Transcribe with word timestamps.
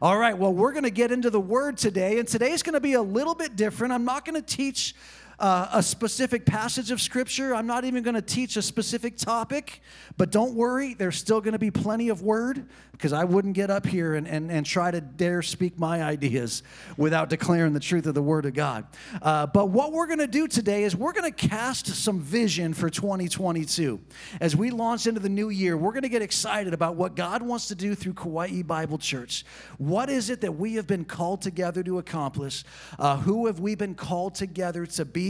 All 0.00 0.16
right, 0.16 0.38
well, 0.38 0.52
we're 0.52 0.70
going 0.70 0.84
to 0.84 0.90
get 0.90 1.10
into 1.10 1.28
the 1.28 1.40
word 1.40 1.76
today, 1.76 2.20
and 2.20 2.28
today's 2.28 2.62
going 2.62 2.74
to 2.74 2.80
be 2.80 2.92
a 2.92 3.02
little 3.02 3.34
bit 3.34 3.56
different. 3.56 3.92
I'm 3.92 4.04
not 4.04 4.24
going 4.24 4.40
to 4.40 4.46
teach 4.46 4.94
uh, 5.38 5.68
a 5.72 5.82
specific 5.82 6.44
passage 6.44 6.90
of 6.90 7.00
scripture. 7.00 7.54
I'm 7.54 7.66
not 7.66 7.84
even 7.84 8.02
going 8.02 8.16
to 8.16 8.22
teach 8.22 8.56
a 8.56 8.62
specific 8.62 9.16
topic, 9.16 9.80
but 10.16 10.30
don't 10.30 10.54
worry, 10.54 10.94
there's 10.94 11.16
still 11.16 11.40
going 11.40 11.52
to 11.52 11.58
be 11.58 11.70
plenty 11.70 12.08
of 12.08 12.22
word 12.22 12.66
because 12.92 13.12
I 13.12 13.22
wouldn't 13.22 13.54
get 13.54 13.70
up 13.70 13.86
here 13.86 14.16
and, 14.16 14.26
and, 14.26 14.50
and 14.50 14.66
try 14.66 14.90
to 14.90 15.00
dare 15.00 15.40
speak 15.40 15.78
my 15.78 16.02
ideas 16.02 16.64
without 16.96 17.28
declaring 17.28 17.72
the 17.72 17.78
truth 17.78 18.06
of 18.06 18.14
the 18.14 18.22
Word 18.22 18.44
of 18.44 18.54
God. 18.54 18.86
Uh, 19.22 19.46
but 19.46 19.68
what 19.68 19.92
we're 19.92 20.08
going 20.08 20.18
to 20.18 20.26
do 20.26 20.48
today 20.48 20.82
is 20.82 20.96
we're 20.96 21.12
going 21.12 21.32
to 21.32 21.48
cast 21.48 21.86
some 21.86 22.18
vision 22.18 22.74
for 22.74 22.90
2022. 22.90 24.00
As 24.40 24.56
we 24.56 24.70
launch 24.70 25.06
into 25.06 25.20
the 25.20 25.28
new 25.28 25.50
year, 25.50 25.76
we're 25.76 25.92
going 25.92 26.02
to 26.02 26.08
get 26.08 26.22
excited 26.22 26.74
about 26.74 26.96
what 26.96 27.14
God 27.14 27.40
wants 27.40 27.68
to 27.68 27.76
do 27.76 27.94
through 27.94 28.14
Kauai 28.14 28.62
Bible 28.62 28.98
Church. 28.98 29.44
What 29.76 30.10
is 30.10 30.28
it 30.28 30.40
that 30.40 30.56
we 30.56 30.74
have 30.74 30.88
been 30.88 31.04
called 31.04 31.40
together 31.40 31.84
to 31.84 31.98
accomplish? 31.98 32.64
Uh, 32.98 33.18
who 33.18 33.46
have 33.46 33.60
we 33.60 33.76
been 33.76 33.94
called 33.94 34.34
together 34.34 34.84
to 34.86 35.04
be? 35.04 35.27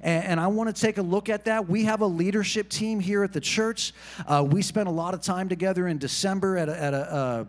And, 0.00 0.40
I 0.40 0.46
want 0.46 0.74
to 0.74 0.80
take 0.80 0.98
a 0.98 1.02
look 1.02 1.28
at 1.28 1.44
that. 1.44 1.68
We 1.68 1.84
have 1.84 2.00
a 2.00 2.06
leadership 2.06 2.68
team 2.68 3.00
here 3.00 3.22
at 3.22 3.32
the 3.32 3.40
church. 3.40 3.92
Uh, 4.26 4.46
we 4.48 4.62
spent 4.62 4.88
a 4.88 4.92
lot 4.92 5.14
of 5.14 5.20
time 5.20 5.48
together 5.48 5.86
in 5.88 5.98
December 5.98 6.56
at 6.56 6.68
a, 6.68 6.82
at 6.82 6.94
a 6.94 7.12
uh, 7.12 7.44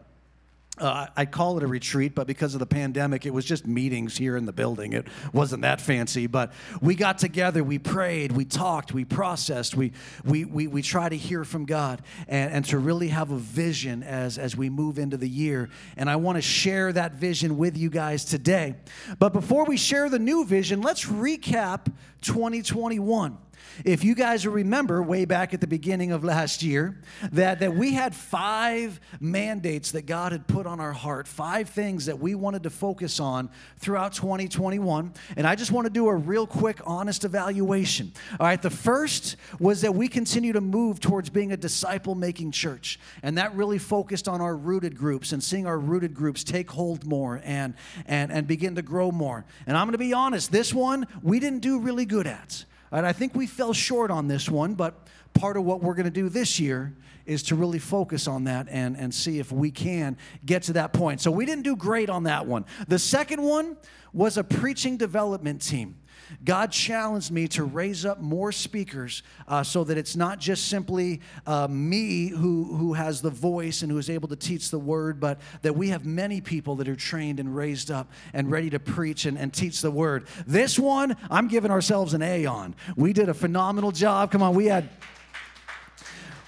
uh, 0.83 1.07
I 1.15 1.25
call 1.25 1.57
it 1.57 1.63
a 1.63 1.67
retreat, 1.67 2.13
but 2.13 2.27
because 2.27 2.53
of 2.53 2.59
the 2.59 2.65
pandemic, 2.65 3.25
it 3.25 3.33
was 3.33 3.45
just 3.45 3.65
meetings 3.65 4.17
here 4.17 4.35
in 4.35 4.45
the 4.45 4.51
building. 4.51 4.91
It 4.91 5.07
wasn't 5.31 5.61
that 5.61 5.79
fancy, 5.79 6.27
but 6.27 6.51
we 6.81 6.95
got 6.95 7.17
together, 7.17 7.63
we 7.63 7.79
prayed, 7.79 8.33
we 8.33 8.43
talked, 8.43 8.93
we 8.93 9.05
processed, 9.05 9.75
we, 9.75 9.93
we, 10.25 10.43
we, 10.43 10.67
we 10.67 10.81
try 10.81 11.07
to 11.07 11.15
hear 11.15 11.45
from 11.45 11.65
God 11.65 12.01
and, 12.27 12.51
and 12.51 12.65
to 12.65 12.77
really 12.77 13.07
have 13.07 13.31
a 13.31 13.37
vision 13.37 14.03
as, 14.03 14.37
as 14.37 14.57
we 14.57 14.69
move 14.69 14.99
into 14.99 15.15
the 15.15 15.29
year. 15.29 15.69
And 15.95 16.09
I 16.09 16.17
want 16.17 16.35
to 16.35 16.41
share 16.41 16.91
that 16.91 17.13
vision 17.13 17.57
with 17.57 17.77
you 17.77 17.89
guys 17.89 18.25
today. 18.25 18.75
But 19.19 19.31
before 19.31 19.63
we 19.63 19.77
share 19.77 20.09
the 20.09 20.19
new 20.19 20.43
vision, 20.43 20.81
let's 20.81 21.05
recap 21.05 21.91
2021. 22.21 23.37
If 23.83 24.03
you 24.03 24.15
guys 24.15 24.45
remember 24.45 25.01
way 25.01 25.25
back 25.25 25.53
at 25.53 25.61
the 25.61 25.67
beginning 25.67 26.11
of 26.11 26.23
last 26.23 26.63
year, 26.63 26.97
that, 27.31 27.59
that 27.59 27.75
we 27.75 27.93
had 27.93 28.15
five 28.15 28.99
mandates 29.19 29.91
that 29.91 30.05
God 30.05 30.31
had 30.31 30.47
put 30.47 30.65
on 30.65 30.79
our 30.79 30.93
heart, 30.93 31.27
five 31.27 31.69
things 31.69 32.05
that 32.05 32.19
we 32.19 32.35
wanted 32.35 32.63
to 32.63 32.69
focus 32.69 33.19
on 33.19 33.49
throughout 33.77 34.13
2021. 34.13 35.13
And 35.35 35.47
I 35.47 35.55
just 35.55 35.71
want 35.71 35.85
to 35.85 35.91
do 35.91 36.07
a 36.07 36.15
real 36.15 36.45
quick, 36.45 36.81
honest 36.85 37.25
evaluation. 37.25 38.13
All 38.39 38.45
right, 38.47 38.61
the 38.61 38.69
first 38.69 39.37
was 39.59 39.81
that 39.81 39.95
we 39.95 40.07
continue 40.07 40.53
to 40.53 40.61
move 40.61 40.99
towards 40.99 41.29
being 41.29 41.51
a 41.51 41.57
disciple 41.57 42.15
making 42.15 42.51
church. 42.51 42.99
And 43.23 43.37
that 43.37 43.55
really 43.55 43.79
focused 43.79 44.27
on 44.27 44.41
our 44.41 44.55
rooted 44.55 44.97
groups 44.97 45.31
and 45.31 45.43
seeing 45.43 45.65
our 45.65 45.79
rooted 45.79 46.13
groups 46.13 46.43
take 46.43 46.69
hold 46.69 47.05
more 47.05 47.41
and, 47.43 47.73
and, 48.05 48.31
and 48.31 48.47
begin 48.47 48.75
to 48.75 48.81
grow 48.81 49.11
more. 49.11 49.45
And 49.65 49.77
I'm 49.77 49.87
going 49.87 49.93
to 49.93 49.97
be 49.97 50.13
honest, 50.13 50.51
this 50.51 50.73
one 50.73 51.07
we 51.21 51.39
didn't 51.39 51.59
do 51.59 51.79
really 51.79 52.05
good 52.05 52.27
at. 52.27 52.65
And 52.93 53.05
I 53.05 53.11
think 53.11 53.33
we 53.35 53.47
fell 53.47 53.73
short 53.73 54.11
on 54.11 54.27
this 54.27 54.49
one, 54.49 54.75
but 54.75 55.07
part 55.33 55.57
of 55.57 55.63
what 55.63 55.81
we're 55.81 55.95
going 55.95 56.05
to 56.05 56.11
do 56.11 56.29
this 56.29 56.59
year 56.59 56.93
is 57.25 57.41
to 57.43 57.55
really 57.55 57.79
focus 57.79 58.27
on 58.27 58.43
that 58.43 58.67
and, 58.69 58.95
and 58.95 59.13
see 59.13 59.39
if 59.39 59.51
we 59.51 59.71
can 59.71 60.15
get 60.45 60.63
to 60.63 60.73
that 60.73 60.93
point. 60.93 61.19
So 61.19 61.31
we 61.31 61.45
didn't 61.45 61.63
do 61.63 61.75
great 61.75 62.09
on 62.09 62.23
that 62.23 62.45
one. 62.45 62.65
The 62.87 62.99
second 62.99 63.41
one 63.41 63.77
was 64.13 64.37
a 64.37 64.43
preaching 64.43 64.97
development 64.97 65.61
team. 65.61 65.95
God 66.43 66.71
challenged 66.71 67.31
me 67.31 67.47
to 67.49 67.63
raise 67.63 68.05
up 68.05 68.19
more 68.19 68.51
speakers 68.51 69.23
uh, 69.47 69.63
so 69.63 69.83
that 69.83 69.97
it's 69.97 70.15
not 70.15 70.39
just 70.39 70.67
simply 70.67 71.21
uh, 71.45 71.67
me 71.69 72.27
who, 72.27 72.75
who 72.75 72.93
has 72.93 73.21
the 73.21 73.29
voice 73.29 73.81
and 73.81 73.91
who 73.91 73.97
is 73.97 74.09
able 74.09 74.27
to 74.29 74.35
teach 74.35 74.69
the 74.69 74.79
word, 74.79 75.19
but 75.19 75.39
that 75.61 75.75
we 75.75 75.89
have 75.89 76.05
many 76.05 76.41
people 76.41 76.75
that 76.75 76.87
are 76.87 76.95
trained 76.95 77.39
and 77.39 77.55
raised 77.55 77.91
up 77.91 78.11
and 78.33 78.51
ready 78.51 78.69
to 78.69 78.79
preach 78.79 79.25
and, 79.25 79.37
and 79.37 79.53
teach 79.53 79.81
the 79.81 79.91
word. 79.91 80.27
This 80.45 80.77
one, 80.79 81.15
I'm 81.29 81.47
giving 81.47 81.71
ourselves 81.71 82.13
an 82.13 82.21
A 82.21 82.45
on. 82.45 82.75
We 82.95 83.13
did 83.13 83.29
a 83.29 83.33
phenomenal 83.33 83.91
job. 83.91 84.31
Come 84.31 84.41
on, 84.41 84.55
we 84.55 84.67
had. 84.67 84.89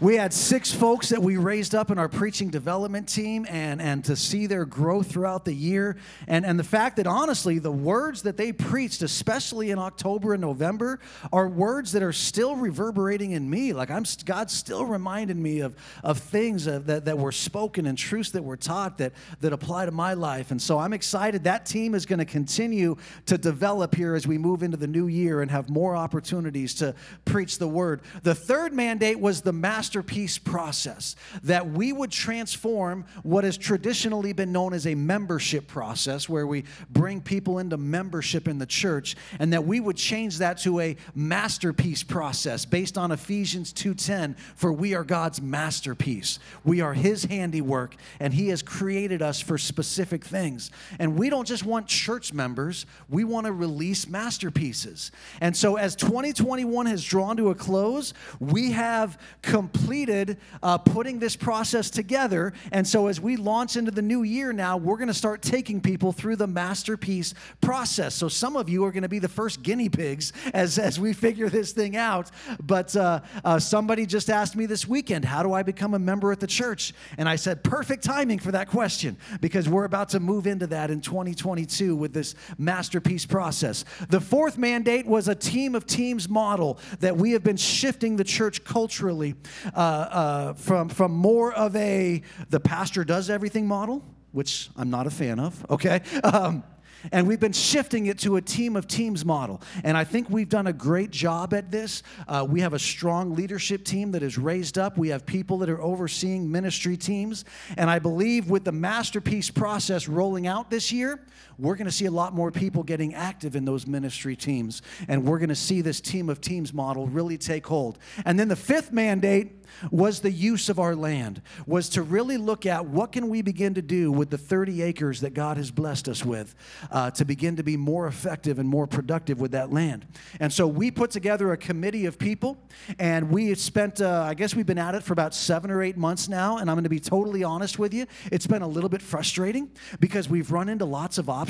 We 0.01 0.17
had 0.17 0.33
six 0.33 0.73
folks 0.73 1.07
that 1.07 1.21
we 1.21 1.37
raised 1.37 1.73
up 1.73 1.89
in 1.89 1.97
our 1.97 2.09
preaching 2.09 2.49
development 2.49 3.07
team, 3.07 3.45
and, 3.49 3.81
and 3.81 4.03
to 4.03 4.17
see 4.17 4.45
their 4.45 4.65
growth 4.65 5.09
throughout 5.09 5.45
the 5.45 5.53
year. 5.53 5.95
And, 6.27 6.45
and 6.45 6.59
the 6.59 6.65
fact 6.65 6.97
that 6.97 7.07
honestly, 7.07 7.59
the 7.59 7.71
words 7.71 8.23
that 8.23 8.35
they 8.35 8.51
preached, 8.51 9.03
especially 9.03 9.71
in 9.71 9.79
October 9.79 10.33
and 10.33 10.41
November, 10.41 10.99
are 11.31 11.47
words 11.47 11.93
that 11.93 12.03
are 12.03 12.11
still 12.11 12.57
reverberating 12.57 13.31
in 13.31 13.49
me. 13.49 13.71
Like 13.71 13.89
I'm, 13.89 14.03
God's 14.25 14.51
still 14.51 14.85
reminding 14.85 15.41
me 15.41 15.61
of, 15.61 15.77
of 16.03 16.17
things 16.17 16.65
that, 16.65 17.05
that 17.05 17.17
were 17.17 17.31
spoken 17.31 17.85
and 17.85 17.97
truths 17.97 18.31
that 18.31 18.43
were 18.43 18.57
taught 18.57 18.97
that, 18.97 19.13
that 19.39 19.53
apply 19.53 19.85
to 19.85 19.91
my 19.91 20.13
life. 20.13 20.51
And 20.51 20.61
so 20.61 20.77
I'm 20.77 20.91
excited. 20.91 21.45
That 21.45 21.65
team 21.65 21.95
is 21.95 22.05
going 22.05 22.19
to 22.19 22.25
continue 22.25 22.97
to 23.27 23.37
develop 23.37 23.95
here 23.95 24.13
as 24.13 24.27
we 24.27 24.37
move 24.37 24.61
into 24.61 24.75
the 24.75 24.87
new 24.87 25.07
year 25.07 25.41
and 25.41 25.49
have 25.51 25.69
more 25.69 25.95
opportunities 25.95 26.73
to 26.75 26.95
preach 27.23 27.59
the 27.59 27.67
word. 27.69 28.01
The 28.23 28.35
third 28.35 28.73
mandate 28.73 29.21
was 29.21 29.39
the 29.39 29.53
master 29.53 29.84
masterpiece 29.85 30.39
process, 30.39 31.15
that 31.43 31.69
we 31.69 31.93
would 31.93 32.09
transform 32.09 33.05
what 33.21 33.43
has 33.43 33.55
traditionally 33.55 34.33
been 34.33 34.51
known 34.51 34.73
as 34.73 34.87
a 34.87 34.95
membership 34.95 35.67
process, 35.67 36.27
where 36.27 36.47
we 36.47 36.63
bring 36.89 37.21
people 37.21 37.59
into 37.59 37.77
membership 37.77 38.47
in 38.47 38.57
the 38.57 38.65
church, 38.65 39.15
and 39.37 39.53
that 39.53 39.63
we 39.63 39.79
would 39.79 39.95
change 39.95 40.39
that 40.39 40.57
to 40.57 40.79
a 40.79 40.97
masterpiece 41.13 42.01
process 42.01 42.65
based 42.65 42.97
on 42.97 43.11
Ephesians 43.11 43.71
2:10, 43.71 44.35
for 44.55 44.73
we 44.73 44.95
are 44.95 45.03
God's 45.03 45.39
masterpiece. 45.39 46.39
We 46.63 46.81
are 46.81 46.95
his 46.95 47.25
handiwork, 47.25 47.95
and 48.19 48.33
he 48.33 48.47
has 48.47 48.63
created 48.63 49.21
us 49.21 49.39
for 49.39 49.59
specific 49.59 50.25
things. 50.25 50.71
And 50.97 51.15
we 51.15 51.29
don't 51.29 51.47
just 51.47 51.63
want 51.63 51.85
church 51.85 52.33
members, 52.33 52.87
we 53.07 53.23
want 53.23 53.45
to 53.45 53.51
release 53.51 54.07
masterpieces. 54.07 55.11
And 55.41 55.55
so 55.55 55.75
as 55.75 55.95
2021 55.95 56.87
has 56.87 57.03
drawn 57.03 57.37
to 57.37 57.51
a 57.51 57.55
close, 57.55 58.15
we 58.39 58.71
have 58.71 59.19
completed 59.43 59.74
completed 59.75 60.37
uh, 60.63 60.77
putting 60.77 61.19
this 61.19 61.35
process 61.35 61.89
together. 61.89 62.53
And 62.71 62.87
so, 62.87 63.07
as 63.07 63.19
we 63.19 63.35
launch 63.35 63.75
into 63.75 63.91
the 63.91 64.01
new 64.01 64.23
year 64.23 64.53
now, 64.53 64.77
we're 64.77 64.97
going 64.97 65.07
to 65.07 65.13
start 65.13 65.41
taking 65.41 65.81
people 65.81 66.11
through 66.11 66.37
the 66.37 66.47
masterpiece 66.47 67.33
process. 67.61 68.15
So, 68.15 68.27
some 68.27 68.55
of 68.55 68.69
you 68.69 68.85
are 68.85 68.91
going 68.91 69.03
to 69.03 69.09
be 69.09 69.19
the 69.19 69.29
first 69.29 69.63
guinea 69.63 69.89
pigs 69.89 70.33
as, 70.53 70.79
as 70.79 70.99
we 70.99 71.13
figure 71.13 71.49
this 71.49 71.73
thing 71.73 71.97
out. 71.97 72.31
But 72.63 72.95
uh, 72.95 73.21
uh, 73.43 73.59
somebody 73.59 74.05
just 74.05 74.29
asked 74.29 74.55
me 74.55 74.65
this 74.65 74.87
weekend, 74.87 75.25
How 75.25 75.43
do 75.43 75.53
I 75.53 75.63
become 75.63 75.93
a 75.93 75.99
member 75.99 76.31
at 76.31 76.39
the 76.39 76.47
church? 76.47 76.93
And 77.17 77.27
I 77.27 77.35
said, 77.35 77.63
Perfect 77.63 78.03
timing 78.03 78.39
for 78.39 78.51
that 78.51 78.69
question 78.69 79.17
because 79.41 79.67
we're 79.67 79.85
about 79.85 80.09
to 80.09 80.19
move 80.19 80.47
into 80.47 80.67
that 80.67 80.89
in 80.89 81.01
2022 81.01 81.95
with 81.95 82.13
this 82.13 82.35
masterpiece 82.57 83.25
process. 83.25 83.83
The 84.09 84.21
fourth 84.21 84.57
mandate 84.57 85.05
was 85.05 85.27
a 85.27 85.35
team 85.35 85.75
of 85.75 85.85
teams 85.85 86.29
model 86.29 86.79
that 86.99 87.17
we 87.17 87.31
have 87.31 87.43
been 87.43 87.57
shifting 87.57 88.15
the 88.15 88.23
church 88.23 88.63
culturally 88.63 89.35
uh, 89.73 89.79
uh, 89.79 90.53
from, 90.53 90.89
from 90.89 91.11
more 91.11 91.53
of 91.53 91.75
a 91.75 92.21
the 92.49 92.59
pastor 92.59 93.03
does 93.03 93.29
everything 93.29 93.67
model, 93.67 94.03
which 94.31 94.69
I'm 94.75 94.89
not 94.89 95.07
a 95.07 95.11
fan 95.11 95.39
of, 95.39 95.65
okay? 95.69 96.01
Um, 96.23 96.63
and 97.11 97.27
we've 97.27 97.39
been 97.39 97.53
shifting 97.53 98.07
it 98.07 98.19
to 98.19 98.37
a 98.37 98.41
team 98.41 98.75
of 98.75 98.87
teams 98.87 99.25
model. 99.25 99.61
And 99.83 99.97
I 99.97 100.03
think 100.03 100.29
we've 100.29 100.49
done 100.49 100.67
a 100.67 100.73
great 100.73 101.11
job 101.11 101.53
at 101.53 101.71
this. 101.71 102.03
Uh, 102.27 102.45
we 102.49 102.61
have 102.61 102.73
a 102.73 102.79
strong 102.79 103.35
leadership 103.35 103.83
team 103.85 104.11
that 104.11 104.23
is 104.23 104.37
raised 104.37 104.77
up. 104.77 104.97
We 104.97 105.09
have 105.09 105.25
people 105.25 105.59
that 105.59 105.69
are 105.69 105.81
overseeing 105.81 106.51
ministry 106.51 106.97
teams. 106.97 107.45
And 107.77 107.89
I 107.89 107.99
believe 107.99 108.49
with 108.49 108.63
the 108.63 108.71
masterpiece 108.71 109.49
process 109.51 110.07
rolling 110.07 110.47
out 110.47 110.69
this 110.69 110.91
year, 110.91 111.19
we're 111.57 111.75
going 111.75 111.85
to 111.85 111.91
see 111.91 112.05
a 112.05 112.11
lot 112.11 112.33
more 112.33 112.51
people 112.51 112.83
getting 112.83 113.13
active 113.13 113.55
in 113.55 113.65
those 113.65 113.87
ministry 113.87 114.35
teams. 114.35 114.81
And 115.07 115.25
we're 115.25 115.39
going 115.39 115.49
to 115.49 115.55
see 115.55 115.81
this 115.81 116.01
team 116.01 116.29
of 116.29 116.41
teams 116.41 116.73
model 116.73 117.07
really 117.07 117.37
take 117.37 117.65
hold. 117.67 117.97
And 118.25 118.39
then 118.39 118.47
the 118.47 118.55
fifth 118.55 118.91
mandate 118.91 119.51
was 119.91 120.19
the 120.19 120.31
use 120.31 120.69
of 120.69 120.79
our 120.79 120.95
land 120.95 121.41
was 121.65 121.89
to 121.89 122.01
really 122.01 122.37
look 122.37 122.65
at 122.65 122.85
what 122.85 123.11
can 123.11 123.29
we 123.29 123.41
begin 123.41 123.73
to 123.73 123.81
do 123.81 124.11
with 124.11 124.29
the 124.29 124.37
30 124.37 124.81
acres 124.81 125.21
that 125.21 125.33
god 125.33 125.57
has 125.57 125.71
blessed 125.71 126.07
us 126.07 126.23
with 126.23 126.55
uh, 126.91 127.09
to 127.11 127.25
begin 127.25 127.55
to 127.55 127.63
be 127.63 127.75
more 127.75 128.07
effective 128.07 128.59
and 128.59 128.69
more 128.69 128.87
productive 128.87 129.39
with 129.39 129.51
that 129.51 129.73
land 129.73 130.05
and 130.39 130.53
so 130.53 130.67
we 130.67 130.91
put 130.91 131.11
together 131.11 131.51
a 131.51 131.57
committee 131.57 132.05
of 132.05 132.17
people 132.17 132.57
and 132.99 133.29
we 133.29 133.53
spent 133.55 134.01
uh, 134.01 134.23
i 134.27 134.33
guess 134.33 134.55
we've 134.55 134.65
been 134.65 134.77
at 134.77 134.95
it 134.95 135.03
for 135.03 135.13
about 135.13 135.33
seven 135.33 135.71
or 135.71 135.81
eight 135.81 135.97
months 135.97 136.29
now 136.29 136.57
and 136.57 136.69
i'm 136.69 136.75
going 136.75 136.83
to 136.83 136.89
be 136.89 136.99
totally 136.99 137.43
honest 137.43 137.79
with 137.79 137.93
you 137.93 138.05
it's 138.31 138.47
been 138.47 138.61
a 138.61 138.67
little 138.67 138.89
bit 138.89 139.01
frustrating 139.01 139.69
because 139.99 140.29
we've 140.29 140.51
run 140.51 140.69
into 140.69 140.85
lots 140.85 141.17
of 141.17 141.29
obstacles 141.29 141.44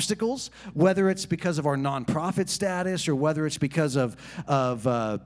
whether 0.74 1.08
it's 1.08 1.26
because 1.26 1.58
of 1.58 1.66
our 1.66 1.76
nonprofit 1.76 2.48
status 2.48 3.08
or 3.08 3.14
whether 3.14 3.46
it's 3.46 3.58
because 3.58 3.96
of, 3.96 4.16
of 4.46 4.86
uh, 4.86 5.18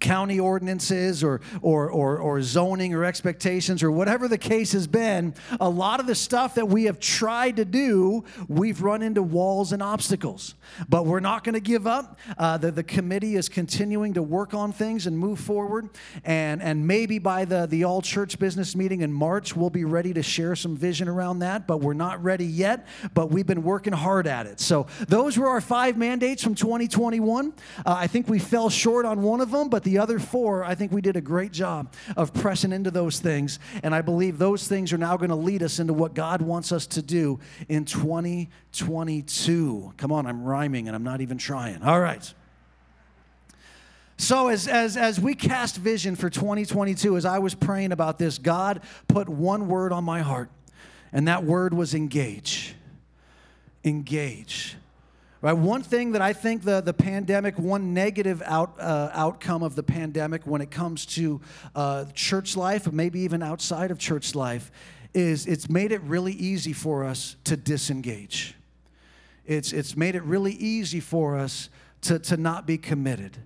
county 0.00 0.40
ordinances 0.40 1.22
or, 1.22 1.40
or, 1.60 1.90
or, 1.90 2.18
or 2.18 2.42
zoning 2.42 2.94
or 2.94 3.04
expectations 3.04 3.82
or 3.82 3.90
whatever 3.90 4.28
the 4.28 4.38
case 4.38 4.72
has 4.72 4.86
been, 4.86 5.34
a 5.60 5.68
lot 5.68 6.00
of 6.00 6.06
the 6.06 6.14
stuff 6.14 6.54
that 6.54 6.66
we 6.66 6.84
have 6.84 6.98
tried 6.98 7.56
to 7.56 7.64
do, 7.64 8.24
we've 8.48 8.82
run 8.82 9.02
into 9.02 9.22
walls 9.22 9.72
and 9.72 9.82
obstacles. 9.82 10.54
But 10.88 11.06
we're 11.06 11.20
not 11.20 11.44
going 11.44 11.54
to 11.54 11.60
give 11.60 11.86
up. 11.86 12.18
Uh, 12.38 12.56
the, 12.58 12.70
the 12.70 12.82
committee 12.82 13.36
is 13.36 13.48
continuing 13.48 14.14
to 14.14 14.22
work 14.22 14.54
on 14.54 14.72
things 14.72 15.06
and 15.06 15.18
move 15.18 15.38
forward. 15.38 15.90
And, 16.24 16.62
and 16.62 16.86
maybe 16.86 17.18
by 17.18 17.44
the, 17.44 17.66
the 17.66 17.84
all 17.84 18.02
church 18.02 18.38
business 18.38 18.74
meeting 18.74 19.02
in 19.02 19.12
March, 19.12 19.54
we'll 19.54 19.70
be 19.70 19.84
ready 19.84 20.14
to 20.14 20.22
share 20.22 20.56
some 20.56 20.76
vision 20.76 21.08
around 21.08 21.40
that. 21.40 21.66
But 21.66 21.80
we're 21.80 21.92
not 21.92 22.22
ready 22.22 22.46
yet. 22.46 22.86
But 23.14 23.30
we've 23.30 23.46
been 23.46 23.62
working 23.62 23.92
hard 23.92 24.26
at 24.26 24.46
it. 24.46 24.60
So 24.60 24.86
those 25.08 25.36
were 25.36 25.48
our 25.48 25.60
five 25.60 25.96
mandates 25.96 26.42
from 26.42 26.54
2021. 26.54 27.52
Uh, 27.84 27.94
I 27.98 28.06
think 28.06 28.28
we 28.28 28.38
fell 28.38 28.70
short 28.70 29.04
on 29.04 29.22
one 29.22 29.40
of 29.40 29.50
them, 29.50 29.68
but 29.72 29.82
the 29.84 29.98
other 29.98 30.18
four, 30.18 30.64
I 30.64 30.74
think 30.74 30.92
we 30.92 31.00
did 31.00 31.16
a 31.16 31.22
great 31.22 31.50
job 31.50 31.94
of 32.14 32.34
pressing 32.34 32.72
into 32.72 32.90
those 32.90 33.20
things. 33.20 33.58
And 33.82 33.94
I 33.94 34.02
believe 34.02 34.36
those 34.36 34.68
things 34.68 34.92
are 34.92 34.98
now 34.98 35.16
going 35.16 35.30
to 35.30 35.34
lead 35.34 35.62
us 35.62 35.78
into 35.78 35.94
what 35.94 36.12
God 36.12 36.42
wants 36.42 36.72
us 36.72 36.86
to 36.88 37.00
do 37.00 37.40
in 37.70 37.86
2022. 37.86 39.94
Come 39.96 40.12
on, 40.12 40.26
I'm 40.26 40.44
rhyming 40.44 40.88
and 40.88 40.94
I'm 40.94 41.04
not 41.04 41.22
even 41.22 41.38
trying. 41.38 41.82
All 41.82 41.98
right. 41.98 42.34
So, 44.18 44.48
as, 44.48 44.68
as, 44.68 44.98
as 44.98 45.18
we 45.18 45.34
cast 45.34 45.78
vision 45.78 46.16
for 46.16 46.28
2022, 46.28 47.16
as 47.16 47.24
I 47.24 47.38
was 47.38 47.54
praying 47.54 47.92
about 47.92 48.18
this, 48.18 48.36
God 48.36 48.82
put 49.08 49.26
one 49.26 49.68
word 49.68 49.90
on 49.90 50.04
my 50.04 50.20
heart, 50.20 50.50
and 51.14 51.28
that 51.28 51.44
word 51.44 51.72
was 51.72 51.94
engage. 51.94 52.74
Engage. 53.84 54.76
Right? 55.42 55.52
One 55.52 55.82
thing 55.82 56.12
that 56.12 56.22
I 56.22 56.32
think 56.32 56.62
the, 56.62 56.80
the 56.80 56.94
pandemic, 56.94 57.58
one 57.58 57.92
negative 57.92 58.42
out, 58.46 58.76
uh, 58.78 59.10
outcome 59.12 59.64
of 59.64 59.74
the 59.74 59.82
pandemic 59.82 60.46
when 60.46 60.60
it 60.60 60.70
comes 60.70 61.04
to 61.06 61.40
uh, 61.74 62.04
church 62.14 62.56
life, 62.56 62.90
maybe 62.92 63.20
even 63.20 63.42
outside 63.42 63.90
of 63.90 63.98
church 63.98 64.36
life, 64.36 64.70
is 65.14 65.46
it's 65.46 65.68
made 65.68 65.90
it 65.90 66.00
really 66.02 66.32
easy 66.32 66.72
for 66.72 67.04
us 67.04 67.34
to 67.42 67.56
disengage. 67.56 68.54
It's, 69.44 69.72
it's 69.72 69.96
made 69.96 70.14
it 70.14 70.22
really 70.22 70.52
easy 70.52 71.00
for 71.00 71.36
us 71.36 71.68
to, 72.02 72.20
to 72.20 72.36
not 72.36 72.64
be 72.64 72.78
committed 72.78 73.36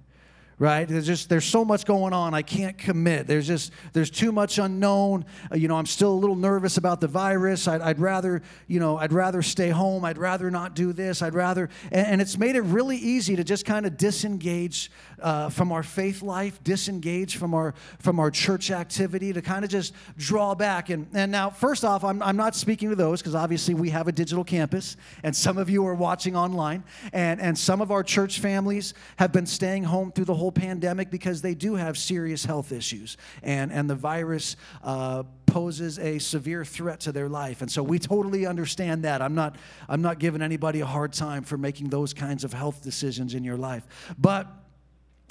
right? 0.59 0.89
There's 0.89 1.07
just 1.07 1.29
there's 1.29 1.45
so 1.45 1.65
much 1.65 1.85
going 1.85 2.13
on 2.13 2.33
i 2.33 2.43
can't 2.43 2.79
commit. 2.79 3.27
There's 3.27 3.47
just 3.47 3.73
there's 3.93 4.11
too 4.11 4.33
much 4.33 4.59
unknown. 4.59 5.27
Uh, 5.53 5.57
you 5.57 5.69
know 5.69 5.77
i'm 5.77 5.87
still 5.87 6.13
a 6.13 6.15
little 6.15 6.37
nervous 6.37 6.79
about 6.79 7.01
the 7.01 7.09
virus. 7.09 7.69
I'd, 7.69 7.81
I'd, 7.83 7.99
rather 7.99 8.43
you 8.67 8.81
know 8.81 8.97
i'd 8.99 9.13
rather 9.13 9.43
stay 9.43 9.69
home. 9.69 10.05
I'd 10.05 10.19
rather 10.19 10.51
not 10.51 10.75
do 10.75 10.93
this. 10.93 11.21
I'd 11.21 11.35
rather 11.35 11.69
and, 11.93 12.07
and 12.07 12.21
it's 12.21 12.39
made 12.39 12.57
it 12.57 12.63
really 12.63 12.97
easy 12.97 13.37
to 13.37 13.45
just 13.45 13.67
kind 13.67 13.85
of 13.85 13.97
disengage 13.97 14.91
uh, 15.21 15.51
from 15.51 15.73
our 15.73 15.83
faith 15.83 16.23
life 16.23 16.63
disengage 16.65 17.37
from 17.37 17.53
our 17.55 17.75
from 17.99 18.19
our 18.19 18.31
church 18.31 18.71
activity 18.71 19.33
to 19.33 19.43
kind 19.43 19.65
of 19.65 19.71
just 19.71 19.93
draw 20.17 20.55
back. 20.55 20.89
And 20.89 21.07
and 21.13 21.31
now 21.31 21.51
first 21.51 21.85
off 21.85 22.03
i'm, 22.05 22.23
I'm 22.23 22.37
not 22.37 22.55
speaking 22.55 22.89
to 22.91 22.97
those 22.97 23.21
because 23.21 23.35
obviously 23.35 23.75
we 23.75 23.91
have 23.91 24.09
a 24.09 24.13
digital 24.13 24.45
campus 24.45 24.97
and 25.23 25.37
some 25.37 25.59
of 25.59 25.69
you 25.69 25.87
are 25.87 25.95
watching 25.95 26.35
online 26.35 26.83
and 27.13 27.41
and 27.41 27.59
some 27.59 27.83
of 27.83 27.91
our 27.91 28.03
church 28.03 28.41
families 28.41 28.95
have 29.17 29.33
been 29.33 29.47
staying 29.47 29.85
home 29.85 30.13
through 30.13 30.25
the 30.25 30.35
whole 30.35 30.46
whole 30.47 30.53
pandemic 30.53 31.11
because 31.11 31.43
they 31.43 31.57
do 31.57 31.75
have 31.75 31.99
serious 31.99 32.45
health 32.45 32.71
issues, 32.71 33.17
and, 33.43 33.73
and 33.73 33.91
the 33.91 33.97
virus 33.97 34.55
uh, 34.85 35.25
poses 35.47 35.99
a 35.99 36.21
severe 36.21 36.65
threat 36.65 37.01
to 37.01 37.11
their 37.11 37.29
life. 37.29 37.63
And 37.63 37.71
so 37.71 37.83
we 37.83 37.99
totally 37.99 38.47
understand 38.47 39.03
that. 39.03 39.21
I'm 39.21 39.35
not, 39.35 39.57
I'm 39.89 40.03
not 40.03 40.21
giving 40.21 40.43
anybody 40.43 40.83
a 40.83 40.87
hard 40.87 41.13
time 41.13 41.43
for 41.43 41.59
making 41.59 41.89
those 41.89 42.15
kinds 42.15 42.45
of 42.45 42.53
health 42.53 42.81
decisions 42.81 43.35
in 43.35 43.43
your 43.43 43.57
life. 43.57 44.15
But 44.17 44.47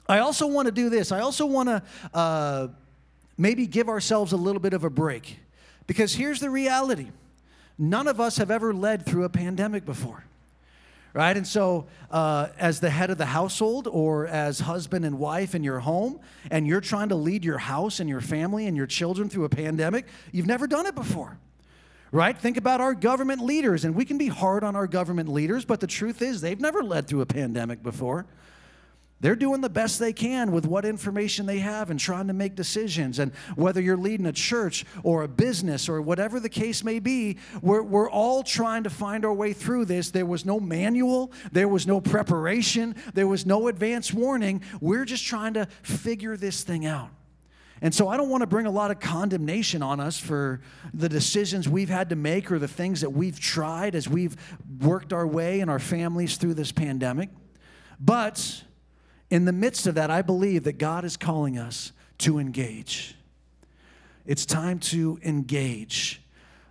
I 0.06 0.20
also 0.20 0.48
want 0.48 0.66
to 0.66 0.74
do 0.74 0.90
this. 0.90 1.14
I 1.14 1.22
also 1.22 1.46
want 1.46 1.70
to 1.70 1.82
uh, 2.14 2.68
maybe 3.38 3.68
give 3.68 3.88
ourselves 3.88 4.34
a 4.34 4.38
little 4.38 4.62
bit 4.62 4.74
of 4.74 4.84
a 4.84 4.90
break. 4.90 5.40
Because 5.88 6.14
here's 6.14 6.42
the 6.42 6.50
reality 6.50 7.08
none 7.78 8.10
of 8.10 8.20
us 8.20 8.36
have 8.36 8.52
ever 8.52 8.74
led 8.74 9.06
through 9.06 9.24
a 9.24 9.30
pandemic 9.30 9.86
before 9.86 10.26
right? 11.16 11.38
And 11.38 11.48
so, 11.48 11.88
uh, 12.12 12.50
as 12.60 12.82
the 12.82 12.90
head 12.90 13.10
of 13.10 13.18
the 13.18 13.26
household 13.26 13.88
or 13.90 14.28
as 14.28 14.60
husband 14.60 15.06
and 15.06 15.18
wife 15.18 15.56
in 15.56 15.64
your 15.64 15.80
home, 15.80 16.20
and 16.52 16.68
you're 16.68 16.82
trying 16.82 17.08
to 17.10 17.16
lead 17.16 17.46
your 17.46 17.58
house 17.58 18.02
and 18.02 18.10
your 18.10 18.20
family 18.20 18.68
and 18.68 18.76
your 18.76 18.86
children 18.86 19.30
through 19.30 19.46
a 19.46 19.50
pandemic, 19.50 20.08
you've 20.34 20.46
never 20.46 20.68
done 20.68 20.86
it 20.86 20.94
before. 20.94 21.40
Right? 22.12 22.38
Think 22.38 22.58
about 22.58 22.82
our 22.82 22.94
government 22.94 23.42
leaders, 23.42 23.86
and 23.86 23.96
we 23.96 24.04
can 24.04 24.18
be 24.18 24.28
hard 24.28 24.66
on 24.66 24.76
our 24.76 24.88
government 24.88 25.30
leaders, 25.30 25.64
but 25.64 25.80
the 25.80 25.88
truth 25.88 26.22
is, 26.22 26.42
they've 26.42 26.60
never 26.60 26.84
led 26.84 27.08
through 27.08 27.22
a 27.22 27.26
pandemic 27.26 27.82
before. 27.82 28.26
They're 29.22 29.36
doing 29.36 29.62
the 29.62 29.70
best 29.70 29.98
they 29.98 30.12
can 30.12 30.52
with 30.52 30.66
what 30.66 30.84
information 30.84 31.46
they 31.46 31.60
have 31.60 31.90
and 31.90 32.00
trying 32.00 32.28
to 32.28 32.34
make 32.34 32.56
decisions. 32.56 33.18
And 33.18 33.34
whether 33.56 33.80
you're 33.80 33.96
leading 33.98 34.26
a 34.26 34.34
church 34.34 34.86
or 35.04 35.24
a 35.24 35.28
business 35.28 35.88
or 35.88 36.02
whatever 36.02 36.40
the 36.40 36.50
case 36.50 36.84
may 36.84 37.00
be, 37.00 37.38
we're, 37.62 37.82
we're 37.82 38.10
all 38.10 38.44
trying 38.44 38.84
to 38.84 38.90
find 38.90 39.24
our 39.24 39.34
way 39.34 39.54
through 39.54 39.86
this. 39.86 40.12
There 40.12 40.26
was 40.26 40.46
no 40.46 40.60
manual, 40.60 41.32
there 41.52 41.70
was 41.70 41.88
no 41.88 42.02
preparation, 42.02 42.96
there 43.14 43.28
was 43.28 43.46
no 43.46 43.70
advance 43.70 44.12
warning. 44.12 44.62
We're 44.82 45.06
just 45.06 45.26
trying 45.26 45.54
to 45.54 45.68
figure 45.82 46.36
this 46.36 46.64
thing 46.64 46.86
out. 46.86 47.10
And 47.82 47.94
so 47.94 48.08
I 48.08 48.18
don't 48.18 48.30
want 48.30 48.42
to 48.42 48.48
bring 48.48 48.66
a 48.66 48.72
lot 48.72 48.92
of 48.92 49.00
condemnation 49.00 49.82
on 49.82 50.00
us 50.00 50.18
for 50.18 50.62
the 50.94 51.10
decisions 51.10 51.70
we've 51.70 51.90
had 51.90 52.10
to 52.10 52.16
make 52.16 52.52
or 52.52 52.60
the 52.60 52.68
things 52.68 53.02
that 53.02 53.10
we've 53.10 53.40
tried 53.40 53.96
as 53.96 54.10
we've 54.10 54.36
worked 54.82 55.14
our 55.14 55.28
way 55.28 55.62
and 55.62 55.70
our 55.70 55.80
families 55.80 56.38
through 56.38 56.54
this 56.54 56.72
pandemic. 56.72 57.30
But 58.00 58.64
in 59.30 59.46
the 59.46 59.54
midst 59.54 59.88
of 59.88 59.96
that, 59.96 60.12
I 60.12 60.22
believe 60.22 60.64
that 60.64 60.78
God 60.78 61.04
is 61.04 61.18
calling 61.18 61.58
us 61.58 61.92
to 62.20 62.40
engage. 62.40 63.16
It's 64.26 64.46
time 64.46 64.80
to 64.80 65.20
engage. 65.24 66.22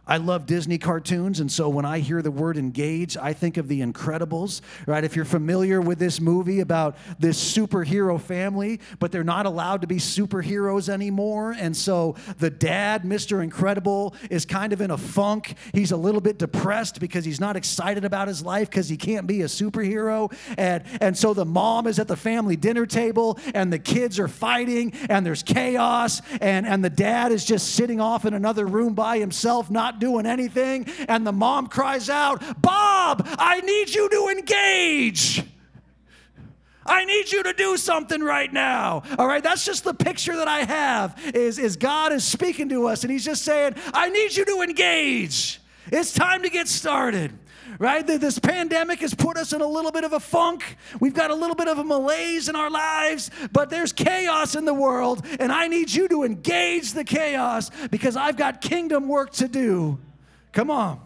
I 0.07 0.19
love 0.19 0.45
Disney 0.45 0.77
cartoons, 0.77 1.41
and 1.41 1.51
so 1.51 1.71
when 1.71 1.87
I 1.87 2.01
hear 2.01 2.21
the 2.21 2.31
word 2.31 2.59
engage, 2.59 3.17
I 3.17 3.33
think 3.33 3.57
of 3.57 3.69
The 3.69 3.81
Incredibles, 3.81 4.61
right? 4.87 5.03
If 5.03 5.17
you're 5.17 5.25
familiar 5.25 5.81
with 5.81 5.99
this 5.99 6.21
movie 6.21 6.61
about 6.61 6.99
this 7.19 7.43
superhero 7.43 8.21
family, 8.21 8.81
but 8.99 9.13
they're 9.13 9.25
not 9.25 9.47
allowed 9.47 9.81
to 9.81 9.87
be 9.87 9.97
superheroes 9.97 10.91
anymore, 10.91 11.57
and 11.59 11.75
so 11.75 12.17
the 12.39 12.51
dad, 12.51 13.05
Mr. 13.05 13.43
Incredible, 13.43 14.15
is 14.29 14.45
kind 14.45 14.75
of 14.75 14.83
in 14.83 14.91
a 14.91 14.99
funk. 14.99 15.55
He's 15.73 15.91
a 15.91 15.97
little 15.97 16.21
bit 16.21 16.39
depressed 16.39 17.01
because 17.01 17.25
he's 17.25 17.41
not 17.41 17.57
excited 17.57 18.05
about 18.05 18.29
his 18.29 18.45
life 18.45 18.69
because 18.69 18.91
he 18.91 18.99
can't 18.99 19.27
be 19.27 19.41
a 19.41 19.47
superhero, 19.47 20.31
and, 20.59 20.85
and 21.01 21.17
so 21.17 21.33
the 21.33 21.47
mom 21.47 21.87
is 21.87 21.99
at 21.99 22.09
the 22.09 22.17
family 22.17 22.57
dinner 22.57 22.85
table, 22.85 23.39
and 23.55 23.73
the 23.73 23.79
kids 23.79 24.19
are 24.19 24.29
fighting, 24.29 24.93
and 25.09 25.25
there's 25.25 25.43
chaos, 25.43 26.21
and, 26.43 26.67
and 26.67 26.85
the 26.85 26.91
dad 26.91 27.33
is 27.33 27.43
just 27.43 27.75
sitting 27.75 28.03
off 28.03 28.27
in 28.27 28.35
another 28.35 28.67
room 28.67 28.93
by 28.93 29.19
himself, 29.19 29.71
not 29.71 29.94
not 29.95 30.01
doing 30.01 30.27
anything. 30.27 30.87
And 31.09 31.27
the 31.27 31.33
mom 31.33 31.69
cries 31.69 32.11
out, 32.11 32.43
Bob, 32.61 33.27
I 33.39 33.61
need 33.61 33.95
you 33.95 34.09
to 34.09 34.29
engage. 34.29 35.43
I 36.87 37.05
need 37.07 37.33
you 37.33 37.43
to 37.43 37.55
do 37.55 37.79
something 37.79 38.21
right 38.21 38.53
now. 38.53 39.03
All 39.19 39.27
right, 39.27 39.43
that's 39.43 39.65
just 39.65 39.85
the 39.85 39.95
picture 39.95 40.37
that 40.37 40.49
I 40.49 40.65
have 40.65 41.19
is, 41.35 41.59
is 41.59 41.77
God 41.77 42.13
is 42.13 42.25
speaking 42.25 42.69
to 42.71 42.89
us 42.89 43.05
and 43.05 43.11
he's 43.11 43.25
just 43.25 43.43
saying, 43.43 43.75
I 43.95 44.11
need 44.11 44.37
you 44.37 44.45
to 44.45 44.61
engage. 44.61 45.61
It's 45.91 46.13
time 46.13 46.43
to 46.43 46.51
get 46.51 46.69
started. 46.69 47.33
Right? 47.79 48.07
This 48.07 48.39
pandemic 48.39 49.01
has 49.01 49.15
put 49.15 49.37
us 49.37 49.53
in 49.53 49.61
a 49.61 49.67
little 49.67 49.91
bit 49.91 50.05
of 50.05 50.13
a 50.13 50.21
funk. 50.21 50.77
We've 51.01 51.15
got 51.15 51.31
a 51.31 51.35
little 51.35 51.57
bit 51.57 51.69
of 51.69 51.79
a 51.79 51.85
malaise 51.85 52.49
in 52.49 52.57
our 52.57 52.71
lives, 52.71 53.31
but 53.53 53.71
there's 53.71 53.93
chaos 53.93 54.55
in 54.55 54.65
the 54.65 54.75
world, 54.75 55.27
and 55.41 55.51
I 55.51 55.67
need 55.67 55.93
you 55.93 56.07
to 56.09 56.23
engage 56.23 56.93
the 56.93 57.05
chaos 57.05 57.71
because 57.91 58.17
I've 58.17 58.37
got 58.37 58.61
kingdom 58.61 59.09
work 59.09 59.33
to 59.35 59.49
do. 59.49 59.99
Come 60.53 60.71
on. 60.71 61.01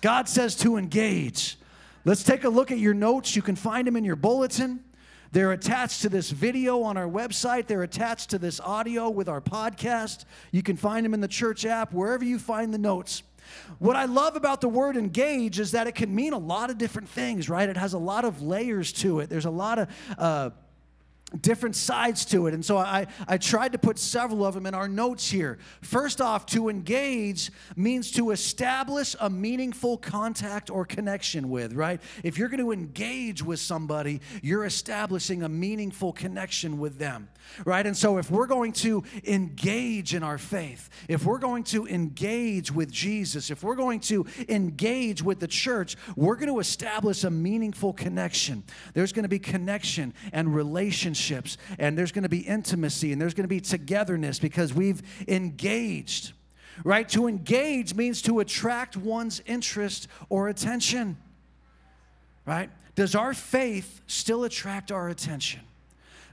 God 0.00 0.28
says 0.28 0.54
to 0.56 0.76
engage. 0.76 1.58
Let's 2.04 2.22
take 2.22 2.44
a 2.44 2.48
look 2.48 2.70
at 2.70 2.78
your 2.78 2.94
notes. 2.94 3.34
You 3.34 3.42
can 3.42 3.56
find 3.56 3.86
them 3.86 3.96
in 3.96 4.04
your 4.04 4.16
bulletin. 4.16 4.84
They're 5.32 5.52
attached 5.52 6.02
to 6.02 6.08
this 6.08 6.30
video 6.30 6.82
on 6.82 6.96
our 6.96 7.08
website. 7.08 7.66
They're 7.66 7.82
attached 7.82 8.30
to 8.30 8.38
this 8.38 8.60
audio 8.60 9.10
with 9.10 9.28
our 9.28 9.40
podcast. 9.40 10.26
You 10.52 10.62
can 10.62 10.76
find 10.76 11.04
them 11.04 11.12
in 11.12 11.20
the 11.20 11.26
church 11.26 11.66
app, 11.66 11.92
wherever 11.92 12.24
you 12.24 12.38
find 12.38 12.72
the 12.72 12.78
notes. 12.78 13.24
What 13.78 13.96
I 13.96 14.04
love 14.04 14.36
about 14.36 14.60
the 14.60 14.68
word 14.68 14.96
engage 14.96 15.58
is 15.58 15.72
that 15.72 15.86
it 15.86 15.94
can 15.94 16.14
mean 16.14 16.32
a 16.32 16.38
lot 16.38 16.70
of 16.70 16.78
different 16.78 17.08
things, 17.08 17.48
right? 17.48 17.68
It 17.68 17.76
has 17.76 17.92
a 17.92 17.98
lot 17.98 18.24
of 18.24 18.42
layers 18.42 18.92
to 18.94 19.20
it. 19.20 19.28
There's 19.28 19.44
a 19.44 19.50
lot 19.50 19.78
of 19.78 19.88
uh, 20.18 20.50
different 21.40 21.76
sides 21.76 22.24
to 22.26 22.46
it. 22.46 22.54
And 22.54 22.64
so 22.64 22.78
I, 22.78 23.06
I 23.26 23.38
tried 23.38 23.72
to 23.72 23.78
put 23.78 23.98
several 23.98 24.44
of 24.44 24.54
them 24.54 24.66
in 24.66 24.74
our 24.74 24.88
notes 24.88 25.30
here. 25.30 25.58
First 25.80 26.20
off, 26.20 26.46
to 26.46 26.68
engage 26.68 27.50
means 27.76 28.10
to 28.12 28.30
establish 28.30 29.16
a 29.20 29.28
meaningful 29.28 29.98
contact 29.98 30.70
or 30.70 30.84
connection 30.84 31.50
with, 31.50 31.72
right? 31.72 32.00
If 32.22 32.38
you're 32.38 32.48
going 32.48 32.60
to 32.60 32.72
engage 32.72 33.42
with 33.42 33.60
somebody, 33.60 34.20
you're 34.42 34.64
establishing 34.64 35.42
a 35.42 35.48
meaningful 35.48 36.12
connection 36.12 36.78
with 36.78 36.98
them, 36.98 37.28
right? 37.64 37.86
And 37.86 37.96
so 37.96 38.18
if 38.18 38.30
we're 38.30 38.46
going 38.46 38.72
to 38.72 39.04
engage 39.24 40.14
in 40.14 40.22
our 40.22 40.38
faith, 40.38 40.90
if 41.08 41.24
we're 41.24 41.38
going 41.38 41.64
to 41.64 41.86
engage 41.86 42.72
with 42.72 42.90
Jesus, 42.90 43.50
if 43.50 43.62
we're 43.62 43.74
going 43.74 44.00
to 44.00 44.26
engage 44.48 45.22
with 45.22 45.40
the 45.40 45.48
church, 45.48 45.96
we're 46.16 46.36
going 46.36 46.48
to 46.48 46.60
establish 46.60 47.24
a 47.24 47.30
meaningful 47.30 47.92
connection. 47.92 48.64
There's 48.92 49.12
going 49.12 49.24
to 49.24 49.28
be 49.28 49.38
connection 49.38 50.14
and 50.32 50.54
relationships, 50.54 51.56
and 51.78 51.96
there's 51.96 52.12
going 52.12 52.24
to 52.24 52.28
be 52.28 52.40
intimacy, 52.40 53.12
and 53.12 53.20
there's 53.20 53.34
going 53.34 53.44
to 53.44 53.48
be 53.48 53.60
togetherness 53.60 54.38
because 54.38 54.74
we've 54.74 55.02
engaged. 55.28 56.32
Right? 56.82 57.08
To 57.10 57.28
engage 57.28 57.94
means 57.94 58.20
to 58.22 58.40
attract 58.40 58.96
one's 58.96 59.40
interest 59.46 60.08
or 60.28 60.48
attention. 60.48 61.16
Right? 62.46 62.68
Does 62.96 63.14
our 63.14 63.32
faith 63.32 64.00
still 64.06 64.44
attract 64.44 64.90
our 64.90 65.08
attention? 65.08 65.60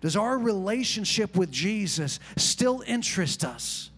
Does 0.02 0.16
our 0.16 0.38
relationship 0.38 1.38
with 1.38 1.52
Jesus 1.52 2.20
still 2.36 2.84
interest 2.86 3.46
us? 3.46 3.92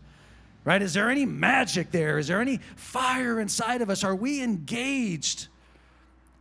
Right? 0.66 0.82
Is 0.82 0.94
there 0.94 1.10
any 1.10 1.26
magic 1.26 1.92
there? 1.92 2.20
Is 2.20 2.28
there 2.28 2.40
any 2.40 2.60
fire 2.76 3.40
inside 3.40 3.82
of 3.82 3.90
us? 3.90 4.04
Are 4.04 4.16
we 4.16 4.42
engaged? 4.42 5.48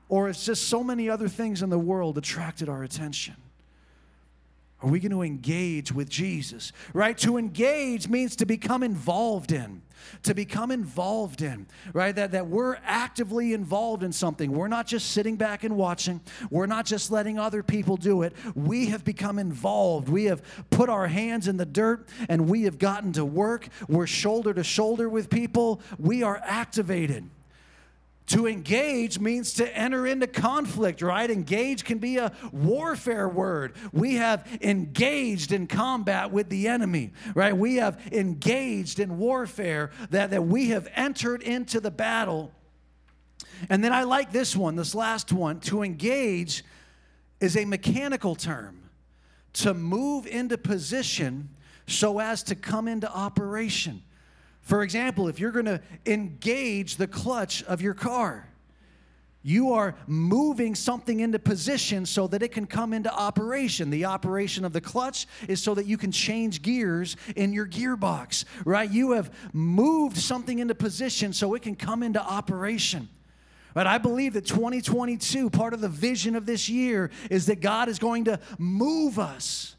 Or 0.08 0.28
is 0.28 0.44
just 0.44 0.68
so 0.68 0.84
many 0.84 1.08
other 1.08 1.28
things 1.28 1.62
in 1.62 1.70
the 1.70 1.78
world 1.78 2.18
attracted 2.18 2.68
our 2.68 2.82
attention? 2.82 3.34
Are 4.82 4.90
we 4.90 4.98
going 4.98 5.12
to 5.12 5.22
engage 5.22 5.92
with 5.92 6.08
Jesus? 6.08 6.72
Right? 6.92 7.16
To 7.18 7.38
engage 7.38 8.08
means 8.08 8.36
to 8.36 8.46
become 8.46 8.82
involved 8.82 9.52
in. 9.52 9.82
To 10.24 10.34
become 10.34 10.72
involved 10.72 11.42
in, 11.42 11.66
right? 11.92 12.14
That, 12.14 12.32
that 12.32 12.48
we're 12.48 12.76
actively 12.84 13.52
involved 13.52 14.02
in 14.02 14.12
something. 14.12 14.50
We're 14.50 14.66
not 14.66 14.88
just 14.88 15.12
sitting 15.12 15.36
back 15.36 15.62
and 15.62 15.76
watching. 15.76 16.20
We're 16.50 16.66
not 16.66 16.86
just 16.86 17.12
letting 17.12 17.38
other 17.38 17.62
people 17.62 17.96
do 17.96 18.22
it. 18.22 18.34
We 18.56 18.86
have 18.86 19.04
become 19.04 19.38
involved. 19.38 20.08
We 20.08 20.24
have 20.24 20.42
put 20.70 20.88
our 20.88 21.06
hands 21.06 21.46
in 21.46 21.56
the 21.56 21.66
dirt 21.66 22.08
and 22.28 22.48
we 22.48 22.64
have 22.64 22.80
gotten 22.80 23.12
to 23.12 23.24
work. 23.24 23.68
We're 23.88 24.08
shoulder 24.08 24.52
to 24.54 24.64
shoulder 24.64 25.08
with 25.08 25.30
people. 25.30 25.80
We 26.00 26.24
are 26.24 26.42
activated. 26.44 27.30
To 28.32 28.46
engage 28.46 29.18
means 29.18 29.52
to 29.54 29.76
enter 29.76 30.06
into 30.06 30.26
conflict, 30.26 31.02
right? 31.02 31.30
Engage 31.30 31.84
can 31.84 31.98
be 31.98 32.16
a 32.16 32.32
warfare 32.50 33.28
word. 33.28 33.74
We 33.92 34.14
have 34.14 34.48
engaged 34.62 35.52
in 35.52 35.66
combat 35.66 36.32
with 36.32 36.48
the 36.48 36.66
enemy, 36.66 37.12
right? 37.34 37.54
We 37.54 37.76
have 37.76 38.00
engaged 38.10 39.00
in 39.00 39.18
warfare, 39.18 39.90
that, 40.08 40.30
that 40.30 40.46
we 40.46 40.70
have 40.70 40.88
entered 40.96 41.42
into 41.42 41.78
the 41.78 41.90
battle. 41.90 42.52
And 43.68 43.84
then 43.84 43.92
I 43.92 44.04
like 44.04 44.32
this 44.32 44.56
one, 44.56 44.76
this 44.76 44.94
last 44.94 45.30
one. 45.30 45.60
To 45.60 45.82
engage 45.82 46.64
is 47.38 47.54
a 47.54 47.66
mechanical 47.66 48.34
term, 48.34 48.88
to 49.52 49.74
move 49.74 50.26
into 50.26 50.56
position 50.56 51.50
so 51.86 52.18
as 52.18 52.42
to 52.44 52.54
come 52.54 52.88
into 52.88 53.12
operation. 53.12 54.02
For 54.62 54.82
example, 54.82 55.28
if 55.28 55.38
you're 55.38 55.50
going 55.50 55.66
to 55.66 55.80
engage 56.06 56.96
the 56.96 57.06
clutch 57.06 57.62
of 57.64 57.82
your 57.82 57.94
car, 57.94 58.48
you 59.42 59.72
are 59.72 59.96
moving 60.06 60.76
something 60.76 61.18
into 61.18 61.38
position 61.40 62.06
so 62.06 62.28
that 62.28 62.44
it 62.44 62.52
can 62.52 62.66
come 62.66 62.92
into 62.92 63.12
operation. 63.12 63.90
The 63.90 64.04
operation 64.04 64.64
of 64.64 64.72
the 64.72 64.80
clutch 64.80 65.26
is 65.48 65.60
so 65.60 65.74
that 65.74 65.86
you 65.86 65.98
can 65.98 66.12
change 66.12 66.62
gears 66.62 67.16
in 67.34 67.52
your 67.52 67.66
gearbox, 67.66 68.44
right? 68.64 68.88
You 68.88 69.12
have 69.12 69.34
moved 69.52 70.16
something 70.16 70.60
into 70.60 70.76
position 70.76 71.32
so 71.32 71.54
it 71.54 71.62
can 71.62 71.74
come 71.74 72.04
into 72.04 72.22
operation. 72.22 73.08
But 73.74 73.88
I 73.88 73.98
believe 73.98 74.34
that 74.34 74.46
2022, 74.46 75.50
part 75.50 75.74
of 75.74 75.80
the 75.80 75.88
vision 75.88 76.36
of 76.36 76.46
this 76.46 76.68
year, 76.68 77.10
is 77.28 77.46
that 77.46 77.60
God 77.60 77.88
is 77.88 77.98
going 77.98 78.26
to 78.26 78.38
move 78.58 79.18
us 79.18 79.74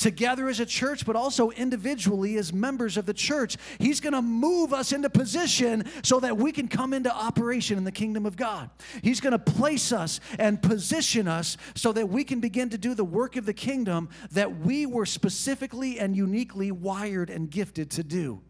together 0.00 0.48
as 0.48 0.60
a 0.60 0.66
church, 0.66 1.04
but 1.04 1.14
also 1.14 1.50
individually 1.50 2.36
as 2.36 2.52
members 2.52 2.96
of 2.96 3.06
the 3.06 3.14
church. 3.14 3.56
He's 3.78 4.00
going 4.00 4.14
to 4.14 4.22
move 4.22 4.72
us 4.72 4.92
into 4.92 5.10
position 5.10 5.84
so 6.02 6.20
that 6.20 6.36
we 6.36 6.52
can 6.52 6.68
come 6.68 6.94
into 6.94 7.14
operation 7.14 7.76
in 7.76 7.84
the 7.84 7.92
kingdom 7.92 8.24
of 8.24 8.36
God. 8.36 8.70
He's 9.02 9.20
going 9.20 9.32
to 9.32 9.38
place 9.38 9.92
us 9.92 10.18
and 10.38 10.60
position 10.62 11.28
us 11.28 11.56
so 11.74 11.92
that 11.92 12.08
we 12.08 12.24
can 12.24 12.40
begin 12.40 12.70
to 12.70 12.78
do 12.78 12.94
the 12.94 13.04
work 13.04 13.36
of 13.36 13.44
the 13.44 13.52
kingdom 13.52 14.08
that 14.32 14.60
we 14.60 14.86
were 14.86 15.06
specifically 15.06 16.00
and 16.00 16.16
uniquely 16.16 16.70
wired 16.70 17.28
and 17.28 17.50
gifted 17.50 17.90
to 17.92 18.02
do. 18.02 18.40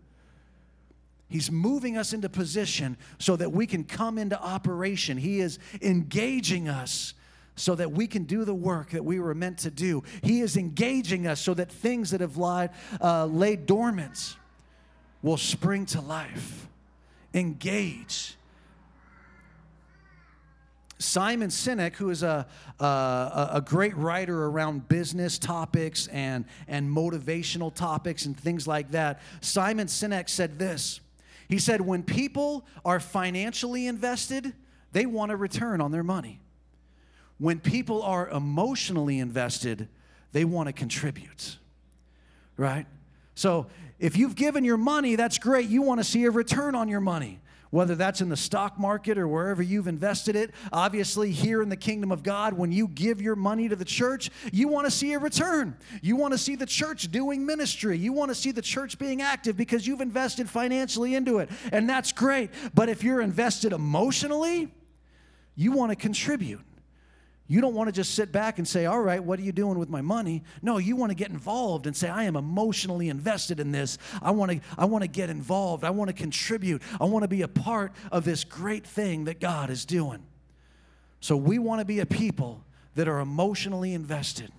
He's 1.28 1.50
moving 1.50 1.96
us 1.96 2.12
into 2.12 2.28
position 2.28 2.96
so 3.18 3.36
that 3.36 3.52
we 3.52 3.66
can 3.66 3.84
come 3.84 4.18
into 4.18 4.40
operation. 4.40 5.16
He 5.16 5.40
is 5.40 5.58
engaging 5.80 6.68
us 6.68 7.14
so 7.56 7.74
that 7.74 7.92
we 7.92 8.06
can 8.06 8.24
do 8.24 8.44
the 8.44 8.54
work 8.54 8.90
that 8.90 9.04
we 9.04 9.20
were 9.20 9.34
meant 9.34 9.58
to 9.58 9.70
do. 9.70 10.02
He 10.22 10.40
is 10.40 10.56
engaging 10.56 11.26
us 11.26 11.40
so 11.40 11.54
that 11.54 11.70
things 11.70 12.10
that 12.10 12.20
have 12.20 12.36
lied, 12.36 12.70
uh, 13.00 13.26
laid 13.26 13.66
dormant 13.66 14.36
will 15.22 15.36
spring 15.36 15.86
to 15.86 16.00
life. 16.00 16.66
Engage. 17.34 18.36
Simon 20.98 21.48
Sinek, 21.48 21.94
who 21.96 22.10
is 22.10 22.22
a, 22.22 22.46
a, 22.78 23.50
a, 23.54 23.62
great 23.64 23.96
writer 23.96 24.44
around 24.44 24.86
business 24.86 25.38
topics 25.38 26.08
and, 26.08 26.44
and 26.68 26.94
motivational 26.94 27.74
topics 27.74 28.26
and 28.26 28.38
things 28.38 28.68
like 28.68 28.90
that, 28.90 29.20
Simon 29.40 29.86
Sinek 29.86 30.28
said 30.28 30.58
this. 30.58 31.00
He 31.48 31.58
said, 31.58 31.80
When 31.80 32.02
people 32.02 32.66
are 32.84 33.00
financially 33.00 33.86
invested, 33.86 34.52
they 34.92 35.06
want 35.06 35.32
a 35.32 35.36
return 35.36 35.80
on 35.80 35.90
their 35.90 36.04
money. 36.04 36.38
When 37.40 37.58
people 37.58 38.02
are 38.02 38.28
emotionally 38.28 39.18
invested, 39.18 39.88
they 40.30 40.44
want 40.44 40.68
to 40.68 40.72
contribute, 40.72 41.56
right? 42.56 42.86
So 43.34 43.66
if 43.98 44.16
you've 44.16 44.36
given 44.36 44.64
your 44.64 44.76
money, 44.76 45.16
that's 45.16 45.38
great. 45.38 45.68
You 45.68 45.82
want 45.82 45.98
to 45.98 46.04
see 46.04 46.24
a 46.24 46.30
return 46.30 46.76
on 46.76 46.88
your 46.88 47.00
money 47.00 47.40
whether 47.70 47.94
that's 47.94 48.20
in 48.20 48.28
the 48.28 48.36
stock 48.36 48.78
market 48.78 49.16
or 49.16 49.26
wherever 49.26 49.62
you've 49.62 49.86
invested 49.86 50.36
it. 50.36 50.50
Obviously, 50.72 51.30
here 51.30 51.62
in 51.62 51.68
the 51.68 51.76
kingdom 51.76 52.12
of 52.12 52.22
God, 52.22 52.52
when 52.52 52.72
you 52.72 52.88
give 52.88 53.22
your 53.22 53.36
money 53.36 53.68
to 53.68 53.76
the 53.76 53.84
church, 53.84 54.30
you 54.52 54.68
want 54.68 54.86
to 54.86 54.90
see 54.90 55.12
a 55.12 55.18
return. 55.18 55.76
You 56.02 56.16
want 56.16 56.32
to 56.32 56.38
see 56.38 56.56
the 56.56 56.66
church 56.66 57.10
doing 57.10 57.46
ministry. 57.46 57.96
You 57.96 58.12
want 58.12 58.30
to 58.30 58.34
see 58.34 58.50
the 58.50 58.62
church 58.62 58.98
being 58.98 59.22
active 59.22 59.56
because 59.56 59.86
you've 59.86 60.00
invested 60.00 60.50
financially 60.50 61.14
into 61.14 61.38
it. 61.38 61.48
And 61.72 61.88
that's 61.88 62.12
great. 62.12 62.50
But 62.74 62.88
if 62.88 63.04
you're 63.04 63.20
invested 63.20 63.72
emotionally, 63.72 64.72
you 65.54 65.72
want 65.72 65.90
to 65.90 65.96
contribute. 65.96 66.60
You 67.50 67.60
don't 67.60 67.74
want 67.74 67.88
to 67.88 67.92
just 67.92 68.14
sit 68.14 68.30
back 68.30 68.58
and 68.58 68.68
say, 68.68 68.86
All 68.86 69.00
right, 69.00 69.22
what 69.22 69.40
are 69.40 69.42
you 69.42 69.50
doing 69.50 69.76
with 69.76 69.88
my 69.88 70.02
money? 70.02 70.44
No, 70.62 70.78
you 70.78 70.94
want 70.94 71.10
to 71.10 71.16
get 71.16 71.30
involved 71.30 71.88
and 71.88 71.96
say, 71.96 72.08
I 72.08 72.22
am 72.22 72.36
emotionally 72.36 73.08
invested 73.08 73.58
in 73.58 73.72
this. 73.72 73.98
I 74.22 74.30
want 74.30 74.52
to, 74.52 74.60
I 74.78 74.84
want 74.84 75.02
to 75.02 75.08
get 75.08 75.30
involved. 75.30 75.82
I 75.82 75.90
want 75.90 76.10
to 76.10 76.14
contribute. 76.14 76.80
I 77.00 77.06
want 77.06 77.24
to 77.24 77.28
be 77.28 77.42
a 77.42 77.48
part 77.48 77.90
of 78.12 78.24
this 78.24 78.44
great 78.44 78.86
thing 78.86 79.24
that 79.24 79.40
God 79.40 79.68
is 79.68 79.84
doing. 79.84 80.22
So 81.18 81.36
we 81.36 81.58
want 81.58 81.80
to 81.80 81.84
be 81.84 81.98
a 81.98 82.06
people 82.06 82.62
that 82.94 83.08
are 83.08 83.18
emotionally 83.18 83.94
invested 83.94 84.52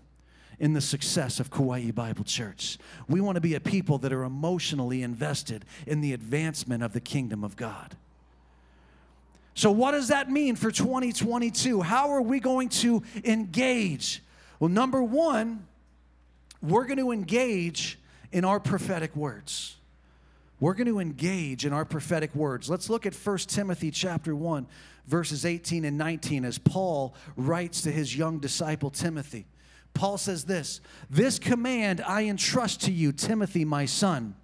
in 0.60 0.74
the 0.74 0.82
success 0.82 1.40
of 1.40 1.50
Kauai 1.50 1.92
Bible 1.92 2.26
Church. 2.26 2.78
We 3.08 3.22
want 3.22 3.36
to 3.36 3.42
be 3.42 3.56
a 3.56 3.62
people 3.62 4.00
that 4.00 4.12
are 4.12 4.24
emotionally 4.24 5.02
invested 5.02 5.64
in 5.88 6.02
the 6.02 6.12
advancement 6.12 6.84
of 6.84 6.92
the 6.92 7.00
kingdom 7.00 7.46
of 7.46 7.56
God. 7.56 7.96
So, 9.54 9.72
what 9.72 9.92
does 9.92 10.08
that 10.08 10.30
mean 10.30 10.56
for 10.56 10.72
2022? 10.72 11.82
How 11.82 12.12
are 12.12 12.22
we 12.22 12.40
going 12.40 12.70
to 12.70 13.04
engage? 13.24 14.24
Well, 14.60 14.70
number 14.70 15.04
one, 15.04 15.68
we're 16.62 16.86
going 16.86 17.00
to 17.00 17.12
engage 17.12 18.00
in 18.32 18.46
our 18.46 18.60
prophetic 18.60 19.16
words. 19.16 19.76
We're 20.60 20.76
going 20.76 20.88
to 20.88 21.00
engage 21.00 21.66
in 21.66 21.74
our 21.74 21.86
prophetic 21.86 22.34
words. 22.36 22.70
Let's 22.70 22.90
look 22.90 23.06
at 23.06 23.16
1 23.16 23.38
Timothy 23.40 23.92
chapter 23.92 24.36
1 24.36 24.68
verses 25.08 25.46
18 25.46 25.86
and 25.86 25.98
19 25.98 26.46
as 26.46 26.58
Paul 26.58 27.16
writes 27.36 27.82
to 27.82 27.92
his 27.92 28.16
young 28.16 28.40
disciple 28.40 28.90
Timothy. 28.90 29.46
Paul 29.94 30.18
says 30.18 30.46
this, 30.46 30.80
"This 31.10 31.38
command 31.38 32.02
I 32.02 32.26
entrust 32.26 32.82
to 32.82 32.92
you, 32.92 33.12
Timothy, 33.12 33.66
my 33.66 33.86
son, 33.86 34.36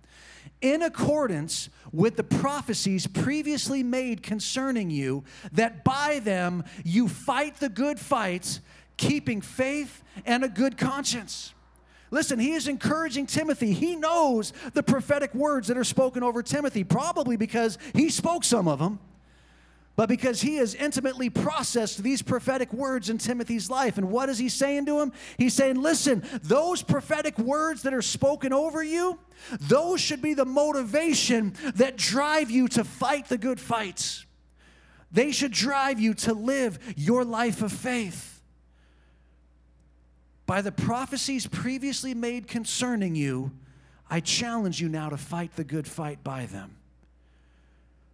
in 0.62 0.82
accordance 0.82 1.70
with 1.92 2.16
the 2.16 2.24
prophecies 2.24 3.08
previously 3.08 3.84
made 3.84 4.24
concerning 4.24 4.90
you, 4.90 5.24
that 5.52 5.84
by 5.84 6.20
them 6.20 6.64
you 6.84 7.08
fight 7.08 7.60
the 7.60 7.70
good 7.70 8.00
fights, 8.00 8.62
keeping 8.98 9.42
faith 9.42 10.04
and 10.26 10.44
a 10.44 10.50
good 10.50 10.78
conscience. 10.78 11.54
Listen, 12.10 12.40
he 12.40 12.54
is 12.54 12.68
encouraging 12.68 13.26
Timothy. 13.26 13.74
He 13.74 13.96
knows 13.96 14.54
the 14.74 14.84
prophetic 14.84 15.36
words 15.36 15.68
that 15.68 15.78
are 15.78 15.84
spoken 15.84 16.24
over 16.24 16.42
Timothy, 16.42 16.84
probably 16.84 17.36
because 17.36 17.78
he 17.94 18.10
spoke 18.10 18.44
some 18.44 18.68
of 18.68 18.80
them 18.80 19.00
but 19.98 20.08
because 20.08 20.42
he 20.42 20.58
has 20.58 20.76
intimately 20.76 21.28
processed 21.28 22.04
these 22.04 22.22
prophetic 22.22 22.72
words 22.72 23.10
in 23.10 23.18
Timothy's 23.18 23.68
life. 23.68 23.98
And 23.98 24.12
what 24.12 24.30
is 24.30 24.38
he 24.38 24.48
saying 24.48 24.86
to 24.86 25.00
him? 25.02 25.12
He's 25.40 25.56
saying, 25.56 25.82
listen, 25.82 26.24
those 26.44 26.84
prophetic 26.84 27.38
words 27.40 27.82
that 27.82 27.96
are 27.96 28.04
spoken 28.04 28.54
over 28.54 28.84
you, 28.84 29.20
those 29.60 30.00
should 30.00 30.22
be 30.22 30.36
the 30.36 30.46
motivation 30.46 31.56
that 31.76 31.98
drive 31.98 32.52
you 32.52 32.68
to 32.70 32.84
fight 32.84 33.28
the 33.28 33.40
good 33.40 33.60
fights. 33.60 34.28
They 35.12 35.32
should 35.32 35.52
drive 35.52 36.00
you 36.00 36.14
to 36.14 36.34
live 36.34 36.78
your 36.96 37.26
life 37.26 37.64
of 37.64 37.72
faith. 37.72 38.44
By 40.46 40.62
the 40.62 40.72
prophecies 40.72 41.48
previously 41.48 42.14
made 42.14 42.48
concerning 42.48 43.16
you, 43.16 43.52
I 44.12 44.20
challenge 44.20 44.80
you 44.80 44.90
now 44.90 45.10
to 45.10 45.18
fight 45.18 45.56
the 45.56 45.64
good 45.64 45.88
fight 45.88 46.24
by 46.24 46.46
them. 46.46 46.77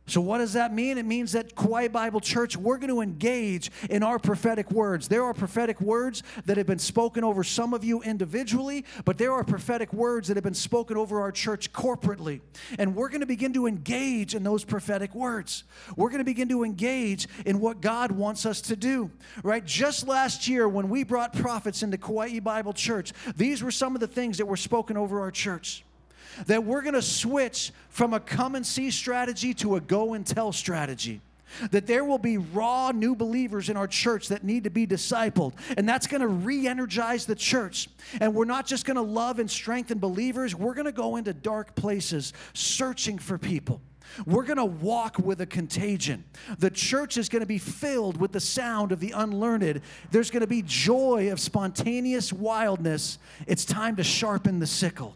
So, 0.06 0.20
what 0.20 0.40
does 0.40 0.52
that 0.54 0.74
mean? 0.74 0.98
It 0.98 1.06
means 1.06 1.32
that 1.32 1.56
Kauai 1.56 1.88
Bible 1.88 2.20
Church, 2.20 2.58
we're 2.58 2.78
going 2.78 2.90
to 2.90 3.00
engage 3.00 3.72
in 3.90 4.04
our 4.04 4.20
prophetic 4.20 4.70
words. 4.70 5.08
There 5.08 5.24
are 5.24 5.34
prophetic 5.34 5.80
words 5.80 6.24
that 6.46 6.58
have 6.58 6.68
been 6.68 6.80
spoken 6.80 7.24
over 7.24 7.42
some 7.42 7.74
of 7.74 7.86
you 7.86 8.02
individually, 8.02 8.84
but 9.06 9.18
there 9.18 9.32
are 9.32 9.46
prophetic 9.46 9.94
words 9.94 10.28
that 10.28 10.36
have 10.36 10.44
been 10.44 10.54
spoken 10.54 10.98
over 10.98 11.22
our 11.22 11.32
church 11.32 11.72
corporately. 11.72 12.42
And 12.78 12.96
we're 12.96 13.08
going 13.08 13.22
to 13.22 13.26
begin 13.26 13.54
to 13.54 13.66
engage 13.66 14.36
in 14.36 14.44
those 14.44 14.66
prophetic 14.66 15.16
words. 15.16 15.64
We're 15.96 16.10
going 16.10 16.20
to 16.20 16.26
begin 16.26 16.50
to 16.50 16.66
engage 16.66 17.30
in 17.46 17.62
what 17.62 17.80
God 17.80 18.12
wants 18.12 18.46
us 18.46 18.60
to 18.62 18.76
do, 18.76 19.10
right? 19.42 19.66
Just 19.66 20.06
last 20.06 20.50
year, 20.50 20.68
when 20.68 20.90
we 20.90 21.06
brought 21.06 21.32
prophets 21.32 21.82
into 21.82 21.98
Kauai 21.98 22.40
Bible 22.40 22.74
Church, 22.74 23.14
these 23.38 23.64
were 23.64 23.72
some 23.72 23.96
of 23.96 24.02
the 24.02 24.08
things 24.08 24.38
that 24.40 24.48
were 24.48 24.58
spoken 24.58 24.98
over 24.98 25.22
our 25.22 25.32
church 25.32 25.86
that 26.48 26.64
we're 26.64 26.82
going 26.82 26.94
to 26.94 27.02
switch 27.02 27.72
from 27.90 28.14
a 28.14 28.20
come 28.20 28.56
and 28.56 28.66
see 28.66 28.92
strategy 28.92 29.54
to 29.56 29.76
a 29.76 29.82
go 29.82 30.14
and 30.14 30.26
tell 30.26 30.52
strategy. 30.52 31.22
That 31.70 31.86
there 31.86 32.04
will 32.04 32.18
be 32.18 32.38
raw 32.38 32.92
new 32.92 33.16
believers 33.16 33.70
in 33.70 33.78
our 33.78 33.88
church 33.88 34.30
that 34.30 34.44
need 34.44 34.64
to 34.64 34.72
be 34.72 34.88
discipled. 34.88 35.54
And 35.78 35.88
that's 35.88 36.08
going 36.08 36.22
to 36.22 36.28
re 36.28 36.68
energize 36.68 37.28
the 37.28 37.36
church. 37.36 37.90
And 38.20 38.34
we're 38.34 38.46
not 38.46 38.66
just 38.66 38.86
going 38.86 38.96
to 38.96 39.04
love 39.04 39.38
and 39.38 39.50
strengthen 39.50 40.00
believers, 40.00 40.56
we're 40.56 40.74
going 40.74 40.86
to 40.86 40.92
go 40.92 41.16
into 41.16 41.32
dark 41.32 41.76
places 41.76 42.34
searching 42.54 43.20
for 43.20 43.38
people. 43.38 43.82
We're 44.26 44.44
going 44.44 44.58
to 44.58 44.66
walk 44.66 45.18
with 45.20 45.42
a 45.42 45.46
contagion. 45.46 46.24
The 46.60 46.70
church 46.70 47.18
is 47.18 47.30
going 47.30 47.42
to 47.42 47.48
be 47.48 47.58
filled 47.58 48.18
with 48.18 48.32
the 48.32 48.40
sound 48.40 48.92
of 48.92 49.00
the 49.00 49.12
unlearned. 49.12 49.82
There's 50.12 50.30
going 50.30 50.42
to 50.42 50.48
be 50.48 50.62
joy 50.64 51.32
of 51.32 51.40
spontaneous 51.40 52.32
wildness. 52.32 53.18
It's 53.48 53.66
time 53.66 53.96
to 53.98 54.04
sharpen 54.04 54.60
the 54.60 54.68
sickle. 54.68 55.16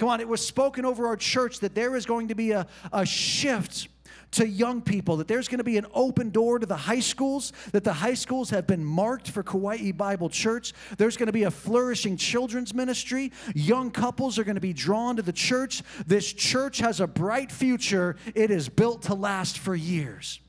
Come 0.00 0.08
on, 0.08 0.18
it 0.18 0.28
was 0.28 0.44
spoken 0.44 0.86
over 0.86 1.06
our 1.06 1.16
church 1.16 1.60
that 1.60 1.74
there 1.74 1.94
is 1.94 2.06
going 2.06 2.28
to 2.28 2.34
be 2.34 2.52
a, 2.52 2.66
a 2.90 3.04
shift 3.04 3.88
to 4.30 4.48
young 4.48 4.80
people, 4.80 5.18
that 5.18 5.28
there's 5.28 5.46
going 5.46 5.58
to 5.58 5.64
be 5.64 5.76
an 5.76 5.84
open 5.92 6.30
door 6.30 6.58
to 6.58 6.64
the 6.64 6.74
high 6.74 7.00
schools, 7.00 7.52
that 7.72 7.84
the 7.84 7.92
high 7.92 8.14
schools 8.14 8.48
have 8.48 8.66
been 8.66 8.82
marked 8.82 9.30
for 9.30 9.42
Kauai 9.42 9.92
Bible 9.92 10.30
Church. 10.30 10.72
There's 10.96 11.18
going 11.18 11.26
to 11.26 11.34
be 11.34 11.42
a 11.42 11.50
flourishing 11.50 12.16
children's 12.16 12.72
ministry. 12.72 13.30
Young 13.54 13.90
couples 13.90 14.38
are 14.38 14.44
going 14.44 14.54
to 14.54 14.60
be 14.62 14.72
drawn 14.72 15.16
to 15.16 15.22
the 15.22 15.34
church. 15.34 15.82
This 16.06 16.32
church 16.32 16.78
has 16.78 17.00
a 17.00 17.06
bright 17.06 17.52
future. 17.52 18.16
It 18.34 18.50
is 18.50 18.70
built 18.70 19.02
to 19.02 19.14
last 19.14 19.58
for 19.58 19.74
years. 19.74 20.40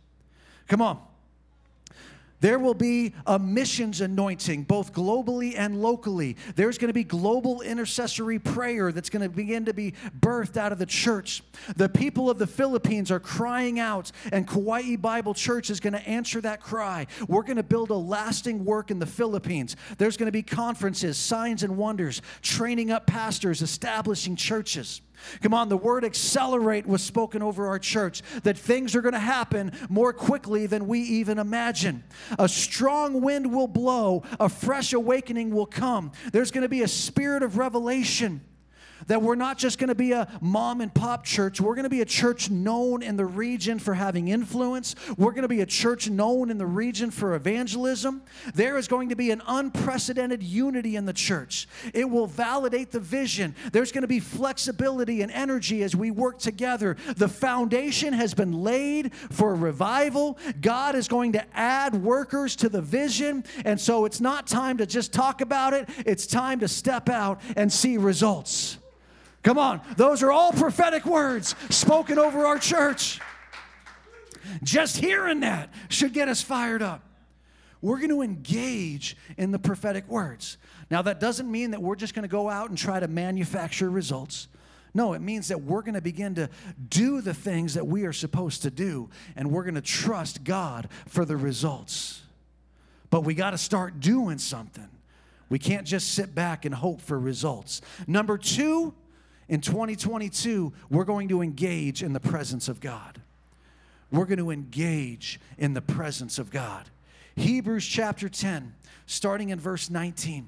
Come 0.69 0.81
on. 0.81 0.97
There 2.41 2.59
will 2.59 2.73
be 2.73 3.13
a 3.25 3.39
missions 3.39 4.01
anointing, 4.01 4.63
both 4.63 4.93
globally 4.93 5.53
and 5.55 5.81
locally. 5.81 6.35
There's 6.55 6.77
going 6.77 6.89
to 6.89 6.93
be 6.93 7.03
global 7.03 7.61
intercessory 7.61 8.39
prayer 8.39 8.91
that's 8.91 9.09
going 9.09 9.21
to 9.21 9.29
begin 9.29 9.65
to 9.65 9.73
be 9.73 9.93
birthed 10.19 10.57
out 10.57 10.71
of 10.71 10.79
the 10.79 10.85
church. 10.85 11.43
The 11.75 11.87
people 11.87 12.29
of 12.29 12.39
the 12.39 12.47
Philippines 12.47 13.11
are 13.11 13.19
crying 13.19 13.79
out, 13.79 14.11
and 14.31 14.47
Kauai 14.47 14.95
Bible 14.95 15.33
Church 15.33 15.69
is 15.69 15.79
going 15.79 15.93
to 15.93 16.07
answer 16.07 16.41
that 16.41 16.61
cry. 16.61 17.07
We're 17.27 17.43
going 17.43 17.57
to 17.57 17.63
build 17.63 17.91
a 17.91 17.95
lasting 17.95 18.65
work 18.65 18.91
in 18.91 18.99
the 18.99 19.05
Philippines. 19.05 19.75
There's 19.97 20.17
going 20.17 20.27
to 20.27 20.31
be 20.31 20.43
conferences, 20.43 21.17
signs 21.17 21.63
and 21.63 21.77
wonders, 21.77 22.21
training 22.41 22.91
up 22.91 23.05
pastors, 23.05 23.61
establishing 23.61 24.35
churches. 24.35 25.01
Come 25.41 25.53
on, 25.53 25.69
the 25.69 25.77
word 25.77 26.03
accelerate 26.03 26.85
was 26.85 27.03
spoken 27.03 27.41
over 27.41 27.67
our 27.67 27.79
church 27.79 28.21
that 28.43 28.57
things 28.57 28.95
are 28.95 29.01
going 29.01 29.13
to 29.13 29.19
happen 29.19 29.71
more 29.89 30.13
quickly 30.13 30.65
than 30.65 30.87
we 30.87 30.99
even 31.01 31.39
imagine. 31.39 32.03
A 32.37 32.47
strong 32.47 33.21
wind 33.21 33.53
will 33.53 33.67
blow, 33.67 34.23
a 34.39 34.49
fresh 34.49 34.93
awakening 34.93 35.53
will 35.53 35.65
come. 35.65 36.11
There's 36.31 36.51
going 36.51 36.63
to 36.63 36.69
be 36.69 36.81
a 36.81 36.87
spirit 36.87 37.43
of 37.43 37.57
revelation 37.57 38.41
that 39.07 39.21
we're 39.21 39.35
not 39.35 39.57
just 39.57 39.79
going 39.79 39.89
to 39.89 39.95
be 39.95 40.11
a 40.11 40.27
mom 40.41 40.81
and 40.81 40.93
pop 40.93 41.23
church. 41.23 41.59
We're 41.59 41.75
going 41.75 41.83
to 41.83 41.89
be 41.89 42.01
a 42.01 42.05
church 42.05 42.49
known 42.49 43.03
in 43.03 43.17
the 43.17 43.25
region 43.25 43.79
for 43.79 43.93
having 43.93 44.27
influence. 44.27 44.95
We're 45.17 45.31
going 45.31 45.43
to 45.43 45.47
be 45.47 45.61
a 45.61 45.65
church 45.65 46.09
known 46.09 46.49
in 46.49 46.57
the 46.57 46.65
region 46.65 47.11
for 47.11 47.35
evangelism. 47.35 48.21
There 48.53 48.77
is 48.77 48.87
going 48.87 49.09
to 49.09 49.15
be 49.15 49.31
an 49.31 49.41
unprecedented 49.47 50.43
unity 50.43 50.95
in 50.95 51.05
the 51.05 51.13
church. 51.13 51.67
It 51.93 52.09
will 52.09 52.27
validate 52.27 52.91
the 52.91 52.99
vision. 52.99 53.55
There's 53.71 53.91
going 53.91 54.03
to 54.03 54.07
be 54.07 54.19
flexibility 54.19 55.21
and 55.21 55.31
energy 55.31 55.83
as 55.83 55.95
we 55.95 56.11
work 56.11 56.39
together. 56.39 56.97
The 57.15 57.27
foundation 57.27 58.13
has 58.13 58.33
been 58.33 58.53
laid 58.53 59.13
for 59.13 59.55
revival. 59.55 60.37
God 60.59 60.95
is 60.95 61.07
going 61.07 61.33
to 61.33 61.57
add 61.57 61.95
workers 61.95 62.55
to 62.57 62.69
the 62.69 62.81
vision. 62.81 63.43
And 63.65 63.79
so 63.79 64.05
it's 64.05 64.21
not 64.21 64.47
time 64.47 64.77
to 64.77 64.85
just 64.85 65.13
talk 65.13 65.41
about 65.41 65.73
it, 65.73 65.89
it's 66.05 66.27
time 66.27 66.59
to 66.59 66.67
step 66.67 67.09
out 67.09 67.41
and 67.55 67.71
see 67.71 67.97
results. 67.97 68.77
Come 69.43 69.57
on, 69.57 69.81
those 69.97 70.21
are 70.21 70.31
all 70.31 70.51
prophetic 70.51 71.05
words 71.05 71.55
spoken 71.69 72.19
over 72.19 72.45
our 72.45 72.59
church. 72.59 73.19
Just 74.63 74.97
hearing 74.97 75.41
that 75.41 75.73
should 75.89 76.13
get 76.13 76.27
us 76.27 76.41
fired 76.41 76.81
up. 76.81 77.03
We're 77.81 77.97
going 77.97 78.09
to 78.09 78.21
engage 78.21 79.17
in 79.37 79.51
the 79.51 79.57
prophetic 79.57 80.07
words. 80.07 80.57
Now, 80.91 81.01
that 81.01 81.19
doesn't 81.19 81.49
mean 81.49 81.71
that 81.71 81.81
we're 81.81 81.95
just 81.95 82.13
going 82.13 82.23
to 82.23 82.29
go 82.29 82.49
out 82.49 82.69
and 82.69 82.77
try 82.77 82.99
to 82.99 83.07
manufacture 83.07 83.89
results. 83.89 84.47
No, 84.93 85.13
it 85.13 85.21
means 85.21 85.47
that 85.47 85.61
we're 85.61 85.81
going 85.81 85.95
to 85.95 86.01
begin 86.01 86.35
to 86.35 86.49
do 86.89 87.21
the 87.21 87.33
things 87.33 87.73
that 87.73 87.87
we 87.87 88.05
are 88.05 88.13
supposed 88.13 88.61
to 88.63 88.69
do, 88.69 89.09
and 89.35 89.49
we're 89.49 89.63
going 89.63 89.75
to 89.75 89.81
trust 89.81 90.43
God 90.43 90.89
for 91.07 91.25
the 91.25 91.37
results. 91.37 92.21
But 93.09 93.21
we 93.21 93.33
got 93.33 93.51
to 93.51 93.57
start 93.57 93.99
doing 93.99 94.37
something. 94.37 94.87
We 95.49 95.59
can't 95.59 95.87
just 95.87 96.13
sit 96.13 96.35
back 96.35 96.65
and 96.65 96.75
hope 96.75 97.01
for 97.01 97.17
results. 97.17 97.81
Number 98.05 98.37
two, 98.37 98.93
in 99.51 99.59
2022, 99.59 100.71
we're 100.89 101.03
going 101.03 101.27
to 101.27 101.41
engage 101.41 102.03
in 102.03 102.13
the 102.13 102.21
presence 102.21 102.69
of 102.69 102.79
God. 102.79 103.21
We're 104.09 104.23
going 104.23 104.37
to 104.37 104.49
engage 104.49 105.41
in 105.57 105.73
the 105.73 105.81
presence 105.81 106.39
of 106.39 106.51
God. 106.51 106.89
Hebrews 107.35 107.85
chapter 107.85 108.29
10, 108.29 108.73
starting 109.07 109.49
in 109.49 109.59
verse 109.59 109.89
19. 109.89 110.47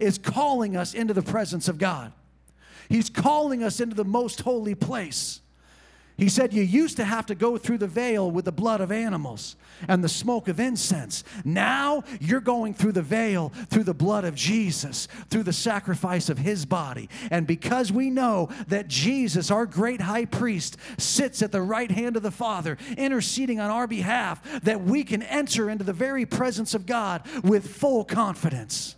is 0.00 0.18
calling 0.18 0.76
us 0.76 0.94
into 0.94 1.14
the 1.14 1.22
presence 1.22 1.68
of 1.68 1.78
God. 1.78 2.12
He's 2.88 3.10
calling 3.10 3.62
us 3.62 3.80
into 3.80 3.96
the 3.96 4.04
most 4.04 4.42
holy 4.42 4.74
place. 4.74 5.40
He 6.18 6.30
said, 6.30 6.54
You 6.54 6.62
used 6.62 6.96
to 6.96 7.04
have 7.04 7.26
to 7.26 7.34
go 7.34 7.58
through 7.58 7.78
the 7.78 7.86
veil 7.86 8.30
with 8.30 8.46
the 8.46 8.52
blood 8.52 8.80
of 8.80 8.90
animals 8.90 9.56
and 9.86 10.02
the 10.02 10.08
smoke 10.08 10.48
of 10.48 10.58
incense. 10.58 11.24
Now 11.44 12.04
you're 12.20 12.40
going 12.40 12.72
through 12.72 12.92
the 12.92 13.02
veil 13.02 13.50
through 13.68 13.84
the 13.84 13.92
blood 13.92 14.24
of 14.24 14.34
Jesus, 14.34 15.08
through 15.28 15.42
the 15.42 15.52
sacrifice 15.52 16.30
of 16.30 16.38
his 16.38 16.64
body. 16.64 17.10
And 17.30 17.46
because 17.46 17.92
we 17.92 18.08
know 18.08 18.48
that 18.68 18.88
Jesus, 18.88 19.50
our 19.50 19.66
great 19.66 20.00
high 20.00 20.24
priest, 20.24 20.78
sits 20.96 21.42
at 21.42 21.52
the 21.52 21.62
right 21.62 21.90
hand 21.90 22.16
of 22.16 22.22
the 22.22 22.30
Father, 22.30 22.78
interceding 22.96 23.60
on 23.60 23.70
our 23.70 23.86
behalf, 23.86 24.42
that 24.62 24.82
we 24.82 25.04
can 25.04 25.22
enter 25.22 25.68
into 25.68 25.84
the 25.84 25.92
very 25.92 26.24
presence 26.24 26.72
of 26.74 26.86
God 26.86 27.28
with 27.44 27.68
full 27.68 28.04
confidence. 28.04 28.96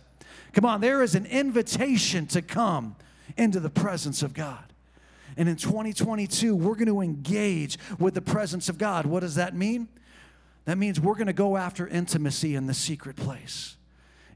Come 0.53 0.65
on, 0.65 0.81
there 0.81 1.03
is 1.03 1.15
an 1.15 1.25
invitation 1.25 2.25
to 2.27 2.41
come 2.41 2.95
into 3.37 3.59
the 3.59 3.69
presence 3.69 4.23
of 4.23 4.33
God. 4.33 4.63
And 5.37 5.47
in 5.47 5.55
2022, 5.55 6.55
we're 6.55 6.75
going 6.75 6.87
to 6.87 7.01
engage 7.01 7.77
with 7.99 8.13
the 8.13 8.21
presence 8.21 8.67
of 8.67 8.77
God. 8.77 9.05
What 9.05 9.21
does 9.21 9.35
that 9.35 9.55
mean? 9.55 9.87
That 10.65 10.77
means 10.77 10.99
we're 10.99 11.15
going 11.15 11.27
to 11.27 11.33
go 11.33 11.57
after 11.57 11.87
intimacy 11.87 12.55
in 12.55 12.67
the 12.67 12.73
secret 12.73 13.15
place. 13.15 13.77